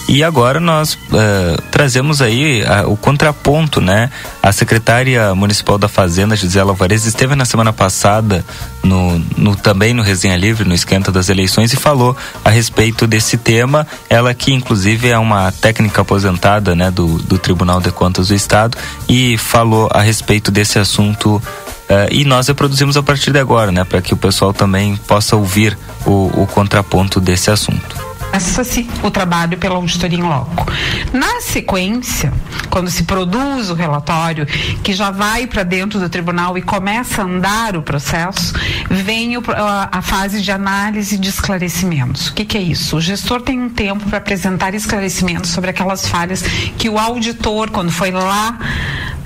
E 0.06 0.22
agora 0.22 0.60
nós 0.60 0.92
uh, 0.92 1.62
trazemos 1.70 2.20
aí 2.20 2.62
o 2.86 2.96
contraponto, 2.96 3.80
né? 3.80 4.10
A 4.42 4.52
secretária 4.52 5.34
municipal 5.34 5.78
da 5.78 5.88
Fazenda, 5.88 6.36
Gisela 6.36 6.72
Alvarez, 6.72 7.06
esteve 7.06 7.34
na 7.34 7.46
semana 7.46 7.72
passada 7.72 8.44
no, 8.82 9.18
no 9.36 9.56
também 9.56 9.92
no 9.94 10.02
Resenha 10.02 10.36
Livre, 10.36 10.68
no 10.68 10.74
esquenta 10.74 11.10
das 11.10 11.28
eleições, 11.28 11.72
e 11.72 11.76
falou 11.76 12.16
a 12.44 12.50
respeito 12.50 13.06
desse 13.06 13.36
tema. 13.36 13.86
Ela 14.08 14.34
que 14.34 14.52
inclusive 14.52 15.08
é 15.08 15.18
uma 15.18 15.50
técnica 15.52 16.02
aposentada 16.02 16.74
né, 16.74 16.90
do, 16.90 17.18
do 17.18 17.38
Tribunal 17.38 17.80
de 17.80 17.90
Contas 17.90 18.28
do 18.28 18.34
Estado 18.34 18.76
e 19.08 19.36
falou 19.38 19.88
a 19.92 20.00
respeito 20.00 20.50
desse 20.50 20.78
assunto. 20.78 21.36
Uh, 21.36 22.08
e 22.10 22.24
nós 22.24 22.46
reproduzimos 22.48 22.96
a 22.96 23.02
partir 23.02 23.32
de 23.32 23.38
agora, 23.38 23.70
né, 23.70 23.84
para 23.84 24.00
que 24.00 24.14
o 24.14 24.16
pessoal 24.16 24.52
também 24.52 24.96
possa 24.96 25.36
ouvir 25.36 25.76
o, 26.06 26.42
o 26.42 26.46
contraponto 26.46 27.20
desse 27.20 27.50
assunto 27.50 28.11
começa-se 28.32 28.88
o 29.02 29.10
trabalho 29.10 29.58
pela 29.58 29.74
auditoria 29.74 30.18
em 30.18 30.22
loco. 30.22 30.66
Na 31.12 31.42
sequência, 31.42 32.32
quando 32.70 32.90
se 32.90 33.02
produz 33.02 33.68
o 33.68 33.74
relatório, 33.74 34.46
que 34.82 34.94
já 34.94 35.10
vai 35.10 35.46
para 35.46 35.62
dentro 35.62 36.00
do 36.00 36.08
tribunal 36.08 36.56
e 36.56 36.62
começa 36.62 37.20
a 37.20 37.26
andar 37.26 37.76
o 37.76 37.82
processo, 37.82 38.54
vem 38.88 39.36
o, 39.36 39.42
a, 39.54 39.90
a, 39.92 40.00
fase 40.00 40.40
de 40.40 40.50
análise 40.50 41.18
de 41.18 41.28
esclarecimentos. 41.28 42.28
O 42.28 42.34
que, 42.34 42.46
que 42.46 42.56
é 42.56 42.62
isso? 42.62 42.96
O 42.96 43.00
gestor 43.02 43.42
tem 43.42 43.60
um 43.60 43.68
tempo 43.68 44.06
para 44.06 44.16
apresentar 44.16 44.74
esclarecimentos 44.74 45.50
sobre 45.50 45.68
aquelas 45.68 46.08
falhas 46.08 46.42
que 46.78 46.88
o 46.88 46.98
auditor, 46.98 47.70
quando 47.70 47.92
foi 47.92 48.10
lá 48.10 48.58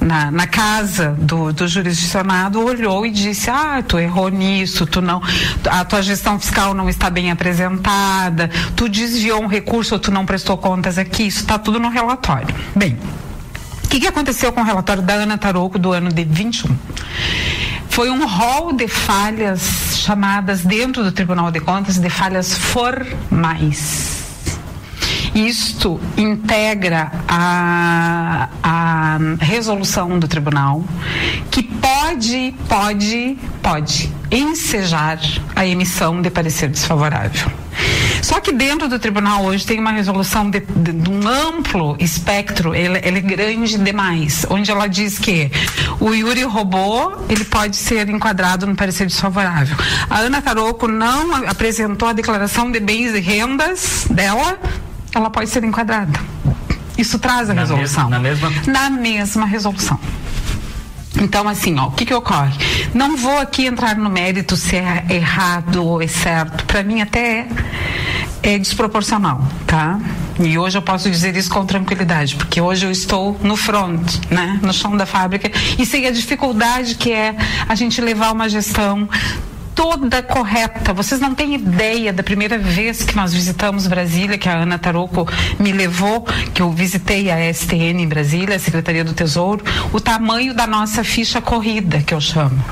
na, 0.01 0.31
na 0.31 0.47
casa 0.47 1.17
do, 1.19 1.53
do 1.53 1.67
jurisdicionado, 1.67 2.63
olhou 2.63 3.07
e 3.07 3.11
disse: 3.11 3.51
Ah, 3.51 3.83
tu 3.87 3.99
errou 3.99 4.29
nisso, 4.29 4.87
tu 4.87 5.01
não, 5.01 5.23
a 5.69 5.85
tua 5.85 6.03
gestão 6.03 6.39
fiscal 6.39 6.75
não 6.75 6.89
está 6.89 7.11
bem 7.11 7.31
apresentada, 7.31 8.51
tu 8.75 8.89
desviou 8.97 9.43
um 9.43 9.47
recurso 9.47 9.95
ou 9.95 10.01
tu 10.01 10.11
não 10.11 10.27
prestou 10.27 10.57
contas 10.57 10.99
aqui, 10.99 11.27
isso 11.27 11.41
está 11.41 11.59
tudo 11.59 11.79
no 11.79 11.89
relatório. 11.89 12.55
Bem, 12.75 12.99
o 13.85 13.89
que, 13.89 14.01
que 14.01 14.07
aconteceu 14.07 14.53
com 14.53 14.61
o 14.61 14.65
relatório 14.65 15.03
da 15.03 15.15
Ana 15.15 15.39
Tarouco 15.39 15.79
do 15.79 15.93
ano 15.93 16.13
de 16.13 16.25
21? 16.25 16.77
Foi 17.89 18.11
um 18.11 18.27
rol 18.27 18.73
de 18.73 18.89
falhas 18.89 19.97
chamadas 19.99 20.63
dentro 20.63 21.03
do 21.03 21.13
Tribunal 21.13 21.51
de 21.51 21.61
Contas 21.61 21.99
de 21.99 22.11
falhas 22.11 22.55
formais. 22.55 24.17
Isto 25.35 26.01
integra 26.17 27.13
a, 27.29 28.49
a 28.63 29.19
resolução 29.39 30.19
do 30.19 30.27
tribunal 30.27 30.83
que 31.51 31.63
pode, 31.63 32.55
pode, 32.69 33.37
pode 33.63 34.11
ensejar 34.31 35.19
a 35.55 35.67
emissão 35.67 36.23
de 36.23 36.31
parecer 36.31 36.69
desfavorável. 36.71 37.51
Só 38.23 38.41
que 38.41 38.53
dentro 38.53 38.89
do 38.89 38.99
tribunal 38.99 39.45
hoje 39.45 39.67
tem 39.67 39.79
uma 39.79 39.93
resolução 39.93 40.49
de, 40.51 40.61
de, 40.61 40.93
de 40.93 41.11
um 41.11 41.29
amplo 41.29 41.97
espectro, 41.99 42.75
ele, 42.75 42.99
ele, 43.03 43.19
é 43.19 43.21
grande 43.21 43.79
demais, 43.79 44.47
onde 44.51 44.71
ela 44.71 44.87
diz 44.87 45.19
que 45.19 45.51
o 46.01 46.13
Yuri 46.13 46.43
roubou, 46.45 47.27
ele 47.29 47.45
pode 47.45 47.77
ser 47.77 48.09
enquadrado 48.09 48.67
no 48.67 48.75
parecer 48.75 49.07
desfavorável. 49.07 49.77
A 50.09 50.19
Ana 50.19 50.43
Taroco 50.43 50.89
não 50.89 51.35
apresentou 51.47 52.09
a 52.09 52.13
declaração 52.13 52.71
de 52.71 52.81
bens 52.81 53.15
e 53.15 53.21
rendas 53.21 54.07
dela, 54.11 54.59
ela 55.15 55.31
pode 55.31 55.51
ser 55.51 55.65
enquadrada. 55.65 56.19
Isso 56.99 57.19
traz 57.19 57.51
a 57.51 57.55
na 57.55 57.63
resolução. 57.63 58.09
Mesma, 58.11 58.17
na 58.17 58.51
mesma? 58.51 58.53
Na 58.67 58.91
mesma 58.91 59.47
resolução. 59.47 60.01
Então, 61.21 61.49
assim, 61.49 61.79
ó, 61.79 61.87
o 61.87 61.91
que 61.93 62.05
que 62.05 62.15
ocorre? 62.15 62.53
Não 62.95 63.17
vou 63.17 63.39
aqui 63.39 63.67
entrar 63.67 63.97
no 63.97 64.11
mérito 64.11 64.57
se 64.57 64.77
é 64.77 65.05
errado 65.11 65.85
ou 65.85 66.03
é 66.03 66.07
certo. 66.07 66.65
Para 66.67 66.83
mim, 66.83 67.01
até 67.01 67.47
é, 68.43 68.55
é 68.55 68.59
desproporcional, 68.59 69.41
tá? 69.67 69.99
E 70.39 70.59
hoje 70.59 70.77
eu 70.77 70.83
posso 70.83 71.11
dizer 71.11 71.35
isso 71.35 71.49
com 71.49 71.65
tranquilidade, 71.65 72.37
porque 72.37 72.61
hoje 72.61 72.85
eu 72.85 72.91
estou 72.91 73.39
no 73.43 73.57
front, 73.57 74.19
né? 74.31 74.61
No 74.63 74.73
chão 74.73 74.97
da 74.97 75.07
fábrica 75.07 75.51
e 75.79 75.87
sei 75.87 76.07
a 76.07 76.11
dificuldade 76.11 76.97
que 76.97 77.11
é 77.11 77.35
a 77.67 77.75
gente 77.75 78.01
levar 78.01 78.33
uma 78.33 78.49
gestão 78.49 79.09
toda 79.77 80.23
correta. 80.23 80.93
Vocês 80.95 81.21
não 81.21 81.35
têm 81.35 81.55
ideia 81.55 82.13
da 82.13 82.23
primeira 82.23 82.59
vez 82.59 83.05
que 83.05 83.15
nós 83.15 83.33
visitamos 83.33 83.87
Brasília, 83.87 84.39
que 84.39 84.49
a 84.49 84.63
Ana 84.63 84.79
Taroco 84.79 85.29
me 85.61 85.71
levou, 85.71 86.27
que 86.55 86.63
eu 86.63 86.73
visitei 86.73 87.31
a 87.31 87.53
STN 87.53 88.03
em 88.03 88.09
Brasília, 88.09 88.57
a 88.57 88.59
Secretaria 88.59 89.05
do 89.05 89.13
Tesouro, 89.13 89.63
o 89.93 90.01
tamanho 90.01 90.55
da 90.55 90.67
nossa 90.67 91.05
ficha 91.05 91.41
corrida, 91.43 92.01
que 92.01 92.15
eu 92.15 92.21
chamo, 92.21 92.65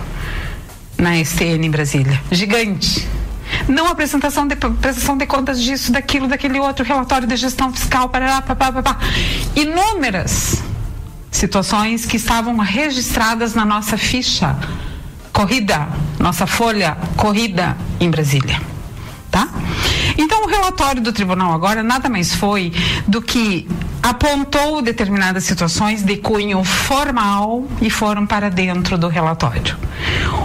na 0.99 1.23
STN 1.23 1.67
em 1.67 1.71
Brasília. 1.71 2.21
Gigante. 2.33 3.07
Não 3.69 3.87
apresentação 3.87 4.49
de 4.49 4.57
prestação 4.57 5.17
de 5.19 5.27
contas 5.27 5.63
disso, 5.63 5.93
daquilo, 5.93 6.27
daquele 6.27 6.59
outro, 6.59 6.85
relatório 6.85 7.29
de 7.29 7.37
gestão 7.37 7.71
fiscal, 7.71 8.09
parará, 8.09 8.41
papá, 8.41 8.73
papá. 8.73 8.99
Inúmeras 9.55 10.63
situações 11.31 12.07
que 12.07 12.17
estavam 12.17 12.57
registradas 12.57 13.55
na 13.55 13.65
nossa 13.65 13.99
ficha 13.99 14.57
corrida, 15.35 15.89
nossa 16.19 16.47
folha 16.47 16.97
corrida 17.17 17.77
em 17.99 18.09
Brasília. 18.09 18.59
Tá? 19.31 19.49
Então, 20.17 20.45
o 20.45 20.47
relatório 20.47 21.03
do 21.03 21.13
tribunal 21.13 21.53
agora 21.53 21.83
nada 21.83 22.09
mais 22.09 22.33
foi 22.33 22.73
do 23.07 23.21
que 23.21 23.69
apontou 24.01 24.81
determinadas 24.81 25.43
situações 25.43 26.05
de 26.05 26.19
cunho 26.19 26.63
formal 26.63 27.67
e 27.83 27.91
foram 27.91 28.25
para 28.25 28.49
dentro 28.49 28.97
do 28.97 29.09
relatório. 29.09 29.77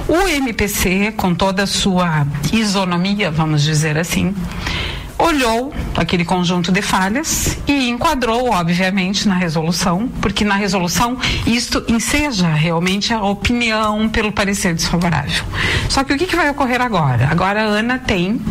O 0.07 0.27
MPC, 0.27 1.13
com 1.15 1.35
toda 1.35 1.63
a 1.63 1.67
sua 1.67 2.25
isonomia, 2.51 3.29
vamos 3.29 3.61
dizer 3.61 3.95
assim, 3.95 4.33
olhou 5.19 5.73
aquele 5.97 6.23
conjunto 6.23 6.71
de 6.71 6.81
falhas 6.81 7.57
e 7.67 7.89
enquadrou, 7.89 8.51
obviamente, 8.51 9.27
na 9.27 9.35
resolução, 9.35 10.09
porque 10.21 10.45
na 10.45 10.55
resolução 10.55 11.17
isto 11.45 11.83
enseja 11.87 12.47
realmente 12.47 13.13
a 13.13 13.21
opinião 13.21 14.07
pelo 14.07 14.31
parecer 14.31 14.73
desfavorável. 14.73 15.43
Só 15.89 16.03
que 16.03 16.13
o 16.13 16.17
que, 16.17 16.25
que 16.25 16.35
vai 16.35 16.49
ocorrer 16.49 16.81
agora? 16.81 17.27
Agora 17.29 17.61
a 17.61 17.65
Ana 17.65 17.99
tem 17.99 18.41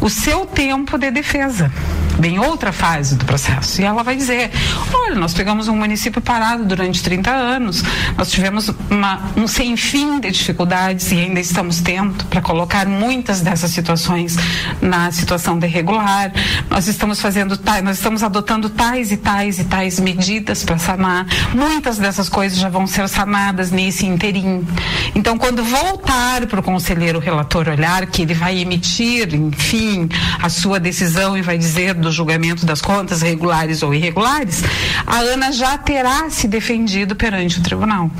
o 0.00 0.08
seu 0.08 0.46
tempo 0.46 0.96
de 0.96 1.10
defesa. 1.10 1.70
Vem 2.18 2.38
outra 2.38 2.72
fase 2.72 3.16
do 3.16 3.24
processo. 3.24 3.80
E 3.80 3.84
ela 3.84 4.02
vai 4.02 4.16
dizer: 4.16 4.50
olha, 4.92 5.14
nós 5.14 5.34
pegamos 5.34 5.68
um 5.68 5.76
município 5.76 6.20
parado 6.20 6.64
durante 6.64 7.02
30 7.02 7.30
anos, 7.30 7.82
nós 8.16 8.30
tivemos 8.30 8.70
uma, 8.90 9.20
um 9.36 9.46
sem 9.46 9.76
fim 9.76 10.18
de 10.20 10.30
dificuldades 10.30 11.12
e 11.12 11.18
ainda 11.18 11.40
estamos 11.40 11.80
tendo 11.80 12.24
para 12.26 12.40
colocar 12.40 12.86
muitas 12.86 13.40
dessas 13.40 13.70
situações 13.70 14.36
na 14.80 15.10
situação 15.12 15.58
de 15.58 15.66
regular. 15.66 16.32
Nós 16.70 16.88
estamos 16.88 17.20
fazendo, 17.20 17.56
tais, 17.56 17.82
nós 17.82 17.98
estamos 17.98 18.22
adotando 18.22 18.70
tais 18.70 19.12
e 19.12 19.16
tais 19.16 19.58
e 19.58 19.64
tais 19.64 20.00
medidas 20.00 20.64
para 20.64 20.78
sanar. 20.78 21.26
Muitas 21.54 21.98
dessas 21.98 22.28
coisas 22.28 22.58
já 22.58 22.68
vão 22.68 22.86
ser 22.86 23.08
sanadas 23.08 23.70
nesse 23.70 24.06
interim. 24.06 24.66
Então, 25.14 25.38
quando 25.38 25.62
voltar 25.64 26.46
para 26.46 26.60
o 26.60 26.62
conselheiro 26.62 27.18
relator 27.18 27.68
olhar, 27.68 28.06
que 28.06 28.22
ele 28.22 28.34
vai 28.34 28.58
emitir, 28.58 29.34
enfim, 29.34 30.08
a 30.42 30.48
sua 30.48 30.78
decisão 30.78 31.36
e 31.36 31.42
vai 31.42 31.58
dizer 31.58 31.94
do 32.06 32.12
julgamento 32.12 32.64
das 32.64 32.80
contas 32.80 33.20
regulares 33.20 33.82
ou 33.82 33.92
irregulares, 33.92 34.62
a 35.06 35.18
Ana 35.18 35.52
já 35.52 35.76
terá 35.76 36.30
se 36.30 36.46
defendido 36.46 37.16
perante 37.16 37.58
o 37.58 37.62
tribunal. 37.62 38.10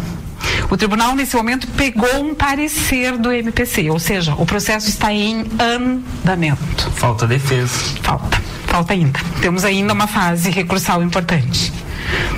O 0.70 0.76
tribunal, 0.76 1.14
nesse 1.14 1.36
momento, 1.36 1.66
pegou 1.68 2.24
um 2.24 2.34
parecer 2.34 3.16
do 3.16 3.32
MPC, 3.32 3.90
ou 3.90 3.98
seja, 3.98 4.34
o 4.34 4.44
processo 4.44 4.88
está 4.88 5.12
em 5.12 5.44
andamento. 5.60 6.90
Falta 6.92 7.26
defesa. 7.26 7.72
Falta, 8.02 8.42
falta 8.66 8.92
ainda. 8.92 9.20
Temos 9.40 9.64
ainda 9.64 9.92
uma 9.92 10.06
fase 10.06 10.50
recursal 10.50 11.02
importante. 11.02 11.72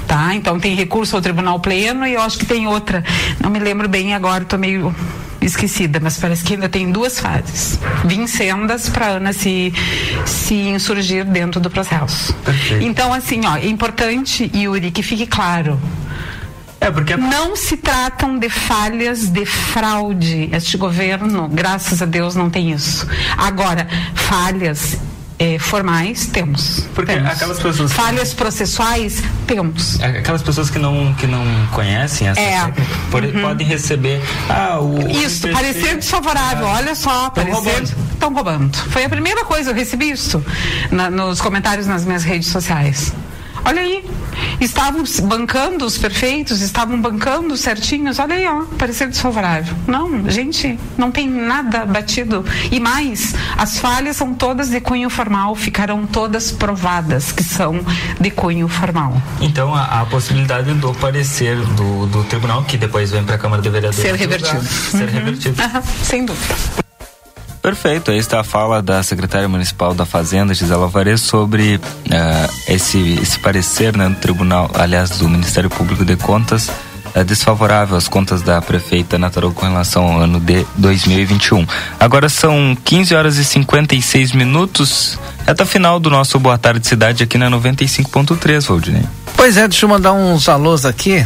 Tá? 0.06 0.34
Então 0.34 0.58
tem 0.58 0.74
recurso 0.74 1.16
ao 1.16 1.22
tribunal 1.22 1.60
pleno 1.60 2.06
e 2.06 2.14
eu 2.14 2.22
acho 2.22 2.38
que 2.38 2.46
tem 2.46 2.66
outra. 2.66 3.04
Não 3.40 3.50
me 3.50 3.58
lembro 3.58 3.88
bem 3.88 4.14
agora, 4.14 4.42
estou 4.42 4.58
meio 4.58 4.94
esquecida, 5.40 6.00
mas 6.00 6.18
parece 6.18 6.44
que 6.44 6.54
ainda 6.54 6.68
tem 6.68 6.90
duas 6.90 7.18
fases 7.18 7.78
vincendas 8.04 8.88
para 8.88 9.06
Ana 9.06 9.32
se, 9.32 9.72
se 10.26 10.54
insurgir 10.54 11.24
dentro 11.24 11.60
do 11.60 11.70
processo. 11.70 12.34
Perfeito. 12.44 12.84
Então, 12.84 13.12
assim, 13.12 13.46
ó, 13.46 13.56
é 13.56 13.66
importante, 13.66 14.50
Yuri, 14.54 14.90
que 14.90 15.02
fique 15.02 15.26
claro. 15.26 15.80
É 16.80 16.90
porque 16.90 17.16
não 17.16 17.56
se 17.56 17.76
tratam 17.76 18.38
de 18.38 18.48
falhas 18.48 19.28
de 19.28 19.44
fraude. 19.44 20.48
Este 20.52 20.76
governo, 20.76 21.48
graças 21.48 22.00
a 22.00 22.06
Deus, 22.06 22.36
não 22.36 22.48
tem 22.48 22.70
isso. 22.70 23.06
Agora, 23.36 23.88
falhas 24.14 24.96
eh, 25.38 25.58
formais 25.58 26.26
temos. 26.26 26.86
Porque 26.94 27.12
temos. 27.12 27.30
aquelas 27.30 27.58
pessoas. 27.58 27.92
Falhas 27.92 28.34
processuais 28.34 29.22
temos. 29.46 30.00
Aquelas 30.02 30.42
pessoas 30.42 30.70
que 30.70 30.78
não, 30.78 31.12
que 31.14 31.26
não 31.26 31.44
conhecem 31.72 32.28
essa 32.28 32.40
É. 32.40 32.60
técnica 32.66 32.82
pode- 33.10 33.28
podem 33.40 33.66
receber. 33.66 34.20
Ah, 34.48 34.78
o. 34.80 35.08
Isso, 35.10 35.48
parecer 35.48 35.96
desfavorável, 35.96 36.66
olha 36.66 36.94
só, 36.94 37.30
parecer. 37.30 37.54
roubando. 37.54 37.94
Estão 38.12 38.34
roubando. 38.34 38.76
Foi 38.90 39.04
a 39.04 39.08
primeira 39.08 39.44
coisa, 39.44 39.70
eu 39.70 39.74
recebi 39.74 40.10
isso 40.10 40.44
na- 40.90 41.08
nos 41.10 41.40
comentários 41.40 41.86
nas 41.86 42.04
minhas 42.04 42.24
redes 42.24 42.48
sociais. 42.48 43.12
Olha 43.64 43.80
aí, 43.82 44.04
estavam 44.60 45.02
bancando 45.24 45.84
os 45.84 45.98
perfeitos, 45.98 46.60
estavam 46.60 47.00
bancando 47.00 47.54
os 47.54 47.60
certinhos, 47.60 48.18
olha 48.18 48.34
aí, 48.34 48.46
ó, 48.46 48.62
parecer 48.78 49.08
desfavorável. 49.08 49.74
Não, 49.86 50.28
gente, 50.30 50.78
não 50.96 51.10
tem 51.10 51.28
nada 51.28 51.84
batido. 51.84 52.44
E 52.70 52.80
mais, 52.80 53.34
as 53.56 53.78
falhas 53.78 54.16
são 54.16 54.32
todas 54.34 54.68
de 54.70 54.80
cunho 54.80 55.10
formal, 55.10 55.54
ficarão 55.54 56.06
todas 56.06 56.50
provadas 56.50 57.32
que 57.32 57.42
são 57.42 57.80
de 58.20 58.30
cunho 58.30 58.68
formal. 58.68 59.20
Então, 59.40 59.74
a, 59.74 60.00
a 60.02 60.06
possibilidade 60.06 60.72
do 60.74 60.92
parecer 60.94 61.56
do, 61.56 62.06
do 62.06 62.24
tribunal, 62.24 62.64
que 62.64 62.76
depois 62.76 63.10
vem 63.10 63.22
para 63.24 63.34
a 63.34 63.38
Câmara 63.38 63.60
de 63.62 63.68
Vereadores. 63.70 64.02
Ser 64.02 64.14
revertido. 64.14 64.62
Ser 64.64 64.98
Uhum. 65.08 65.14
revertido. 65.14 65.62
Aham, 65.62 65.82
sem 66.02 66.24
dúvida. 66.24 66.54
Perfeito, 67.68 68.10
aí 68.10 68.16
está 68.16 68.40
a 68.40 68.44
fala 68.44 68.80
da 68.80 69.02
secretária 69.02 69.46
municipal 69.46 69.92
da 69.92 70.06
Fazenda, 70.06 70.54
Gisela 70.54 70.84
Alvarez, 70.84 71.20
sobre 71.20 71.78
eh, 72.10 72.48
esse, 72.66 73.18
esse 73.20 73.38
parecer 73.40 73.94
né, 73.94 74.08
do 74.08 74.14
tribunal, 74.14 74.70
aliás, 74.72 75.10
do 75.10 75.28
Ministério 75.28 75.68
Público 75.68 76.02
de 76.02 76.16
Contas, 76.16 76.70
eh, 77.14 77.22
desfavorável 77.22 77.94
às 77.94 78.08
contas 78.08 78.40
da 78.40 78.62
prefeita 78.62 79.18
Natarou 79.18 79.52
com 79.52 79.66
relação 79.66 80.14
ao 80.14 80.20
ano 80.22 80.40
de 80.40 80.64
2021. 80.78 81.66
Agora 82.00 82.30
são 82.30 82.74
15 82.82 83.14
horas 83.14 83.36
e 83.36 83.44
56 83.44 84.32
minutos, 84.32 85.18
reta 85.46 85.66
final 85.66 86.00
do 86.00 86.08
nosso 86.08 86.38
Boa 86.38 86.56
Tarde 86.56 86.86
Cidade 86.86 87.22
aqui 87.22 87.36
na 87.36 87.50
95.3, 87.50 88.66
Valdinei. 88.66 89.04
Pois 89.36 89.58
é, 89.58 89.68
deixa 89.68 89.84
eu 89.84 89.90
mandar 89.90 90.14
uns 90.14 90.48
alôs 90.48 90.86
aqui. 90.86 91.22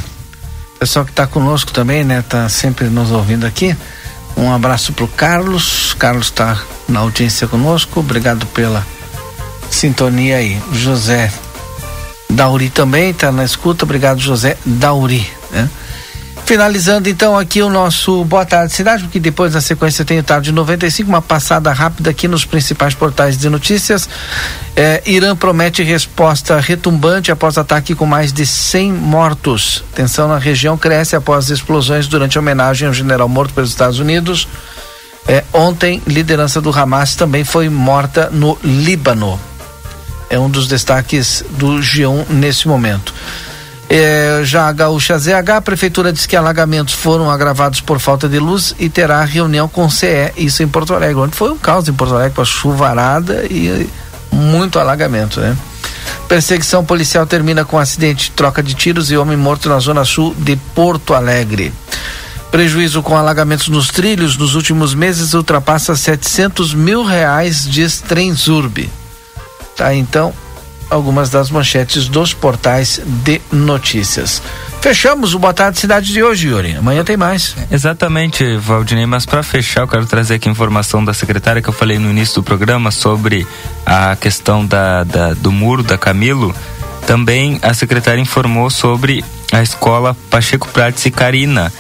Pessoal 0.77 1.05
que 1.05 1.13
está 1.13 1.25
conosco 1.25 1.71
também, 1.71 2.03
né? 2.03 2.25
Tá 2.29 2.49
sempre 2.49 2.87
nos 2.87 3.13
ouvindo 3.13 3.47
aqui. 3.47 3.77
Um 4.37 4.53
abraço 4.53 4.93
pro 4.93 5.07
Carlos. 5.09 5.95
Carlos 5.99 6.27
está 6.27 6.61
na 6.89 7.01
audiência 7.01 7.47
conosco. 7.47 8.01
Obrigado 8.01 8.47
pela 8.47 8.87
sintonia 9.71 10.37
aí. 10.37 10.61
José 10.73 11.33
Dauri 12.29 12.71
também 12.71 13.11
está 13.11 13.31
na 13.31 13.45
escuta. 13.45 13.85
Obrigado, 13.85 14.21
José 14.21 14.57
Dauri. 14.65 15.27
Né? 15.51 15.69
Finalizando 16.45 17.09
então 17.09 17.39
aqui 17.39 17.63
o 17.63 17.71
nosso 17.71 18.25
Boa 18.25 18.45
Tarde 18.45 18.73
Cidade, 18.73 19.05
porque 19.05 19.21
depois 19.21 19.55
na 19.55 19.61
sequência 19.61 20.05
tem 20.05 20.19
o 20.19 20.23
Tarde 20.23 20.51
95, 20.51 21.09
uma 21.09 21.23
passada 21.23 21.73
rápida 21.73 22.11
aqui 22.11 22.27
nos 22.27 22.45
principais 22.45 22.95
portais 22.95 23.39
de 23.39 23.49
notícias. 23.49 24.09
É, 24.75 25.01
Irã 25.07 25.37
promete 25.37 25.83
resposta 25.83 26.59
retumbante 26.59 27.31
após 27.31 27.57
ataque 27.57 27.95
com 27.95 28.05
mais 28.05 28.33
de 28.33 28.45
100 28.45 28.93
mortos. 28.93 29.85
Tensão 29.95 30.29
na 30.29 30.37
região 30.37 30.77
cresce 30.77 31.15
após 31.15 31.49
explosões 31.49 32.09
durante 32.09 32.37
a 32.37 32.41
homenagem 32.41 32.89
ao 32.89 32.95
general 32.95 33.29
morto 33.29 33.55
pelos 33.55 33.71
Estados 33.71 33.99
Unidos. 33.99 34.49
É, 35.27 35.45
ontem, 35.53 36.03
liderança 36.07 36.61
do 36.61 36.77
Hamas 36.77 37.15
também 37.15 37.45
foi 37.45 37.69
morta 37.69 38.29
no 38.31 38.59
Líbano. 38.65 39.41
É 40.29 40.39
um 40.39 40.51
dos 40.51 40.67
destaques 40.67 41.45
do 41.51 41.79
G1 41.79 42.29
nesse 42.31 42.67
momento. 42.67 43.15
É, 43.95 44.41
já 44.43 44.69
a 44.69 44.73
Gaúcha 44.73 45.19
ZH, 45.19 45.51
a 45.55 45.61
prefeitura 45.61 46.11
diz 46.11 46.25
que 46.25 46.35
alagamentos 46.35 46.95
foram 46.95 47.31
agravados 47.31 47.83
por 47.83 48.01
falta 48.01 48.27
de 48.27 48.39
luz 48.39 48.75
e 48.79 48.89
terá 48.89 49.23
reunião 49.23 49.69
com 49.69 49.85
o 49.85 49.91
CE, 49.91 50.33
isso 50.35 50.63
em 50.63 50.67
Porto 50.67 50.95
Alegre. 50.95 51.17
Onde 51.17 51.37
foi 51.37 51.51
um 51.51 51.59
caos 51.59 51.87
em 51.87 51.93
Porto 51.93 52.15
Alegre 52.15 52.35
com 52.35 52.41
a 52.41 52.45
chuvarada 52.47 53.45
e 53.51 53.87
muito 54.33 54.79
alagamento, 54.79 55.41
né? 55.41 55.55
Perseguição 56.27 56.83
policial 56.83 57.27
termina 57.27 57.67
com 57.67 57.79
acidente, 57.79 58.31
troca 58.31 58.63
de 58.63 58.73
tiros 58.73 59.11
e 59.11 59.17
homem 59.19 59.37
morto 59.37 59.69
na 59.69 59.79
zona 59.79 60.07
sul 60.07 60.35
de 60.39 60.57
Porto 60.75 61.13
Alegre. 61.13 61.71
Prejuízo 62.51 63.03
com 63.03 63.15
alagamentos 63.15 63.69
nos 63.69 63.89
trilhos 63.89 64.39
nos 64.39 64.55
últimos 64.55 64.95
meses 64.95 65.35
ultrapassa 65.35 65.95
700 65.95 66.73
mil 66.73 67.05
reais, 67.05 67.69
diz 67.69 68.01
Trenzurb. 68.01 68.89
Tá, 69.77 69.95
então, 69.95 70.33
algumas 70.93 71.31
das 71.31 71.51
manchetes 71.51 72.07
dos 72.09 72.33
portais 72.35 73.01
de 73.05 73.41
notícias. 73.51 74.43
Fechamos 74.81 75.35
o 75.35 75.39
Boa 75.39 75.55
Tarde 75.55 75.79
Cidade 75.79 76.13
de 76.13 76.23
hoje, 76.23 76.49
Yuri. 76.49 76.77
Amanhã 76.77 77.03
tem 77.05 77.17
mais. 77.17 77.55
Exatamente, 77.71 78.57
Valdinei, 78.57 79.07
mas 79.07 79.25
para 79.25 79.43
fechar, 79.43 79.83
eu 79.83 79.89
quero 79.89 80.07
trazer 80.07 80.35
aqui 80.35 80.49
a 80.49 80.53
informação 80.53 81.05
da 81.05 81.15
secretária 81.15 81.63
que 81.63 81.69
eu 81.69 81.73
falei 81.73 81.99
no 81.99 82.11
início 82.11 82.35
do 82.37 82.43
programa 82.43 82.91
sobre 82.91 83.47
a 83.87 84.15
questão 84.17 84.65
da, 84.67 85.05
da- 85.05 85.35
do 85.35 85.51
muro 85.53 85.83
da 85.83 85.97
Camilo. 85.97 86.55
Também 87.07 87.59
a 87.63 87.73
secretária 87.75 88.21
informou 88.21 88.71
sobre 88.71 89.25
a 89.53 89.63
escola 89.63 90.17
Pacheco 90.31 90.69
Prates 90.69 91.05
e 91.07 91.11
Carina. 91.11 91.73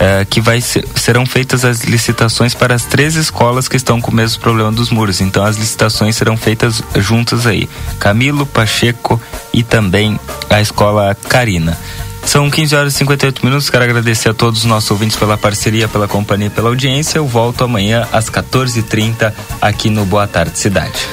Eh, 0.00 0.24
que 0.24 0.40
vai 0.40 0.62
ser, 0.62 0.82
serão 0.96 1.26
feitas 1.26 1.62
as 1.62 1.82
licitações 1.82 2.54
para 2.54 2.74
as 2.74 2.86
três 2.86 3.16
escolas 3.16 3.68
que 3.68 3.76
estão 3.76 4.00
com 4.00 4.10
o 4.10 4.14
mesmo 4.14 4.40
problema 4.40 4.72
dos 4.72 4.88
muros. 4.88 5.20
Então 5.20 5.44
as 5.44 5.58
licitações 5.58 6.16
serão 6.16 6.38
feitas 6.38 6.82
juntas 6.96 7.46
aí. 7.46 7.68
Camilo, 7.98 8.46
Pacheco 8.46 9.20
e 9.52 9.62
também 9.62 10.18
a 10.48 10.58
escola 10.58 11.14
Carina. 11.28 11.76
São 12.24 12.50
15 12.50 12.74
horas 12.74 12.94
e 12.94 12.96
58 12.96 13.44
minutos. 13.44 13.68
Quero 13.68 13.84
agradecer 13.84 14.30
a 14.30 14.34
todos 14.34 14.60
os 14.60 14.64
nossos 14.64 14.90
ouvintes 14.90 15.18
pela 15.18 15.36
parceria, 15.36 15.86
pela 15.86 16.08
companhia 16.08 16.48
pela 16.48 16.70
audiência. 16.70 17.18
Eu 17.18 17.26
volto 17.26 17.62
amanhã 17.62 18.08
às 18.10 18.30
14h30 18.30 19.34
aqui 19.60 19.90
no 19.90 20.06
Boa 20.06 20.26
Tarde 20.26 20.58
Cidade. 20.58 21.06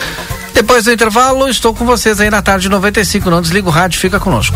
Depois 0.54 0.86
do 0.86 0.94
intervalo, 0.94 1.50
estou 1.50 1.74
com 1.74 1.86
vocês 1.86 2.22
aí 2.22 2.30
na 2.30 2.42
tarde 2.42 2.70
95. 2.70 3.30
Não 3.30 3.42
desliga 3.42 3.68
o 3.68 3.72
rádio, 3.72 4.00
fica 4.00 4.18
conosco. 4.18 4.56